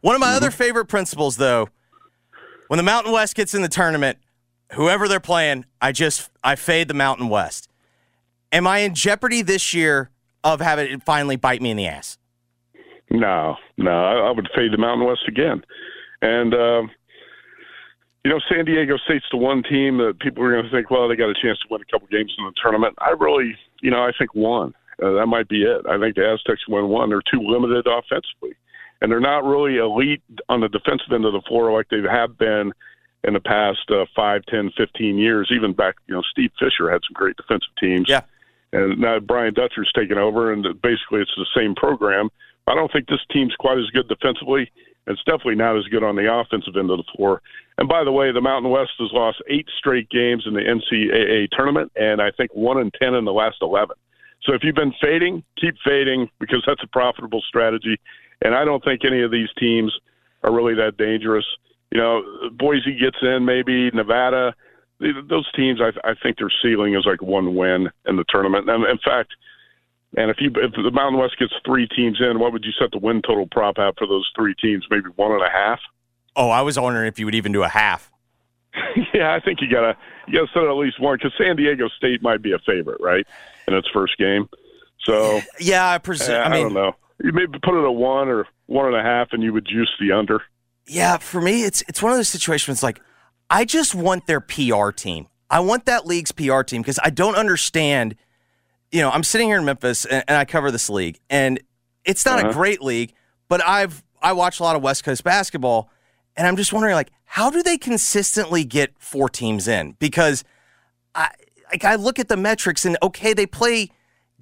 One 0.00 0.14
of 0.14 0.20
my 0.20 0.32
other 0.34 0.50
favorite 0.50 0.86
principles, 0.86 1.36
though, 1.36 1.68
when 2.68 2.76
the 2.78 2.82
Mountain 2.84 3.12
West 3.12 3.34
gets 3.34 3.54
in 3.54 3.62
the 3.62 3.68
tournament, 3.68 4.18
whoever 4.72 5.08
they're 5.08 5.20
playing, 5.20 5.64
I 5.80 5.92
just 5.92 6.30
I 6.42 6.56
fade 6.56 6.88
the 6.88 6.94
Mountain 6.94 7.28
West. 7.28 7.68
Am 8.52 8.66
I 8.66 8.78
in 8.78 8.94
jeopardy 8.94 9.42
this 9.42 9.74
year 9.74 10.10
of 10.44 10.60
having 10.60 10.90
it 10.90 11.02
finally 11.02 11.36
bite 11.36 11.60
me 11.60 11.70
in 11.70 11.76
the 11.76 11.86
ass? 11.86 12.18
No, 13.10 13.56
no, 13.76 13.90
I, 13.90 14.28
I 14.28 14.30
would 14.30 14.48
fade 14.54 14.72
the 14.72 14.78
Mountain 14.78 15.06
West 15.06 15.22
again. 15.28 15.62
And, 16.22 16.54
um, 16.54 16.90
you 18.24 18.30
know, 18.30 18.40
San 18.50 18.64
Diego 18.64 18.96
State's 19.04 19.26
the 19.30 19.36
one 19.36 19.62
team 19.62 19.98
that 19.98 20.18
people 20.20 20.42
are 20.42 20.50
going 20.50 20.64
to 20.64 20.70
think, 20.70 20.90
well, 20.90 21.08
they 21.08 21.14
got 21.14 21.30
a 21.30 21.34
chance 21.34 21.58
to 21.60 21.66
win 21.70 21.80
a 21.82 21.92
couple 21.92 22.08
games 22.08 22.34
in 22.36 22.44
the 22.44 22.52
tournament. 22.60 22.94
I 22.98 23.10
really, 23.10 23.56
you 23.80 23.90
know, 23.90 24.02
I 24.02 24.10
think 24.18 24.34
one. 24.34 24.74
Uh, 25.02 25.12
that 25.12 25.26
might 25.26 25.48
be 25.48 25.62
it. 25.62 25.86
I 25.88 25.98
think 26.00 26.16
the 26.16 26.26
Aztecs 26.26 26.66
win 26.68 26.88
one. 26.88 27.10
They're 27.10 27.22
too 27.30 27.40
limited 27.40 27.86
offensively. 27.86 28.56
And 29.00 29.12
they're 29.12 29.20
not 29.20 29.44
really 29.44 29.76
elite 29.76 30.22
on 30.48 30.60
the 30.60 30.68
defensive 30.68 31.12
end 31.12 31.26
of 31.26 31.32
the 31.34 31.42
floor 31.46 31.70
like 31.70 31.88
they 31.90 32.00
have 32.10 32.38
been 32.38 32.72
in 33.26 33.34
the 33.34 33.40
past 33.40 33.90
uh, 33.90 34.06
5, 34.14 34.46
10, 34.46 34.70
15 34.76 35.18
years. 35.18 35.50
Even 35.54 35.72
back, 35.72 35.96
you 36.06 36.14
know, 36.14 36.22
Steve 36.30 36.50
Fisher 36.58 36.90
had 36.90 37.02
some 37.06 37.14
great 37.14 37.36
defensive 37.36 37.74
teams. 37.78 38.08
Yeah. 38.08 38.22
and 38.72 38.98
now 38.98 39.18
Brian 39.18 39.52
Dutcher's 39.52 39.92
taken 39.94 40.16
over, 40.16 40.52
and 40.52 40.62
basically 40.80 41.20
it's 41.20 41.34
the 41.36 41.46
same 41.54 41.74
program. 41.74 42.30
I 42.66 42.74
don't 42.74 42.90
think 42.90 43.08
this 43.08 43.24
team's 43.30 43.54
quite 43.58 43.78
as 43.78 43.90
good 43.90 44.08
defensively. 44.08 44.70
It's 45.06 45.22
definitely 45.24 45.56
not 45.56 45.76
as 45.76 45.84
good 45.84 46.02
on 46.02 46.16
the 46.16 46.32
offensive 46.32 46.76
end 46.76 46.90
of 46.90 46.98
the 46.98 47.04
floor. 47.16 47.42
And 47.78 47.88
by 47.88 48.02
the 48.02 48.10
way, 48.10 48.32
the 48.32 48.40
Mountain 48.40 48.70
West 48.70 48.92
has 48.98 49.10
lost 49.12 49.42
eight 49.48 49.68
straight 49.78 50.08
games 50.10 50.44
in 50.46 50.54
the 50.54 50.60
NCAA 50.60 51.48
tournament, 51.50 51.92
and 51.94 52.20
I 52.20 52.30
think 52.30 52.52
one 52.54 52.78
in 52.78 52.90
ten 52.90 53.14
in 53.14 53.24
the 53.24 53.32
last 53.32 53.58
eleven. 53.60 53.96
So 54.42 54.52
if 54.54 54.62
you've 54.62 54.74
been 54.74 54.94
fading, 55.00 55.44
keep 55.60 55.74
fading 55.84 56.28
because 56.40 56.62
that's 56.66 56.82
a 56.82 56.88
profitable 56.88 57.42
strategy. 57.46 58.00
And 58.42 58.54
I 58.54 58.64
don't 58.64 58.82
think 58.84 59.04
any 59.04 59.22
of 59.22 59.30
these 59.30 59.48
teams 59.58 59.92
are 60.42 60.52
really 60.52 60.74
that 60.74 60.96
dangerous. 60.96 61.46
You 61.90 61.98
know, 61.98 62.22
Boise 62.52 62.98
gets 62.98 63.18
in, 63.22 63.44
maybe 63.44 63.90
Nevada. 63.90 64.54
Those 64.98 65.50
teams, 65.54 65.80
I, 65.80 65.90
I 66.08 66.14
think 66.22 66.38
their 66.38 66.50
ceiling 66.62 66.94
is 66.94 67.04
like 67.06 67.22
one 67.22 67.54
win 67.54 67.90
in 68.06 68.16
the 68.16 68.24
tournament. 68.28 68.68
And 68.68 68.84
in 68.84 68.98
fact, 68.98 69.30
and 70.16 70.30
if 70.30 70.38
you 70.40 70.50
if 70.56 70.72
the 70.72 70.90
Mountain 70.90 71.20
West 71.20 71.38
gets 71.38 71.52
three 71.64 71.86
teams 71.86 72.20
in, 72.20 72.38
what 72.38 72.52
would 72.52 72.64
you 72.64 72.72
set 72.78 72.90
the 72.92 72.98
win 72.98 73.22
total 73.22 73.46
prop 73.46 73.78
at 73.78 73.98
for 73.98 74.06
those 74.06 74.28
three 74.34 74.54
teams? 74.54 74.86
Maybe 74.90 75.10
one 75.16 75.32
and 75.32 75.42
a 75.42 75.50
half. 75.50 75.80
Oh, 76.34 76.50
I 76.50 76.62
was 76.62 76.78
wondering 76.78 77.06
if 77.06 77.18
you 77.18 77.26
would 77.26 77.34
even 77.34 77.52
do 77.52 77.62
a 77.62 77.68
half. 77.68 78.10
yeah, 79.14 79.34
I 79.34 79.40
think 79.40 79.60
you 79.60 79.68
gotta 79.70 79.96
you 80.26 80.34
gotta 80.34 80.50
set 80.52 80.64
at 80.64 80.72
least 80.72 81.00
one 81.00 81.16
because 81.16 81.32
San 81.38 81.56
Diego 81.56 81.88
State 81.88 82.22
might 82.22 82.42
be 82.42 82.52
a 82.52 82.58
favorite, 82.60 83.00
right, 83.00 83.26
in 83.68 83.74
its 83.74 83.88
first 83.92 84.16
game. 84.18 84.48
So 85.04 85.40
yeah, 85.60 85.90
I 85.90 85.98
presume. 85.98 86.34
Eh, 86.34 86.38
I, 86.38 86.44
I 86.44 86.48
mean, 86.50 86.62
don't 86.64 86.74
know. 86.74 86.92
You 87.22 87.32
maybe 87.32 87.58
put 87.62 87.78
it 87.78 87.84
a 87.84 87.92
one 87.92 88.28
or 88.28 88.46
one 88.66 88.86
and 88.86 88.96
a 88.96 89.02
half, 89.02 89.28
and 89.32 89.42
you 89.42 89.52
would 89.52 89.66
juice 89.66 89.90
the 90.00 90.12
under. 90.12 90.42
Yeah, 90.86 91.18
for 91.18 91.40
me, 91.40 91.64
it's 91.64 91.82
it's 91.88 92.02
one 92.02 92.12
of 92.12 92.18
those 92.18 92.28
situations 92.28 92.82
like 92.82 93.00
I 93.50 93.64
just 93.64 93.94
want 93.94 94.26
their 94.26 94.40
PR 94.40 94.90
team. 94.90 95.26
I 95.50 95.60
want 95.60 95.86
that 95.86 96.06
league's 96.06 96.32
PR 96.32 96.62
team 96.62 96.82
because 96.82 96.98
I 97.02 97.10
don't 97.10 97.36
understand. 97.36 98.16
You 98.92 99.00
know, 99.00 99.10
I'm 99.10 99.24
sitting 99.24 99.48
here 99.48 99.58
in 99.58 99.64
Memphis 99.64 100.04
and, 100.04 100.24
and 100.28 100.36
I 100.36 100.44
cover 100.44 100.70
this 100.70 100.88
league, 100.88 101.18
and 101.28 101.60
it's 102.04 102.24
not 102.24 102.38
uh-huh. 102.38 102.50
a 102.50 102.52
great 102.52 102.82
league, 102.82 103.14
but 103.48 103.64
I've 103.66 104.04
I 104.22 104.32
watch 104.32 104.60
a 104.60 104.62
lot 104.62 104.76
of 104.76 104.82
West 104.82 105.04
Coast 105.04 105.24
basketball, 105.24 105.90
and 106.36 106.46
I'm 106.46 106.56
just 106.56 106.72
wondering 106.72 106.94
like 106.94 107.10
how 107.24 107.50
do 107.50 107.62
they 107.62 107.76
consistently 107.76 108.64
get 108.64 108.92
four 108.98 109.28
teams 109.28 109.66
in? 109.66 109.96
Because 109.98 110.44
I 111.14 111.30
like 111.70 111.84
I 111.84 111.96
look 111.96 112.18
at 112.18 112.28
the 112.28 112.36
metrics 112.36 112.84
and 112.84 112.96
okay, 113.02 113.34
they 113.34 113.46
play 113.46 113.90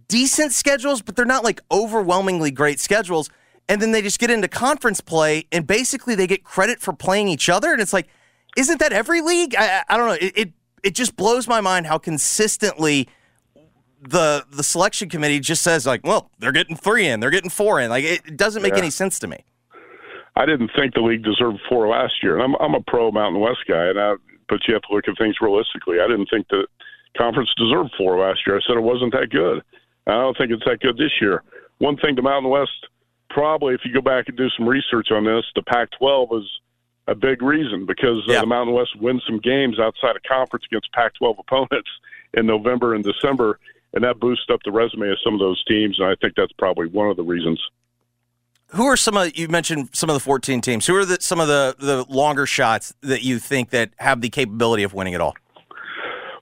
decent 0.08 0.52
schedules, 0.52 1.00
but 1.00 1.16
they're 1.16 1.24
not 1.24 1.42
like 1.42 1.60
overwhelmingly 1.70 2.50
great 2.50 2.78
schedules 2.78 3.30
and 3.68 3.80
then 3.80 3.92
they 3.92 4.02
just 4.02 4.18
get 4.18 4.30
into 4.30 4.48
conference 4.48 5.00
play 5.00 5.46
and 5.52 5.66
basically 5.66 6.14
they 6.14 6.26
get 6.26 6.44
credit 6.44 6.80
for 6.80 6.92
playing 6.92 7.28
each 7.28 7.48
other 7.48 7.72
and 7.72 7.80
it's 7.80 7.92
like 7.92 8.08
isn't 8.56 8.78
that 8.78 8.92
every 8.92 9.20
league? 9.20 9.54
I, 9.56 9.82
I 9.88 9.96
don't 9.96 10.06
know. 10.06 10.26
It, 10.26 10.38
it, 10.38 10.52
it 10.82 10.94
just 10.94 11.16
blows 11.16 11.48
my 11.48 11.60
mind 11.60 11.86
how 11.86 11.98
consistently 11.98 13.08
the 14.00 14.44
the 14.50 14.62
selection 14.62 15.08
committee 15.08 15.40
just 15.40 15.62
says 15.62 15.86
like 15.86 16.04
well 16.04 16.30
they're 16.38 16.52
getting 16.52 16.76
three 16.76 17.06
in 17.06 17.20
they're 17.20 17.30
getting 17.30 17.50
four 17.50 17.80
in. 17.80 17.88
Like 17.88 18.04
it, 18.04 18.36
doesn't 18.36 18.62
make 18.62 18.74
yeah. 18.74 18.80
any 18.80 18.90
sense 18.90 19.18
to 19.20 19.26
me. 19.26 19.44
I 20.36 20.44
didn't 20.44 20.70
think 20.76 20.94
the 20.94 21.00
league 21.00 21.22
deserved 21.22 21.60
four 21.68 21.88
last 21.88 22.14
year 22.22 22.38
and 22.38 22.42
i'm, 22.42 22.54
I'm 22.60 22.74
a 22.74 22.82
pro 22.82 23.10
mountain 23.10 23.40
west 23.40 23.60
guy 23.66 23.86
and 23.86 23.98
I, 23.98 24.14
but 24.48 24.60
you 24.68 24.74
have 24.74 24.82
to 24.82 24.94
look 24.94 25.08
at 25.08 25.16
things 25.16 25.36
realistically. 25.40 26.00
I 26.00 26.06
didn't 26.06 26.26
think 26.26 26.48
the 26.48 26.66
conference 27.16 27.48
deserved 27.56 27.94
four 27.96 28.18
last 28.18 28.40
year. 28.46 28.56
I 28.56 28.60
said 28.66 28.76
it 28.76 28.82
wasn't 28.82 29.12
that 29.12 29.30
good. 29.30 29.62
I 30.06 30.12
don't 30.12 30.36
think 30.36 30.50
it's 30.50 30.64
that 30.66 30.80
good 30.80 30.98
this 30.98 31.12
year. 31.20 31.42
One 31.78 31.96
thing 31.96 32.14
the 32.14 32.22
mountain 32.22 32.50
west 32.50 32.88
probably, 33.34 33.74
if 33.74 33.80
you 33.84 33.92
go 33.92 34.00
back 34.00 34.28
and 34.28 34.36
do 34.36 34.48
some 34.56 34.66
research 34.66 35.08
on 35.10 35.24
this, 35.24 35.44
the 35.56 35.62
Pac-12 35.62 36.40
is 36.40 36.48
a 37.08 37.14
big 37.14 37.42
reason 37.42 37.84
because 37.84 38.22
uh, 38.30 38.40
the 38.40 38.46
Mountain 38.46 38.74
West 38.74 38.98
wins 38.98 39.22
some 39.26 39.40
games 39.40 39.78
outside 39.78 40.16
of 40.16 40.22
conference 40.22 40.64
against 40.70 40.90
Pac-12 40.92 41.38
opponents 41.40 41.90
in 42.32 42.46
November 42.46 42.94
and 42.94 43.04
December, 43.04 43.58
and 43.92 44.04
that 44.04 44.20
boosts 44.20 44.46
up 44.52 44.60
the 44.64 44.72
resume 44.72 45.10
of 45.10 45.18
some 45.22 45.34
of 45.34 45.40
those 45.40 45.62
teams. 45.64 45.98
And 45.98 46.08
I 46.08 46.14
think 46.20 46.34
that's 46.36 46.52
probably 46.52 46.86
one 46.86 47.10
of 47.10 47.16
the 47.16 47.24
reasons. 47.24 47.60
Who 48.68 48.86
are 48.86 48.96
some 48.96 49.16
of 49.16 49.36
you 49.36 49.48
mentioned 49.48 49.90
some 49.92 50.08
of 50.08 50.14
the 50.14 50.20
14 50.20 50.60
teams? 50.60 50.86
Who 50.86 50.96
are 50.96 51.04
the, 51.04 51.18
some 51.20 51.38
of 51.38 51.48
the 51.48 51.76
the 51.78 52.04
longer 52.08 52.46
shots 52.46 52.94
that 53.02 53.22
you 53.22 53.38
think 53.38 53.70
that 53.70 53.90
have 53.98 54.20
the 54.20 54.30
capability 54.30 54.82
of 54.82 54.94
winning 54.94 55.12
it 55.12 55.20
all? 55.20 55.34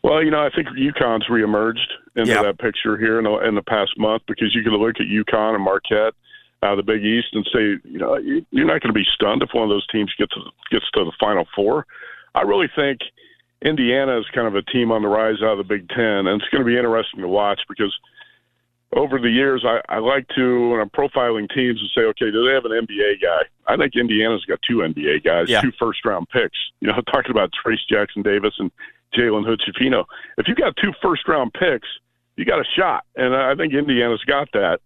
Well, 0.02 0.22
you 0.22 0.30
know, 0.30 0.40
I 0.40 0.48
think 0.50 0.68
UConn's 0.68 1.26
reemerged 1.28 1.78
into 2.16 2.32
yep. 2.32 2.42
that 2.42 2.58
picture 2.58 2.96
here 2.96 3.18
in 3.18 3.24
the, 3.24 3.38
in 3.46 3.54
the 3.54 3.62
past 3.62 3.98
month 3.98 4.22
because 4.26 4.54
you 4.54 4.62
can 4.62 4.72
look 4.72 4.96
at 4.98 5.06
UConn 5.06 5.54
and 5.54 5.62
Marquette 5.62 6.14
out 6.62 6.78
of 6.78 6.84
the 6.84 6.92
Big 6.92 7.04
East 7.04 7.28
and 7.32 7.44
say, 7.52 7.76
you 7.84 7.98
know, 7.98 8.16
you're 8.16 8.66
not 8.66 8.80
going 8.80 8.92
to 8.92 8.98
be 8.98 9.06
stunned 9.14 9.42
if 9.42 9.50
one 9.52 9.64
of 9.64 9.70
those 9.70 9.86
teams 9.88 10.12
gets 10.18 10.34
gets 10.70 10.88
to 10.94 11.04
the 11.04 11.12
Final 11.18 11.46
Four. 11.54 11.86
I 12.34 12.42
really 12.42 12.68
think 12.74 13.00
Indiana 13.64 14.18
is 14.18 14.26
kind 14.34 14.46
of 14.46 14.54
a 14.54 14.62
team 14.62 14.90
on 14.90 15.02
the 15.02 15.08
rise 15.08 15.42
out 15.42 15.58
of 15.58 15.58
the 15.58 15.64
Big 15.64 15.88
Ten, 15.88 16.26
and 16.26 16.40
it's 16.40 16.48
going 16.50 16.62
to 16.62 16.66
be 16.66 16.76
interesting 16.76 17.20
to 17.20 17.28
watch 17.28 17.60
because 17.68 17.94
over 18.94 19.18
the 19.18 19.30
years, 19.30 19.64
I, 19.66 19.80
I 19.88 19.98
like 19.98 20.26
to 20.36 20.68
when 20.70 20.80
I'm 20.80 20.90
profiling 20.90 21.48
teams 21.52 21.80
and 21.80 21.90
say, 21.94 22.02
okay, 22.02 22.30
do 22.30 22.46
they 22.46 22.52
have 22.52 22.64
an 22.64 22.72
NBA 22.72 23.22
guy? 23.22 23.42
I 23.66 23.76
think 23.76 23.96
Indiana's 23.96 24.44
got 24.44 24.58
two 24.68 24.78
NBA 24.78 25.24
guys, 25.24 25.48
yeah. 25.48 25.60
two 25.60 25.72
first 25.78 26.04
round 26.04 26.28
picks. 26.28 26.58
You 26.80 26.88
know, 26.88 27.00
talking 27.12 27.30
about 27.30 27.50
Trayce 27.64 27.86
Jackson 27.88 28.22
Davis 28.22 28.54
and 28.58 28.70
Jalen 29.16 29.46
Hood. 29.46 29.62
If 30.38 30.48
you 30.48 30.54
got 30.54 30.76
two 30.76 30.92
first 31.02 31.26
round 31.26 31.52
picks, 31.54 31.88
you 32.36 32.44
got 32.44 32.60
a 32.60 32.64
shot, 32.76 33.04
and 33.16 33.34
I 33.34 33.54
think 33.54 33.72
Indiana's 33.72 34.22
got 34.26 34.48
that. 34.52 34.80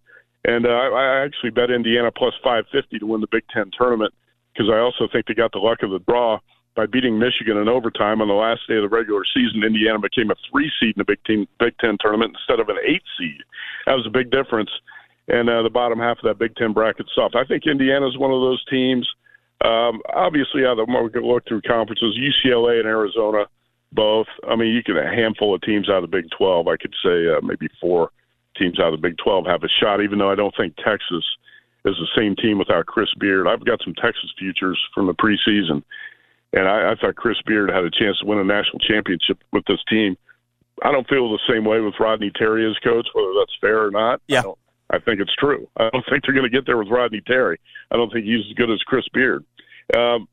And 0.47 0.65
uh, 0.65 0.69
I 0.69 1.25
actually 1.25 1.51
bet 1.51 1.69
Indiana 1.69 2.09
plus 2.09 2.33
550 2.41 2.99
to 2.99 3.05
win 3.05 3.21
the 3.21 3.27
Big 3.27 3.43
Ten 3.53 3.69
tournament 3.77 4.13
because 4.53 4.71
I 4.71 4.79
also 4.79 5.07
think 5.11 5.27
they 5.27 5.33
got 5.33 5.51
the 5.51 5.59
luck 5.59 5.83
of 5.83 5.91
the 5.91 5.99
draw 6.07 6.39
by 6.73 6.85
beating 6.85 7.19
Michigan 7.19 7.57
in 7.57 7.67
overtime 7.67 8.21
on 8.21 8.29
the 8.29 8.33
last 8.33 8.61
day 8.67 8.75
of 8.75 8.83
the 8.83 8.95
regular 8.95 9.23
season. 9.33 9.63
Indiana 9.63 9.99
became 9.99 10.31
a 10.31 10.35
three 10.49 10.71
seed 10.79 10.95
in 10.95 10.99
the 10.99 11.05
Big 11.05 11.19
Ten 11.25 11.47
Big 11.59 11.77
Ten 11.79 11.97
tournament 11.99 12.37
instead 12.39 12.61
of 12.61 12.69
an 12.69 12.77
eight 12.87 13.03
seed. 13.19 13.43
That 13.85 13.99
was 13.99 14.07
a 14.07 14.09
big 14.09 14.31
difference. 14.31 14.69
And 15.27 15.49
uh, 15.49 15.63
the 15.63 15.69
bottom 15.69 15.99
half 15.99 16.19
of 16.19 16.23
that 16.23 16.39
Big 16.39 16.55
Ten 16.55 16.71
bracket 16.71 17.07
soft. 17.13 17.35
I 17.35 17.43
think 17.43 17.67
Indiana 17.67 18.07
is 18.07 18.17
one 18.17 18.31
of 18.31 18.39
those 18.39 18.63
teams. 18.69 19.05
Um, 19.65 19.99
obviously, 20.15 20.63
out 20.65 20.79
of 20.79 20.87
the 20.87 21.09
can 21.11 21.23
look 21.23 21.45
through 21.45 21.61
conferences, 21.67 22.15
UCLA 22.15 22.79
and 22.79 22.87
Arizona, 22.87 23.47
both. 23.91 24.27
I 24.47 24.55
mean, 24.55 24.69
you 24.69 24.81
get 24.83 24.95
a 24.95 25.09
handful 25.09 25.55
of 25.55 25.61
teams 25.61 25.89
out 25.89 26.03
of 26.03 26.09
the 26.09 26.15
Big 26.15 26.29
Twelve. 26.37 26.69
I 26.69 26.77
could 26.77 26.93
say 27.03 27.27
uh, 27.27 27.41
maybe 27.43 27.67
four 27.81 28.11
teams 28.57 28.79
out 28.79 28.93
of 28.93 29.01
the 29.01 29.07
Big 29.07 29.17
12 29.17 29.45
have 29.45 29.63
a 29.63 29.69
shot, 29.81 30.01
even 30.01 30.19
though 30.19 30.31
I 30.31 30.35
don't 30.35 30.55
think 30.55 30.75
Texas 30.77 31.23
is 31.85 31.95
the 31.95 32.07
same 32.15 32.35
team 32.35 32.57
without 32.57 32.85
Chris 32.85 33.09
Beard. 33.19 33.47
I've 33.47 33.65
got 33.65 33.79
some 33.83 33.93
Texas 33.95 34.31
futures 34.37 34.79
from 34.93 35.07
the 35.07 35.13
preseason, 35.13 35.83
and 36.53 36.67
I, 36.67 36.91
I 36.91 36.95
thought 36.95 37.15
Chris 37.15 37.37
Beard 37.45 37.69
had 37.69 37.83
a 37.83 37.91
chance 37.91 38.19
to 38.19 38.25
win 38.25 38.39
a 38.39 38.43
national 38.43 38.79
championship 38.79 39.39
with 39.51 39.65
this 39.67 39.79
team. 39.89 40.17
I 40.83 40.91
don't 40.91 41.07
feel 41.07 41.31
the 41.31 41.39
same 41.49 41.65
way 41.65 41.79
with 41.81 41.95
Rodney 41.99 42.31
Terry 42.35 42.69
as 42.69 42.77
coach, 42.83 43.07
whether 43.13 43.33
that's 43.39 43.55
fair 43.59 43.85
or 43.85 43.91
not. 43.91 44.21
Yeah. 44.27 44.43
I, 44.91 44.97
I 44.97 44.99
think 44.99 45.19
it's 45.19 45.35
true. 45.35 45.67
I 45.77 45.89
don't 45.91 46.05
think 46.09 46.23
they're 46.23 46.35
going 46.35 46.49
to 46.49 46.55
get 46.55 46.65
there 46.65 46.77
with 46.77 46.89
Rodney 46.89 47.21
Terry. 47.25 47.59
I 47.91 47.95
don't 47.95 48.11
think 48.11 48.25
he's 48.25 48.45
as 48.45 48.53
good 48.53 48.69
as 48.69 48.79
Chris 48.81 49.05
Beard. 49.13 49.43
Um, 49.95 50.27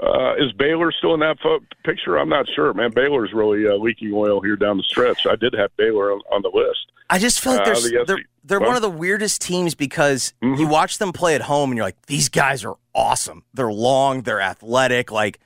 uh, 0.00 0.34
is 0.36 0.52
Baylor 0.52 0.92
still 0.92 1.14
in 1.14 1.20
that 1.20 1.38
fo- 1.42 1.60
picture? 1.84 2.18
I'm 2.18 2.28
not 2.28 2.46
sure, 2.54 2.72
man. 2.72 2.90
Baylor's 2.90 3.32
really 3.32 3.66
uh, 3.66 3.74
leaking 3.74 4.12
oil 4.14 4.40
here 4.40 4.56
down 4.56 4.76
the 4.76 4.84
stretch. 4.84 5.26
I 5.26 5.34
did 5.36 5.54
have 5.54 5.70
Baylor 5.76 6.12
on, 6.12 6.20
on 6.30 6.42
the 6.42 6.50
list. 6.52 6.92
I 7.10 7.18
just 7.18 7.40
feel 7.40 7.54
like 7.54 7.66
uh, 7.66 7.74
the 7.74 8.04
they're 8.06 8.18
they're 8.44 8.60
well, 8.60 8.68
one 8.68 8.76
of 8.76 8.82
the 8.82 8.90
weirdest 8.90 9.40
teams 9.42 9.74
because 9.74 10.34
mm-hmm. 10.42 10.60
you 10.60 10.68
watch 10.68 10.98
them 10.98 11.12
play 11.12 11.34
at 11.34 11.42
home 11.42 11.70
and 11.70 11.76
you're 11.76 11.86
like, 11.86 12.06
these 12.06 12.28
guys 12.28 12.64
are 12.64 12.76
awesome. 12.94 13.44
They're 13.54 13.72
long, 13.72 14.22
they're 14.22 14.40
athletic, 14.40 15.10
like 15.10 15.40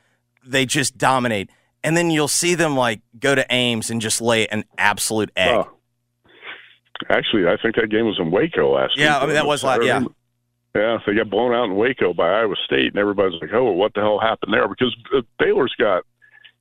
they 0.44 0.66
just 0.66 0.98
dominate. 0.98 1.50
And 1.84 1.96
then 1.96 2.10
you'll 2.10 2.28
see 2.28 2.54
them 2.54 2.76
like 2.76 3.00
go 3.18 3.34
to 3.34 3.44
Ames 3.50 3.90
and 3.90 4.00
just 4.00 4.20
lay 4.20 4.46
an 4.48 4.64
absolute 4.76 5.30
egg. 5.36 5.64
Actually, 7.08 7.46
I 7.46 7.56
think 7.60 7.76
that 7.76 7.90
game 7.90 8.06
was 8.06 8.18
in 8.20 8.30
Waco 8.30 8.74
last 8.74 8.96
yeah, 8.96 9.04
week. 9.04 9.10
Yeah, 9.10 9.18
I 9.18 9.26
mean 9.26 9.34
that 9.34 9.46
was 9.46 9.64
last. 9.64 9.82
Yeah. 9.82 10.04
Yeah, 10.74 10.98
they 11.06 11.14
got 11.14 11.28
blown 11.28 11.52
out 11.54 11.64
in 11.64 11.76
Waco 11.76 12.14
by 12.14 12.30
Iowa 12.30 12.54
State, 12.64 12.88
and 12.88 12.96
everybody's 12.96 13.40
like, 13.40 13.52
"Oh, 13.52 13.72
what 13.72 13.92
the 13.94 14.00
hell 14.00 14.18
happened 14.18 14.54
there?" 14.54 14.66
Because 14.66 14.96
uh, 15.14 15.20
Baylor's 15.38 15.74
got, 15.78 16.04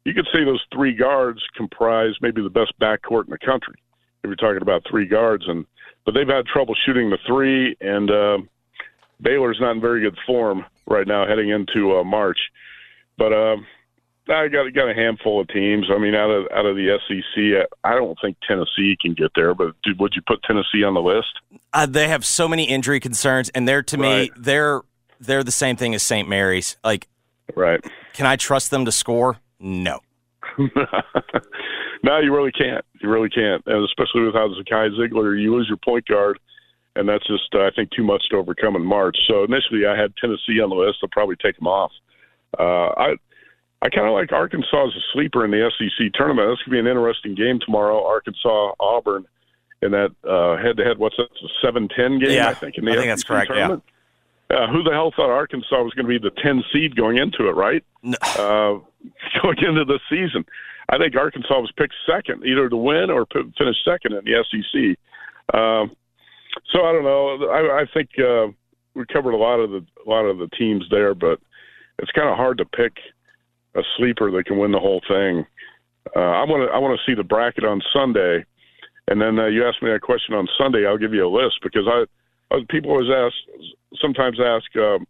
you 0.03 0.13
could 0.13 0.27
say 0.33 0.43
those 0.43 0.63
three 0.73 0.93
guards 0.93 1.39
comprise 1.55 2.15
maybe 2.21 2.41
the 2.41 2.49
best 2.49 2.73
backcourt 2.79 3.25
in 3.25 3.31
the 3.31 3.37
country. 3.37 3.75
If 4.23 4.27
you're 4.27 4.35
talking 4.35 4.61
about 4.61 4.83
three 4.89 5.05
guards, 5.07 5.45
and 5.47 5.65
but 6.05 6.13
they've 6.13 6.27
had 6.27 6.45
trouble 6.45 6.75
shooting 6.85 7.09
the 7.09 7.19
three, 7.25 7.75
and 7.79 8.11
uh, 8.11 8.37
Baylor's 9.21 9.59
not 9.61 9.75
in 9.75 9.81
very 9.81 10.01
good 10.01 10.17
form 10.27 10.65
right 10.87 11.07
now 11.07 11.25
heading 11.25 11.49
into 11.49 11.97
uh, 11.97 12.03
March. 12.03 12.39
But 13.17 13.31
uh, 13.31 13.57
I 14.29 14.47
got 14.47 14.71
got 14.73 14.89
a 14.89 14.93
handful 14.93 15.41
of 15.41 15.47
teams. 15.47 15.87
I 15.93 15.97
mean, 15.97 16.13
out 16.13 16.29
of 16.29 16.45
out 16.51 16.65
of 16.65 16.75
the 16.75 16.97
SEC, 17.07 17.67
I 17.83 17.95
don't 17.95 18.17
think 18.21 18.37
Tennessee 18.47 18.95
can 18.99 19.13
get 19.13 19.31
there. 19.35 19.53
But 19.53 19.75
would 19.97 20.13
you 20.15 20.21
put 20.25 20.43
Tennessee 20.43 20.83
on 20.83 20.93
the 20.93 21.01
list? 21.01 21.39
Uh, 21.73 21.85
they 21.85 22.07
have 22.07 22.25
so 22.25 22.47
many 22.47 22.65
injury 22.65 22.99
concerns, 22.99 23.49
and 23.49 23.67
they're 23.67 23.83
to 23.83 23.97
right. 23.97 24.31
me 24.31 24.31
they're 24.37 24.81
they're 25.19 25.43
the 25.43 25.51
same 25.51 25.75
thing 25.75 25.95
as 25.95 26.03
St. 26.03 26.27
Mary's. 26.29 26.77
Like, 26.83 27.07
right? 27.55 27.83
Can 28.13 28.25
I 28.25 28.35
trust 28.35 28.71
them 28.71 28.85
to 28.85 28.91
score? 28.91 29.37
No. 29.59 29.99
no, 32.03 32.19
you 32.19 32.33
really 32.33 32.51
can't. 32.51 32.85
You 33.01 33.09
really 33.09 33.29
can't, 33.29 33.63
and 33.65 33.83
especially 33.85 34.21
with 34.21 34.33
how 34.33 34.49
Zakai 34.49 34.91
Zeigler, 34.97 35.39
you 35.41 35.55
lose 35.55 35.67
your 35.67 35.77
point 35.77 36.05
guard, 36.07 36.39
and 36.95 37.09
that's 37.09 37.25
just 37.25 37.53
uh, 37.55 37.61
I 37.61 37.71
think 37.75 37.89
too 37.91 38.03
much 38.03 38.23
to 38.29 38.37
overcome 38.37 38.75
in 38.75 38.85
March. 38.85 39.17
So 39.27 39.43
initially, 39.43 39.85
I 39.87 39.99
had 39.99 40.13
Tennessee 40.17 40.61
on 40.61 40.69
the 40.69 40.75
list. 40.75 40.99
I'll 41.01 41.09
probably 41.09 41.37
take 41.37 41.57
them 41.57 41.67
off. 41.67 41.91
Uh, 42.59 42.89
I 42.97 43.15
I 43.81 43.89
kind 43.89 44.07
of 44.07 44.13
like 44.13 44.31
Arkansas 44.31 44.87
as 44.87 44.93
a 44.95 45.03
sleeper 45.13 45.43
in 45.43 45.51
the 45.51 45.71
SEC 45.77 46.13
tournament. 46.13 46.49
This 46.51 46.63
could 46.63 46.71
be 46.71 46.79
an 46.79 46.87
interesting 46.87 47.33
game 47.35 47.59
tomorrow. 47.59 48.05
Arkansas 48.05 48.73
Auburn 48.79 49.25
in 49.81 49.91
that 49.91 50.11
head 50.61 50.77
to 50.77 50.83
head. 50.83 50.97
What's 50.99 51.17
that? 51.17 51.29
Seven 51.63 51.87
ten 51.89 52.19
game. 52.19 52.31
Yeah, 52.31 52.49
I 52.49 52.53
think 52.53 52.77
in 52.77 52.85
the 52.85 52.91
I 52.91 52.95
think 52.95 53.05
SEC 53.05 53.09
that's 53.09 53.23
correct, 53.23 53.49
yeah. 53.49 53.55
Tournament. 53.55 53.83
Uh, 54.51 54.67
who 54.67 54.83
the 54.83 54.91
hell 54.91 55.13
thought 55.15 55.29
Arkansas 55.29 55.81
was 55.81 55.93
going 55.93 56.05
to 56.05 56.09
be 56.09 56.19
the 56.19 56.35
ten 56.43 56.63
seed 56.73 56.95
going 56.95 57.17
into 57.17 57.47
it? 57.47 57.55
Right. 57.55 57.83
No. 58.03 58.17
Uh, 58.31 58.79
going 59.41 59.57
into 59.59 59.83
the 59.83 59.99
season, 60.09 60.45
I 60.89 60.97
think 60.97 61.15
Arkansas 61.15 61.59
was 61.59 61.71
picked 61.75 61.95
second, 62.05 62.45
either 62.45 62.69
to 62.69 62.77
win 62.77 63.09
or 63.09 63.25
p- 63.25 63.51
finish 63.57 63.77
second 63.83 64.13
in 64.13 64.23
the 64.25 64.43
SEC. 64.51 65.57
Um, 65.57 65.95
so 66.71 66.85
I 66.85 66.91
don't 66.91 67.03
know. 67.03 67.49
I, 67.49 67.81
I 67.81 67.85
think 67.91 68.09
uh, 68.19 68.47
we 68.93 69.05
covered 69.11 69.33
a 69.33 69.37
lot 69.37 69.59
of 69.59 69.71
the 69.71 69.85
a 70.05 70.09
lot 70.09 70.25
of 70.25 70.37
the 70.37 70.47
teams 70.49 70.85
there, 70.91 71.15
but 71.15 71.39
it's 71.99 72.11
kind 72.11 72.29
of 72.29 72.35
hard 72.35 72.57
to 72.59 72.65
pick 72.65 72.93
a 73.75 73.81
sleeper 73.97 74.31
that 74.31 74.45
can 74.45 74.57
win 74.57 74.71
the 74.71 74.79
whole 74.79 75.01
thing. 75.07 75.45
Uh, 76.15 76.19
I 76.19 76.43
want 76.43 76.67
to 76.67 76.73
I 76.73 76.79
want 76.79 76.99
to 76.99 77.09
see 77.09 77.15
the 77.15 77.23
bracket 77.23 77.63
on 77.63 77.81
Sunday, 77.93 78.43
and 79.07 79.21
then 79.21 79.39
uh, 79.39 79.45
you 79.47 79.65
ask 79.67 79.81
me 79.81 79.91
that 79.91 80.01
question 80.01 80.35
on 80.35 80.47
Sunday. 80.57 80.85
I'll 80.85 80.97
give 80.97 81.13
you 81.13 81.25
a 81.25 81.29
list 81.29 81.59
because 81.61 81.87
I 81.87 82.05
uh, 82.53 82.59
people 82.69 82.91
always 82.91 83.09
ask 83.09 83.35
sometimes 84.01 84.39
ask 84.39 84.75
um, 84.77 85.05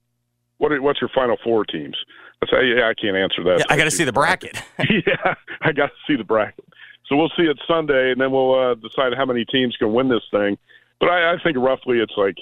what 0.58 0.72
are, 0.72 0.82
what's 0.82 1.02
your 1.02 1.10
final 1.16 1.38
four 1.44 1.66
teams. 1.66 1.98
I 2.44 2.48
say 2.48 2.68
yeah, 2.76 2.90
I 2.90 2.94
can't 2.94 3.16
answer 3.16 3.44
that. 3.44 3.60
Yeah, 3.60 3.66
I 3.70 3.78
got 3.78 3.86
to 3.86 3.92
see 3.92 4.04
the 4.04 4.14
bracket. 4.14 4.62
yeah, 4.90 5.34
I 5.62 5.72
got 5.72 5.88
to 5.88 6.00
see 6.08 6.16
the 6.16 6.24
bracket. 6.24 6.66
So 7.12 7.18
we'll 7.18 7.32
see 7.36 7.44
it 7.44 7.60
Sunday, 7.68 8.12
and 8.12 8.22
then 8.22 8.32
we'll 8.32 8.54
uh, 8.54 8.76
decide 8.76 9.14
how 9.16 9.26
many 9.26 9.44
teams 9.44 9.76
can 9.76 9.92
win 9.94 10.08
this 10.08 10.24
thing. 10.32 10.58
But 11.00 11.10
I, 11.10 11.34
I 11.34 11.36
think 11.44 11.58
roughly 11.58 12.00
it's 12.00 12.14
like, 12.16 12.38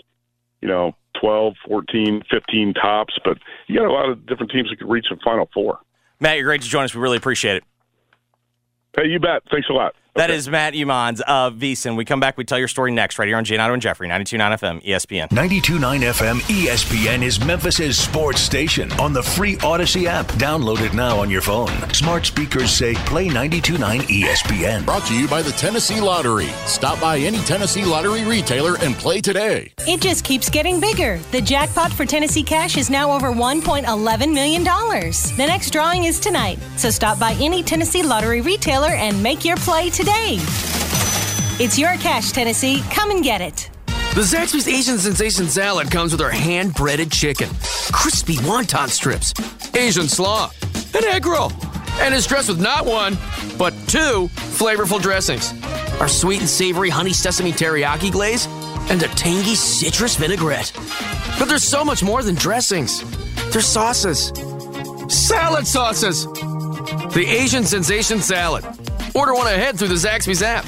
you 0.61 0.67
know, 0.67 0.95
12, 1.20 1.55
14, 1.67 2.22
15 2.30 2.74
tops. 2.76 3.17
But 3.26 3.39
you 3.67 3.80
got 3.80 3.88
a 3.88 3.91
lot 3.91 4.09
of 4.09 4.26
different 4.28 4.51
teams 4.51 4.70
that 4.70 4.78
could 4.78 4.89
reach 4.89 5.07
the 5.09 5.17
Final 5.24 5.49
Four. 5.53 5.80
Matt, 6.20 6.38
you're 6.38 6.45
great 6.45 6.61
to 6.61 6.67
join 6.67 6.84
us. 6.84 6.93
We 6.93 7.01
really 7.01 7.17
appreciate 7.17 7.57
it. 7.57 7.63
Hey, 8.95 9.07
you 9.07 9.20
bet. 9.20 9.43
Thanks 9.51 9.70
a 9.70 9.74
lot. 9.74 9.95
That 10.16 10.32
is 10.32 10.49
Matt 10.49 10.74
Youmans 10.74 11.22
of 11.22 11.53
VSiN. 11.55 11.95
We 11.95 12.03
come 12.03 12.20
back, 12.20 12.36
we 12.36 12.43
tell 12.43 12.57
your 12.57 12.68
story 12.68 12.91
next, 12.91 13.20
right 13.20 13.28
here 13.28 13.38
on 13.38 13.45
Giannotto 13.45 13.74
and 13.74 13.82
Jeffrey, 13.82 14.10
92.9 14.10 14.57
FM, 14.57 14.84
ESPN. 14.84 15.28
92.9 15.30 15.99
FM 16.01 16.39
ESPN 16.39 17.22
is 17.24 17.39
Memphis's 17.39 17.97
sports 17.97 18.41
station 18.41 18.91
on 18.93 19.14
the 19.14 19.22
free 19.22 19.55
Audacy 19.57 20.05
app. 20.05 20.26
Download 20.34 20.82
it 20.82 20.93
now 20.95 21.20
on 21.20 21.30
your 21.30 21.41
phone. 21.41 21.70
Smart 21.93 22.26
speakers 22.26 22.72
say 22.72 22.95
play 23.05 23.28
92.9 23.28 23.99
ESPN. 24.01 24.84
Brought 24.84 25.05
to 25.05 25.18
you 25.18 25.28
by 25.28 25.43
the 25.43 25.51
Tennessee 25.51 26.01
Lottery. 26.01 26.47
Stop 26.66 26.99
by 26.99 27.20
any 27.20 27.38
Tennessee 27.39 27.86
Lottery 27.86 28.26
retailer 28.26 28.78
and 28.80 28.95
play 28.95 29.22
today. 29.22 29.72
It 29.88 30.01
just 30.01 30.26
keeps 30.26 30.49
getting 30.49 30.82
bigger. 30.82 31.20
The 31.32 31.41
jackpot 31.41 31.93
for 31.93 32.05
Tennessee 32.05 32.43
Cash 32.43 32.78
is 32.78 32.89
now 32.89 33.12
over 33.12 33.32
$1.11 33.32 34.34
million. 34.34 34.64
The 34.64 35.45
next 35.47 35.70
drawing 35.70 36.05
is 36.05 36.20
tonight, 36.20 36.57
so 36.78 36.89
stop 36.89 37.20
by 37.20 37.34
any 37.39 37.62
Tennessee 37.64 38.03
Lottery 38.03 38.41
retailer 38.41 38.89
and 38.89 39.22
make 39.22 39.45
your 39.45 39.55
play 39.57 39.89
today. 39.89 39.99
It's 41.62 41.78
your 41.78 41.95
cash, 41.97 42.32
Tennessee. 42.32 42.82
Come 42.89 43.12
and 43.12 43.22
get 43.22 43.41
it. 43.41 43.70
The 44.16 44.22
Zaxby's 44.22 44.68
Asian 44.68 44.97
Sensation 44.97 45.47
Salad 45.47 45.91
comes 45.91 46.14
with 46.14 46.22
our 46.22 46.30
hand 46.30 46.74
breaded 46.74 47.12
chicken, 47.12 47.50
crispy 47.91 48.36
wonton 48.38 48.88
strips, 48.88 49.34
Asian 49.76 50.08
slaw, 50.08 50.52
an 50.95 51.04
egg 51.04 51.26
roll, 51.26 51.52
and 52.00 52.14
is 52.14 52.26
dressed 52.26 52.47
with 52.47 52.62
not 52.62 52.86
one, 52.86 53.18
but 53.58 53.72
two 53.88 54.30
flavorful 54.58 55.02
dressings 55.02 55.54
our 56.00 56.08
sweet 56.08 56.39
and 56.39 56.50
savory 56.50 56.89
honey 56.89 57.12
sesame 57.12 57.52
teriyaki 57.52 58.10
glaze, 58.10 58.47
and 58.89 59.04
a 59.04 59.08
tangy 59.10 59.54
citrus 59.56 60.16
vinaigrette. 60.16 60.72
But 61.38 61.50
there's 61.50 61.64
so 61.64 61.84
much 61.84 62.02
more 62.02 62.24
than 62.24 62.36
dressings, 62.36 63.04
there's 63.52 63.68
sauces, 63.68 64.32
salad 65.10 65.68
sauces. 65.68 66.26
The 67.14 67.26
Asian 67.28 67.66
Sensation 67.66 68.22
Salad. 68.22 68.64
Order 69.20 69.34
one 69.34 69.47
ahead 69.47 69.78
through 69.78 69.89
the 69.89 69.95
Zaxby's 69.95 70.41
app. 70.41 70.65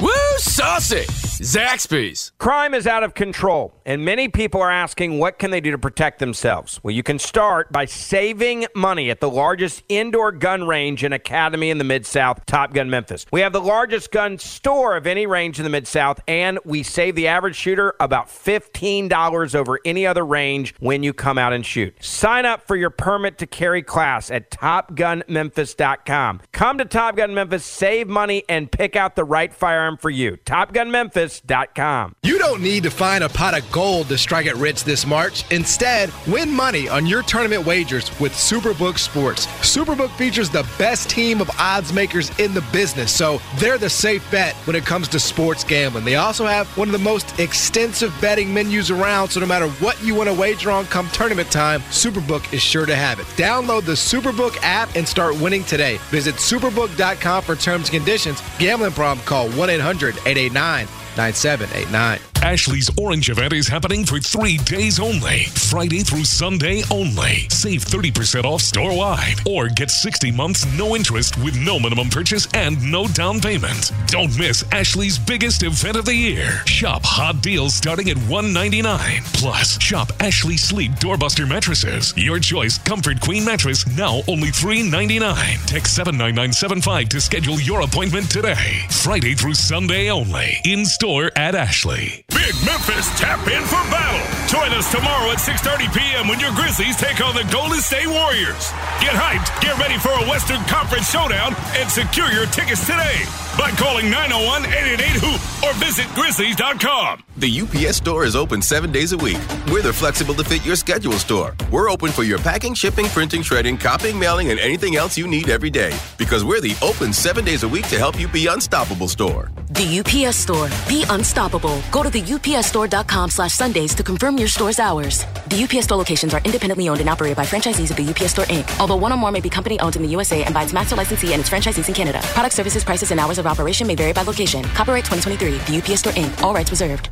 Woo, 0.00 0.12
saucy! 0.36 1.02
Zaxby's. 1.42 2.30
Crime 2.38 2.74
is 2.74 2.86
out 2.86 3.02
of 3.02 3.14
control, 3.14 3.74
and 3.84 4.04
many 4.04 4.28
people 4.28 4.60
are 4.60 4.70
asking 4.70 5.18
what 5.18 5.38
can 5.38 5.50
they 5.50 5.60
do 5.60 5.70
to 5.70 5.78
protect 5.78 6.18
themselves. 6.18 6.80
Well, 6.82 6.94
you 6.94 7.02
can 7.02 7.18
start 7.18 7.72
by 7.72 7.84
saving 7.84 8.66
money 8.74 9.10
at 9.10 9.20
the 9.20 9.30
largest 9.30 9.82
indoor 9.88 10.32
gun 10.32 10.66
range 10.66 11.04
and 11.04 11.14
academy 11.14 11.70
in 11.70 11.78
the 11.78 11.84
Mid 11.84 12.06
South, 12.06 12.44
Top 12.46 12.74
Gun 12.74 12.90
Memphis. 12.90 13.26
We 13.32 13.40
have 13.40 13.52
the 13.52 13.60
largest 13.60 14.10
gun 14.10 14.38
store 14.38 14.96
of 14.96 15.06
any 15.06 15.26
range 15.26 15.58
in 15.58 15.64
the 15.64 15.70
Mid 15.70 15.86
South, 15.86 16.20
and 16.26 16.58
we 16.64 16.82
save 16.82 17.14
the 17.14 17.28
average 17.28 17.56
shooter 17.56 17.94
about 18.00 18.28
$15 18.28 19.54
over 19.54 19.80
any 19.84 20.06
other 20.06 20.24
range 20.24 20.74
when 20.80 21.02
you 21.02 21.12
come 21.12 21.38
out 21.38 21.52
and 21.52 21.64
shoot. 21.64 21.94
Sign 22.04 22.46
up 22.46 22.66
for 22.66 22.76
your 22.76 22.90
permit 22.90 23.38
to 23.38 23.46
carry 23.46 23.82
class 23.82 24.30
at 24.30 24.50
topgunmemphis.com. 24.50 26.40
Come 26.52 26.78
to 26.78 26.84
Top 26.84 27.16
Gun 27.16 27.34
Memphis, 27.34 27.64
save 27.64 28.08
money, 28.08 28.44
and 28.48 28.70
pick 28.70 28.96
out 28.96 29.16
the 29.16 29.24
right 29.24 29.52
firearm 29.52 29.96
for 29.96 30.10
you. 30.10 30.36
TopGunMemphis.com. 30.44 32.16
You 32.22 32.38
don't 32.38 32.62
need 32.62 32.82
to 32.84 32.90
find 32.90 33.24
a 33.24 33.28
pot 33.28 33.56
of 33.56 33.70
gold 33.72 34.08
to 34.08 34.18
strike 34.18 34.46
it 34.46 34.54
rich 34.56 34.84
this 34.84 35.06
March. 35.06 35.50
Instead, 35.50 36.12
win 36.28 36.50
money 36.50 36.88
on 36.88 37.06
your 37.06 37.22
tournament 37.22 37.64
wagers 37.66 38.08
with 38.20 38.32
Superbook 38.32 38.98
Sports. 38.98 39.46
Superbook 39.46 40.10
features 40.16 40.50
the 40.50 40.68
best 40.78 41.10
team 41.10 41.40
of 41.40 41.50
odds 41.58 41.92
makers 41.92 42.30
in 42.38 42.54
the 42.54 42.60
business, 42.72 43.12
so 43.12 43.40
they're 43.56 43.78
the 43.78 43.90
safe 43.90 44.28
bet 44.30 44.54
when 44.66 44.76
it 44.76 44.84
comes 44.84 45.08
to 45.08 45.18
sports 45.18 45.64
gambling. 45.64 46.04
They 46.04 46.16
also 46.16 46.46
have 46.46 46.68
one 46.76 46.88
of 46.88 46.92
the 46.92 46.98
most 46.98 47.38
extensive 47.40 48.14
betting 48.20 48.52
menus 48.52 48.90
around, 48.90 49.30
so 49.30 49.40
no 49.40 49.46
matter 49.46 49.68
what 49.80 50.02
you 50.04 50.14
want 50.14 50.28
to 50.28 50.34
wager 50.34 50.70
on 50.70 50.84
come 50.86 51.08
tournament 51.08 51.50
time, 51.50 51.80
Superbook 51.90 52.52
is 52.52 52.62
sure 52.62 52.86
to 52.86 52.94
have 52.94 53.18
it. 53.18 53.26
Download 53.36 53.84
the 53.84 53.92
Superbook 53.92 54.56
app 54.62 54.94
and 54.94 55.08
start 55.08 55.40
winning 55.40 55.64
today. 55.64 55.96
Visit 56.10 56.34
superbook.com 56.34 57.42
for 57.42 57.56
terms 57.56 57.88
and 57.88 57.98
conditions. 57.98 58.42
Gambling 58.58 58.92
problem, 58.92 59.24
call 59.26 59.50
1 59.50 59.70
800 59.70 60.16
889 60.26 60.86
9789. 61.16 62.31
Ashley's 62.42 62.90
Orange 62.98 63.30
event 63.30 63.52
is 63.52 63.68
happening 63.68 64.04
for 64.04 64.18
three 64.18 64.56
days 64.58 64.98
only. 64.98 65.44
Friday 65.44 66.00
through 66.00 66.24
Sunday 66.24 66.82
only. 66.90 67.48
Save 67.48 67.84
30% 67.84 68.44
off 68.44 68.60
store 68.60 68.96
wide 68.96 69.36
or 69.48 69.68
get 69.68 69.92
60 69.92 70.32
months 70.32 70.66
no 70.76 70.96
interest 70.96 71.38
with 71.38 71.56
no 71.56 71.78
minimum 71.78 72.10
purchase 72.10 72.48
and 72.52 72.82
no 72.90 73.06
down 73.06 73.40
payment. 73.40 73.92
Don't 74.08 74.36
miss 74.36 74.64
Ashley's 74.72 75.20
biggest 75.20 75.62
event 75.62 75.96
of 75.96 76.04
the 76.04 76.14
year. 76.14 76.66
Shop 76.66 77.02
hot 77.04 77.40
deals 77.42 77.74
starting 77.74 78.10
at 78.10 78.18
199. 78.18 79.22
Plus, 79.34 79.80
shop 79.80 80.12
Ashley 80.18 80.56
Sleep 80.56 80.90
Doorbuster 80.92 81.48
mattresses. 81.48 82.12
Your 82.16 82.40
choice 82.40 82.76
Comfort 82.76 83.20
Queen 83.20 83.44
mattress 83.44 83.86
now 83.96 84.20
only 84.26 84.50
399. 84.50 85.58
Text 85.66 85.94
79975 85.94 87.08
to 87.08 87.20
schedule 87.20 87.60
your 87.60 87.82
appointment 87.82 88.28
today. 88.28 88.80
Friday 88.90 89.34
through 89.34 89.54
Sunday 89.54 90.10
only. 90.10 90.60
In 90.64 90.84
store 90.84 91.30
at 91.36 91.54
Ashley. 91.54 92.24
Big 92.34 92.54
Memphis 92.64 93.08
tap 93.18 93.40
in 93.48 93.62
for 93.64 93.82
battle. 93.92 94.24
Join 94.48 94.72
us 94.72 94.90
tomorrow 94.90 95.30
at 95.30 95.38
6:30 95.38 95.92
p.m. 95.92 96.28
when 96.28 96.40
your 96.40 96.52
Grizzlies 96.52 96.96
take 96.96 97.20
on 97.20 97.34
the 97.34 97.44
Golden 97.52 97.80
State 97.80 98.08
Warriors. 98.08 98.72
Get 99.00 99.12
hyped, 99.12 99.48
get 99.60 99.76
ready 99.78 99.98
for 99.98 100.10
a 100.10 100.24
Western 100.28 100.60
Conference 100.64 101.10
showdown, 101.10 101.54
and 101.76 101.90
secure 101.90 102.30
your 102.32 102.46
tickets 102.46 102.80
today 102.86 103.24
by 103.58 103.70
calling 103.72 104.06
901-888-HOOP 104.06 105.40
or 105.64 105.74
visit 105.74 106.06
grizzlies.com. 106.14 107.22
The 107.36 107.60
UPS 107.60 107.96
store 107.96 108.24
is 108.24 108.34
open 108.34 108.62
seven 108.62 108.92
days 108.92 109.12
a 109.12 109.16
week. 109.16 109.38
We're 109.70 109.82
the 109.82 109.92
flexible 109.92 110.34
to 110.34 110.44
fit 110.44 110.64
your 110.64 110.76
schedule 110.76 111.12
store. 111.12 111.54
We're 111.70 111.90
open 111.90 112.10
for 112.12 112.22
your 112.22 112.38
packing, 112.38 112.74
shipping, 112.74 113.06
printing, 113.06 113.42
shredding, 113.42 113.76
copying, 113.76 114.18
mailing, 114.18 114.50
and 114.50 114.58
anything 114.60 114.96
else 114.96 115.18
you 115.18 115.26
need 115.26 115.48
every 115.50 115.70
day. 115.70 115.92
Because 116.18 116.44
we're 116.44 116.60
the 116.60 116.76
open 116.82 117.12
seven 117.12 117.44
days 117.44 117.62
a 117.62 117.68
week 117.68 117.88
to 117.88 117.98
help 117.98 118.18
you 118.18 118.28
be 118.28 118.46
unstoppable 118.46 119.08
store. 119.08 119.50
The 119.70 120.00
UPS 120.00 120.36
store. 120.36 120.68
Be 120.88 121.04
unstoppable. 121.08 121.82
Go 121.90 122.02
to 122.02 122.10
the 122.10 122.21
upsstore.com 122.22 123.30
slash 123.30 123.52
Sundays 123.52 123.94
to 123.94 124.02
confirm 124.02 124.38
your 124.38 124.48
store's 124.48 124.78
hours. 124.78 125.24
The 125.48 125.62
UPS 125.64 125.84
store 125.84 125.98
locations 125.98 126.34
are 126.34 126.40
independently 126.44 126.88
owned 126.88 127.00
and 127.00 127.08
operated 127.08 127.36
by 127.36 127.44
franchisees 127.44 127.90
of 127.90 127.96
the 127.96 128.08
UPS 128.08 128.32
Store 128.32 128.44
Inc. 128.46 128.80
Although 128.80 128.96
one 128.96 129.12
or 129.12 129.16
more 129.16 129.32
may 129.32 129.40
be 129.40 129.50
company 129.50 129.78
owned 129.80 129.96
in 129.96 130.02
the 130.02 130.08
USA 130.08 130.42
and 130.44 130.54
by 130.54 130.64
its 130.64 130.72
master 130.72 130.96
licensee 130.96 131.32
and 131.32 131.40
its 131.40 131.50
franchisees 131.50 131.88
in 131.88 131.94
Canada. 131.94 132.20
Product 132.22 132.54
services, 132.54 132.84
prices, 132.84 133.10
and 133.10 133.20
hours 133.20 133.38
of 133.38 133.46
operation 133.46 133.86
may 133.86 133.94
vary 133.94 134.12
by 134.12 134.22
location. 134.22 134.64
Copyright 134.64 135.04
2023. 135.04 135.58
The 135.72 135.82
UPS 135.82 136.00
Store 136.00 136.12
Inc. 136.12 136.42
All 136.42 136.54
rights 136.54 136.70
reserved. 136.70 137.08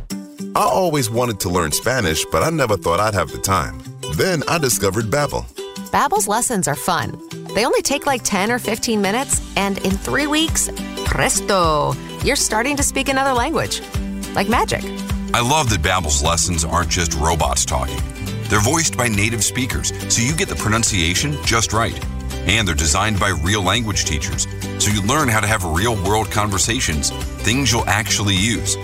I 0.54 0.64
always 0.64 1.10
wanted 1.10 1.38
to 1.40 1.48
learn 1.48 1.72
Spanish, 1.72 2.24
but 2.26 2.42
I 2.42 2.50
never 2.50 2.76
thought 2.76 2.98
I'd 2.98 3.14
have 3.14 3.30
the 3.30 3.38
time. 3.38 3.80
Then 4.16 4.42
I 4.48 4.58
discovered 4.58 5.06
Babbel. 5.06 5.44
Babbel's 5.90 6.26
lessons 6.28 6.66
are 6.66 6.74
fun. 6.74 7.20
They 7.54 7.64
only 7.64 7.82
take 7.82 8.06
like 8.06 8.22
10 8.24 8.50
or 8.50 8.58
15 8.58 9.00
minutes, 9.00 9.40
and 9.56 9.78
in 9.78 9.92
three 9.92 10.26
weeks, 10.26 10.70
presto, 11.04 11.94
you're 12.24 12.36
starting 12.36 12.76
to 12.76 12.82
speak 12.82 13.08
another 13.08 13.32
language. 13.32 13.80
Like 14.34 14.48
magic. 14.48 14.82
I 15.32 15.40
love 15.40 15.70
that 15.70 15.82
Babbel's 15.82 16.22
lessons 16.22 16.64
aren't 16.64 16.90
just 16.90 17.14
robots 17.14 17.64
talking. 17.64 18.00
They're 18.48 18.60
voiced 18.60 18.96
by 18.96 19.08
native 19.08 19.44
speakers, 19.44 19.92
so 20.12 20.22
you 20.22 20.34
get 20.34 20.48
the 20.48 20.56
pronunciation 20.56 21.36
just 21.44 21.72
right. 21.72 21.98
And 22.46 22.66
they're 22.66 22.74
designed 22.74 23.20
by 23.20 23.28
real 23.28 23.62
language 23.62 24.04
teachers, 24.04 24.48
so 24.78 24.90
you 24.90 25.02
learn 25.02 25.28
how 25.28 25.40
to 25.40 25.46
have 25.46 25.64
real 25.64 25.94
world 26.04 26.30
conversations, 26.30 27.10
things 27.42 27.70
you'll 27.70 27.88
actually 27.88 28.34
use. 28.34 28.76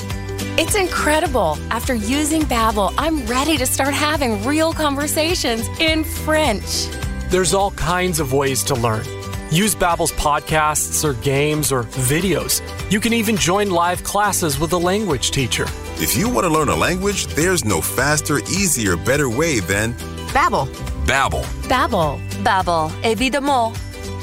It's 0.59 0.75
incredible. 0.75 1.59
After 1.71 1.95
using 1.95 2.43
Babbel, 2.43 2.95
I'm 2.97 3.27
ready 3.27 3.57
to 3.57 3.67
start 3.67 3.93
having 3.93 4.45
real 4.45 4.73
conversations 4.73 5.67
in 5.81 6.05
French. 6.05 6.87
There's 7.29 7.55
all 7.55 7.73
kinds 7.73 8.21
of 8.21 8.33
ways 8.33 8.63
to 8.65 8.75
learn. 8.75 9.05
Use 9.51 9.75
Babbel's 9.75 10.13
podcasts 10.13 11.05
or 11.05 11.15
games 11.23 11.71
or 11.71 11.85
videos. 11.85 12.61
You 12.91 13.01
can 13.01 13.13
even 13.13 13.37
join 13.37 13.71
live 13.71 14.03
classes 14.03 14.59
with 14.59 14.73
a 14.73 14.79
language 14.79 15.31
teacher. 15.31 15.67
If 15.99 16.17
you 16.17 16.29
want 16.29 16.45
to 16.47 16.53
learn 16.53 16.69
a 16.69 16.77
language, 16.77 17.27
there's 17.29 17.65
no 17.65 17.81
faster, 17.81 18.39
easier, 18.39 18.97
better 18.97 19.31
way 19.31 19.61
than 19.61 19.95
Babbel. 20.33 20.67
Babbel. 21.07 21.45
Babbel. 21.69 22.19
Babbel. 22.43 22.91
Évidemment. 23.03 23.75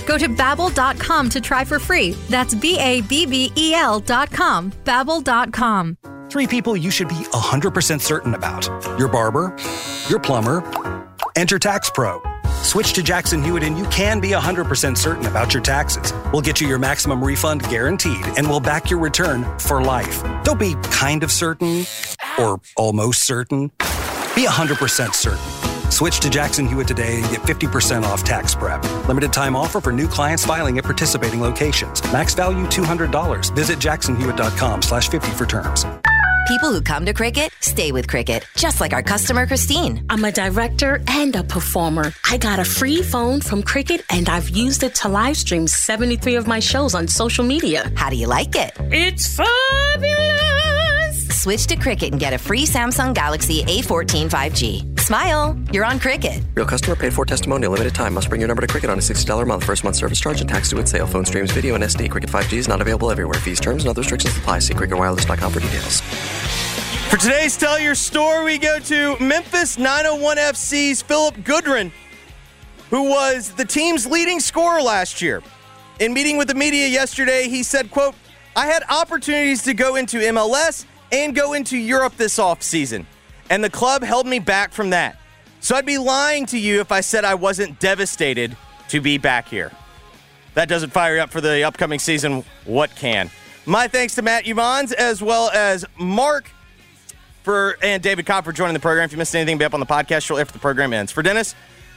Go 0.05 0.17
to 0.17 0.27
babbel.com 0.27 1.29
to 1.29 1.41
try 1.41 1.63
for 1.63 1.79
free. 1.79 2.11
That's 2.29 2.53
B 2.53 2.77
A 2.79 3.01
B 3.01 3.25
B 3.25 3.51
E 3.55 3.73
L 3.73 3.99
dot 3.99 4.31
com. 4.31 4.71
Babbel.com. 4.83 5.97
Three 6.29 6.47
people 6.47 6.75
you 6.75 6.91
should 6.91 7.07
be 7.07 7.15
100% 7.15 8.01
certain 8.01 8.33
about 8.33 8.65
your 8.99 9.07
barber, 9.07 9.55
your 10.09 10.19
plumber, 10.19 10.63
and 11.35 11.49
your 11.49 11.59
tax 11.59 11.89
pro. 11.91 12.21
Switch 12.63 12.93
to 12.93 13.03
Jackson 13.03 13.43
Hewitt 13.43 13.63
and 13.63 13.77
you 13.77 13.85
can 13.87 14.21
be 14.21 14.29
100% 14.29 14.97
certain 14.97 15.25
about 15.25 15.53
your 15.53 15.61
taxes. 15.61 16.13
We'll 16.31 16.41
get 16.41 16.61
you 16.61 16.67
your 16.67 16.79
maximum 16.79 17.21
refund 17.23 17.67
guaranteed 17.69 18.25
and 18.37 18.49
we'll 18.49 18.61
back 18.61 18.89
your 18.89 18.99
return 18.99 19.43
for 19.59 19.83
life. 19.83 20.23
Don't 20.43 20.59
be 20.59 20.75
kind 20.83 21.23
of 21.23 21.31
certain 21.31 21.85
or 22.39 22.61
almost 22.77 23.23
certain. 23.23 23.67
Be 24.33 24.47
100% 24.47 25.13
certain. 25.13 25.91
Switch 25.91 26.21
to 26.21 26.29
Jackson 26.29 26.65
Hewitt 26.65 26.87
today 26.87 27.21
and 27.21 27.29
get 27.29 27.41
50% 27.41 28.03
off 28.03 28.23
tax 28.23 28.55
prep. 28.55 28.81
Limited 29.09 29.33
time 29.33 29.57
offer 29.57 29.81
for 29.81 29.91
new 29.91 30.07
clients 30.07 30.45
filing 30.45 30.77
at 30.77 30.85
participating 30.85 31.41
locations. 31.41 32.01
Max 32.13 32.33
value 32.33 32.65
$200. 32.65 33.53
Visit 33.53 33.77
jacksonhewitt.com 33.77 34.81
slash 34.81 35.09
50 35.09 35.31
for 35.31 35.45
terms. 35.45 35.85
People 36.47 36.73
who 36.73 36.81
come 36.81 37.05
to 37.05 37.13
Cricket 37.13 37.53
stay 37.61 37.93
with 37.93 38.09
Cricket, 38.09 38.45
just 38.57 38.81
like 38.81 38.91
our 38.91 39.01
customer 39.01 39.47
Christine. 39.47 40.05
I'm 40.09 40.25
a 40.25 40.31
director 40.31 41.01
and 41.07 41.33
a 41.37 41.43
performer. 41.43 42.11
I 42.29 42.35
got 42.35 42.59
a 42.59 42.65
free 42.65 43.01
phone 43.01 43.39
from 43.39 43.63
Cricket 43.63 44.03
and 44.09 44.27
I've 44.27 44.49
used 44.49 44.83
it 44.83 44.93
to 44.95 45.07
live 45.07 45.37
stream 45.37 45.67
73 45.67 46.35
of 46.35 46.45
my 46.45 46.59
shows 46.59 46.95
on 46.95 47.07
social 47.07 47.45
media. 47.45 47.89
How 47.95 48.09
do 48.09 48.17
you 48.17 48.27
like 48.27 48.57
it? 48.57 48.73
It's 48.91 49.37
fabulous! 49.37 51.27
Switch 51.29 51.65
to 51.67 51.77
Cricket 51.77 52.11
and 52.11 52.19
get 52.19 52.33
a 52.33 52.37
free 52.37 52.65
Samsung 52.65 53.13
Galaxy 53.13 53.63
A14 53.63 54.29
5G. 54.29 54.92
Smile, 55.03 55.57
you're 55.73 55.83
on 55.83 55.99
Cricket. 55.99 56.41
Real 56.55 56.65
customer 56.65 56.95
paid 56.95 57.13
for 57.13 57.25
testimonial. 57.25 57.73
Limited 57.73 57.93
time. 57.93 58.13
Must 58.13 58.29
bring 58.29 58.39
your 58.39 58.47
number 58.47 58.61
to 58.61 58.67
Cricket 58.67 58.89
on 58.89 58.97
a 58.97 59.01
$60 59.01 59.41
a 59.41 59.45
month 59.45 59.65
first 59.65 59.83
month 59.83 59.97
service 59.97 60.17
charge 60.17 60.39
and 60.39 60.49
tax 60.49 60.69
due 60.69 60.79
at 60.79 60.87
sale. 60.87 61.05
Phone 61.05 61.25
streams 61.25 61.51
video 61.51 61.75
and 61.75 61.83
SD. 61.83 62.09
Cricket 62.09 62.29
5G 62.29 62.53
is 62.53 62.69
not 62.69 62.79
available 62.79 63.11
everywhere. 63.11 63.37
Fees, 63.41 63.59
terms, 63.59 63.83
and 63.83 63.89
other 63.89 63.99
restrictions 63.99 64.37
apply. 64.37 64.59
See 64.59 64.73
cricketwireless.com 64.73 65.51
for 65.51 65.59
details. 65.59 65.99
For 67.09 67.17
today's 67.17 67.57
Tell 67.57 67.77
Your 67.77 67.95
Story, 67.95 68.45
we 68.45 68.57
go 68.57 68.79
to 68.79 69.19
Memphis 69.19 69.77
901 69.77 70.37
FC's 70.37 71.01
Phillip 71.01 71.35
Goodrum, 71.39 71.91
who 72.89 73.09
was 73.09 73.51
the 73.51 73.65
team's 73.65 74.05
leading 74.05 74.39
scorer 74.39 74.81
last 74.81 75.21
year. 75.21 75.43
In 75.99 76.13
meeting 76.13 76.37
with 76.37 76.47
the 76.47 76.55
media 76.55 76.87
yesterday, 76.87 77.49
he 77.49 77.61
said, 77.61 77.91
quote, 77.91 78.15
I 78.55 78.67
had 78.67 78.83
opportunities 78.89 79.63
to 79.63 79.73
go 79.73 79.97
into 79.97 80.19
MLS 80.19 80.85
and 81.11 81.35
go 81.35 81.51
into 81.51 81.77
Europe 81.77 82.15
this 82.15 82.39
offseason, 82.39 83.05
and 83.53 83.63
the 83.63 83.69
club 83.69 84.01
held 84.01 84.25
me 84.25 84.39
back 84.39 84.71
from 84.71 84.89
that. 84.89 85.15
So 85.59 85.75
I'd 85.75 85.85
be 85.85 85.99
lying 85.99 86.47
to 86.47 86.57
you 86.57 86.81
if 86.81 86.91
I 86.91 87.01
said 87.01 87.23
I 87.23 87.35
wasn't 87.35 87.79
devastated 87.79 88.57
to 88.89 88.99
be 88.99 89.19
back 89.19 89.47
here. 89.47 89.71
That 90.55 90.67
doesn't 90.67 90.89
fire 90.89 91.17
you 91.17 91.21
up 91.21 91.29
for 91.29 91.39
the 91.39 91.61
upcoming 91.61 91.99
season. 91.99 92.43
What 92.65 92.95
can? 92.95 93.29
My 93.67 93.87
thanks 93.87 94.15
to 94.15 94.23
Matt 94.23 94.45
Youmans 94.45 94.91
as 94.91 95.21
well 95.21 95.51
as 95.51 95.85
Mark 95.99 96.49
for 97.43 97.77
and 97.83 98.01
David 98.01 98.25
Cobb 98.25 98.43
for 98.43 98.53
joining 98.53 98.73
the 98.73 98.79
program. 98.79 99.05
If 99.05 99.11
you 99.11 99.19
missed 99.19 99.35
anything, 99.35 99.59
be 99.59 99.65
up 99.65 99.75
on 99.75 99.79
the 99.79 99.85
podcast 99.85 100.23
shortly 100.23 100.41
after 100.41 100.53
the 100.53 100.59
program 100.59 100.91
ends. 100.91 101.11
For 101.11 101.21
Dennis, 101.21 101.53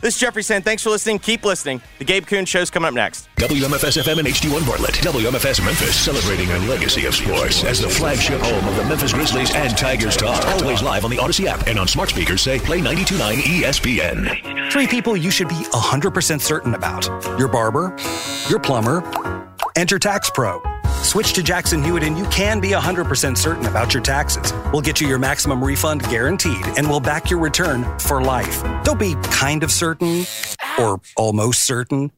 this 0.07 0.15
is 0.15 0.21
Jeffrey 0.21 0.45
saying 0.45 0.63
thanks 0.63 0.85
for 0.85 0.91
listening. 0.91 1.19
Keep 1.19 1.45
listening. 1.45 1.83
The 1.99 2.05
Gabe 2.05 2.27
Kuhn 2.27 2.45
Show's 2.45 2.71
coming 2.71 2.87
up 2.87 2.95
next. 2.95 3.29
WMFS 3.39 4.01
FM 4.01 4.21
and 4.21 4.29
HD1 4.29 4.65
Bartlett. 4.65 4.95
WMFS 4.95 5.65
Memphis 5.65 5.97
celebrating 5.97 6.49
a 6.53 6.59
legacy 6.69 7.07
of 7.07 7.15
sports 7.17 7.65
as 7.65 7.81
the 7.81 7.89
flagship 7.89 8.41
home 8.41 8.65
of 8.69 8.77
the 8.77 8.85
Memphis 8.85 9.13
Grizzlies 9.13 9.53
and 9.53 9.77
Tigers 9.77 10.17
talk. 10.17 10.45
Always 10.63 10.81
live 10.81 11.05
on 11.05 11.11
the 11.11 11.17
Audacy 11.17 11.47
app 11.47 11.67
and 11.67 11.77
on 11.77 11.89
smart 11.89 12.11
speakers 12.11 12.41
say 12.41 12.61
play 12.61 12.79
92.9 12.79 13.35
ESPN. 13.39 14.71
Three 14.71 14.87
people 14.87 15.17
you 15.17 15.33
should 15.33 15.49
be 15.49 15.65
100% 15.73 16.41
certain 16.41 16.75
about 16.75 17.07
your 17.37 17.49
barber, 17.49 17.97
your 18.49 18.61
plumber, 18.61 19.03
and 19.75 19.91
your 19.91 19.99
tax 19.99 20.31
pro. 20.31 20.76
Switch 21.03 21.33
to 21.35 21.43
Jackson 21.43 21.83
Hewitt 21.83 22.03
and 22.03 22.19
you 22.19 22.25
can 22.27 22.61
be 22.61 22.71
100% 22.71 23.37
certain 23.37 23.67
about 23.67 23.95
your 23.95 24.03
taxes. 24.03 24.53
We'll 24.73 24.83
get 24.83 25.01
you 25.01 25.09
your 25.09 25.19
maximum 25.19 25.65
refund 25.65 26.03
guaranteed 26.09 26.65
and 26.77 26.89
we'll 26.89 27.01
back 27.01 27.31
your 27.31 27.41
return 27.41 27.85
for 27.99 28.21
life. 28.21 28.63
Don't 28.83 28.99
be 28.99 29.15
kind 29.23 29.63
of 29.63 29.71
certain 29.71 30.27
or 30.79 31.01
almost 31.17 31.65
certain. 31.65 32.09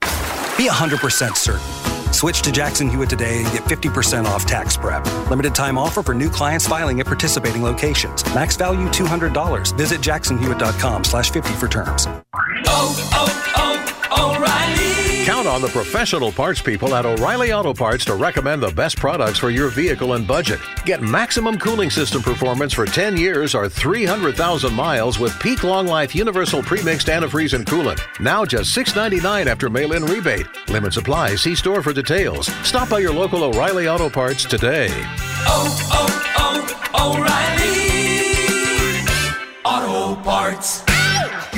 Be 0.57 0.69
100% 0.69 1.37
certain. 1.37 2.13
Switch 2.13 2.41
to 2.43 2.51
Jackson 2.51 2.89
Hewitt 2.89 3.11
today 3.11 3.43
and 3.43 3.53
get 3.53 3.63
50% 3.65 4.25
off 4.25 4.47
tax 4.47 4.77
prep. 4.77 5.05
Limited 5.31 5.55
time 5.55 5.77
offer 5.79 6.03
for 6.03 6.15
new 6.15 6.31
clients 6.31 6.67
filing 6.67 6.99
at 7.01 7.07
participating 7.07 7.63
locations. 7.63 8.25
Max 8.35 8.57
value 8.57 8.89
$200. 8.89 9.77
Visit 9.77 10.01
jacksonhewitt.com 10.01 11.05
slash 11.05 11.31
50 11.31 11.53
for 11.53 11.69
terms. 11.69 12.07
Oh, 12.67 13.11
oh, 13.13 14.03
oh, 14.11 14.35
O'Reilly! 14.37 14.78
Count 15.29 15.47
on 15.47 15.61
the 15.61 15.69
professional 15.69 16.33
parts 16.33 16.63
people 16.63 16.95
at 16.95 17.05
O'Reilly 17.05 17.53
Auto 17.53 17.75
Parts 17.75 18.03
to 18.07 18.15
recommend 18.15 18.63
the 18.63 18.71
best 18.71 18.97
products 18.97 19.39
for 19.39 19.51
your 19.51 19.69
vehicle 19.69 20.15
and 20.15 20.27
budget. 20.27 20.59
Get 20.87 21.03
maximum 21.03 21.59
cooling 21.59 21.91
system 21.91 22.23
performance 22.23 22.73
for 22.73 22.87
10 22.87 23.15
years 23.19 23.55
or 23.55 23.69
300,000 23.69 24.73
miles 24.73 25.19
with 25.19 25.39
peak 25.39 25.65
long 25.65 25.87
life 25.87 26.15
universal 26.15 26.63
premixed 26.63 27.15
antifreeze 27.15 27.53
and 27.53 27.67
coolant. 27.67 28.01
Now 28.19 28.47
just 28.47 28.75
$6.99 28.75 29.45
after 29.45 29.69
mail 29.69 29.93
in 29.93 30.07
rebate. 30.07 30.47
Limit 30.71 30.95
supply. 30.95 31.35
See 31.35 31.55
store 31.55 31.83
for 31.83 31.93
details. 31.93 32.47
Stop 32.67 32.89
by 32.89 33.01
your 33.01 33.13
local 33.13 33.45
O'Reilly 33.45 33.87
Auto 33.87 34.09
Parts 34.09 34.47
today. 34.47 34.89
Oh, 35.45 35.77
oh, 35.93 36.73
oh, 36.97 37.19
O'Reilly! 39.85 40.15
Auto 40.15 40.23
Parts. 40.23 40.85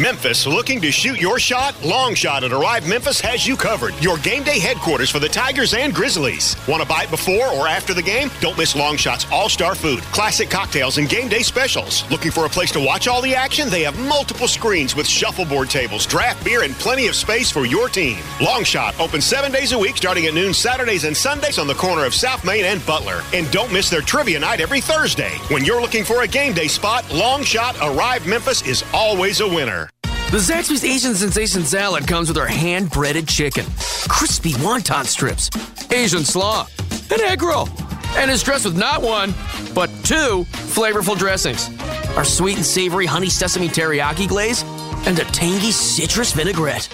Memphis, 0.00 0.46
looking 0.46 0.80
to 0.80 0.90
shoot 0.90 1.20
your 1.20 1.38
shot? 1.38 1.74
Long 1.84 2.14
Shot 2.14 2.42
at 2.42 2.52
Arrive 2.52 2.88
Memphis 2.88 3.20
has 3.20 3.46
you 3.46 3.54
covered. 3.54 3.92
Your 4.02 4.16
game 4.18 4.42
day 4.42 4.58
headquarters 4.58 5.10
for 5.10 5.18
the 5.18 5.28
Tigers 5.28 5.74
and 5.74 5.94
Grizzlies. 5.94 6.56
Want 6.66 6.82
to 6.82 6.88
it 7.02 7.10
before 7.10 7.46
or 7.48 7.68
after 7.68 7.92
the 7.92 8.02
game? 8.02 8.30
Don't 8.40 8.56
miss 8.56 8.74
Long 8.74 8.96
Shot's 8.96 9.26
all 9.30 9.50
star 9.50 9.74
food, 9.74 10.00
classic 10.04 10.48
cocktails, 10.48 10.96
and 10.96 11.06
game 11.06 11.28
day 11.28 11.42
specials. 11.42 12.10
Looking 12.10 12.30
for 12.30 12.46
a 12.46 12.48
place 12.48 12.70
to 12.72 12.80
watch 12.80 13.08
all 13.08 13.20
the 13.20 13.34
action? 13.34 13.68
They 13.68 13.82
have 13.82 13.98
multiple 13.98 14.48
screens 14.48 14.96
with 14.96 15.06
shuffleboard 15.06 15.68
tables, 15.68 16.06
draft 16.06 16.42
beer, 16.44 16.62
and 16.62 16.74
plenty 16.74 17.06
of 17.06 17.14
space 17.14 17.50
for 17.50 17.66
your 17.66 17.90
team. 17.90 18.18
Long 18.40 18.64
Shot 18.64 18.98
open 18.98 19.20
seven 19.20 19.52
days 19.52 19.72
a 19.72 19.78
week, 19.78 19.98
starting 19.98 20.24
at 20.26 20.34
noon 20.34 20.54
Saturdays 20.54 21.04
and 21.04 21.16
Sundays 21.16 21.58
on 21.58 21.66
the 21.66 21.74
corner 21.74 22.06
of 22.06 22.14
South 22.14 22.42
Main 22.42 22.64
and 22.64 22.84
Butler. 22.86 23.20
And 23.34 23.50
don't 23.50 23.72
miss 23.72 23.90
their 23.90 24.00
trivia 24.00 24.40
night 24.40 24.62
every 24.62 24.80
Thursday. 24.80 25.36
When 25.48 25.62
you're 25.62 25.82
looking 25.82 26.04
for 26.04 26.22
a 26.22 26.26
game 26.26 26.54
day 26.54 26.68
spot, 26.68 27.04
Long 27.12 27.42
Shot 27.42 27.76
Arrive 27.82 28.26
Memphis 28.26 28.62
is 28.62 28.82
always 28.94 29.40
a 29.40 29.46
winner. 29.46 29.89
The 30.30 30.36
Zaxby's 30.36 30.84
Asian 30.84 31.16
Sensation 31.16 31.64
Salad 31.64 32.06
comes 32.06 32.28
with 32.28 32.38
our 32.38 32.46
hand 32.46 32.90
breaded 32.90 33.26
chicken, 33.26 33.66
crispy 34.08 34.52
wonton 34.52 35.04
strips, 35.04 35.50
Asian 35.90 36.24
slaw, 36.24 36.68
an 37.10 37.20
egg 37.22 37.42
roll, 37.42 37.68
and 38.10 38.30
is 38.30 38.40
dressed 38.44 38.64
with 38.64 38.76
not 38.76 39.02
one, 39.02 39.34
but 39.74 39.88
two 40.04 40.46
flavorful 40.70 41.18
dressings 41.18 41.68
our 42.16 42.24
sweet 42.24 42.54
and 42.54 42.64
savory 42.64 43.06
honey 43.06 43.28
sesame 43.28 43.66
teriyaki 43.66 44.28
glaze, 44.28 44.62
and 45.04 45.18
a 45.18 45.24
tangy 45.32 45.72
citrus 45.72 46.32
vinaigrette. 46.32 46.88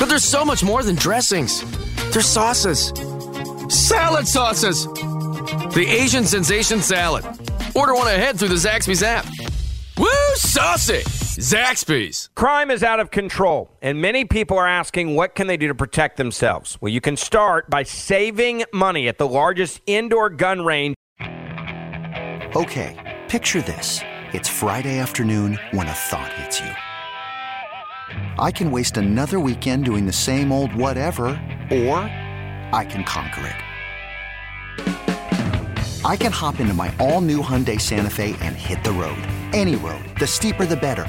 But 0.00 0.06
there's 0.06 0.24
so 0.24 0.44
much 0.44 0.64
more 0.64 0.82
than 0.82 0.96
dressings, 0.96 1.62
there's 2.10 2.26
sauces, 2.26 2.88
salad 3.68 4.26
sauces. 4.26 4.86
The 5.74 5.86
Asian 5.88 6.24
Sensation 6.24 6.80
Salad. 6.80 7.24
Order 7.76 7.94
one 7.94 8.08
ahead 8.08 8.36
through 8.36 8.48
the 8.48 8.56
Zaxby's 8.56 9.04
app. 9.04 9.26
Woo, 9.96 10.08
saucy! 10.34 11.04
Zaxby's. 11.38 12.28
Crime 12.34 12.70
is 12.70 12.82
out 12.82 13.00
of 13.00 13.10
control, 13.10 13.70
and 13.82 14.00
many 14.00 14.24
people 14.24 14.56
are 14.56 14.68
asking 14.68 15.16
what 15.16 15.34
can 15.34 15.46
they 15.46 15.56
do 15.56 15.68
to 15.68 15.74
protect 15.74 16.16
themselves. 16.16 16.78
Well, 16.80 16.92
you 16.92 17.00
can 17.00 17.16
start 17.16 17.68
by 17.68 17.82
saving 17.82 18.64
money 18.72 19.08
at 19.08 19.18
the 19.18 19.26
largest 19.26 19.80
indoor 19.86 20.30
gun 20.30 20.64
range. 20.64 20.94
Okay, 22.54 23.22
picture 23.28 23.62
this. 23.62 24.00
It's 24.32 24.48
Friday 24.48 24.98
afternoon 24.98 25.58
when 25.72 25.88
a 25.88 25.92
thought 25.92 26.32
hits 26.34 26.60
you. 26.60 26.70
I 28.38 28.50
can 28.52 28.70
waste 28.70 28.96
another 28.96 29.40
weekend 29.40 29.84
doing 29.84 30.06
the 30.06 30.12
same 30.12 30.52
old 30.52 30.74
whatever, 30.74 31.24
or 31.70 31.98
I 32.72 32.86
can 32.88 33.02
conquer 33.04 33.46
it. 33.48 33.56
I 36.04 36.16
can 36.16 36.32
hop 36.32 36.60
into 36.60 36.74
my 36.74 36.94
all 37.00 37.22
new 37.22 37.40
Hyundai 37.40 37.80
Santa 37.80 38.10
Fe 38.10 38.36
and 38.40 38.54
hit 38.54 38.84
the 38.84 38.92
road. 38.92 39.16
Any 39.52 39.76
road. 39.76 40.04
The 40.20 40.26
steeper, 40.26 40.66
the 40.66 40.76
better. 40.76 41.08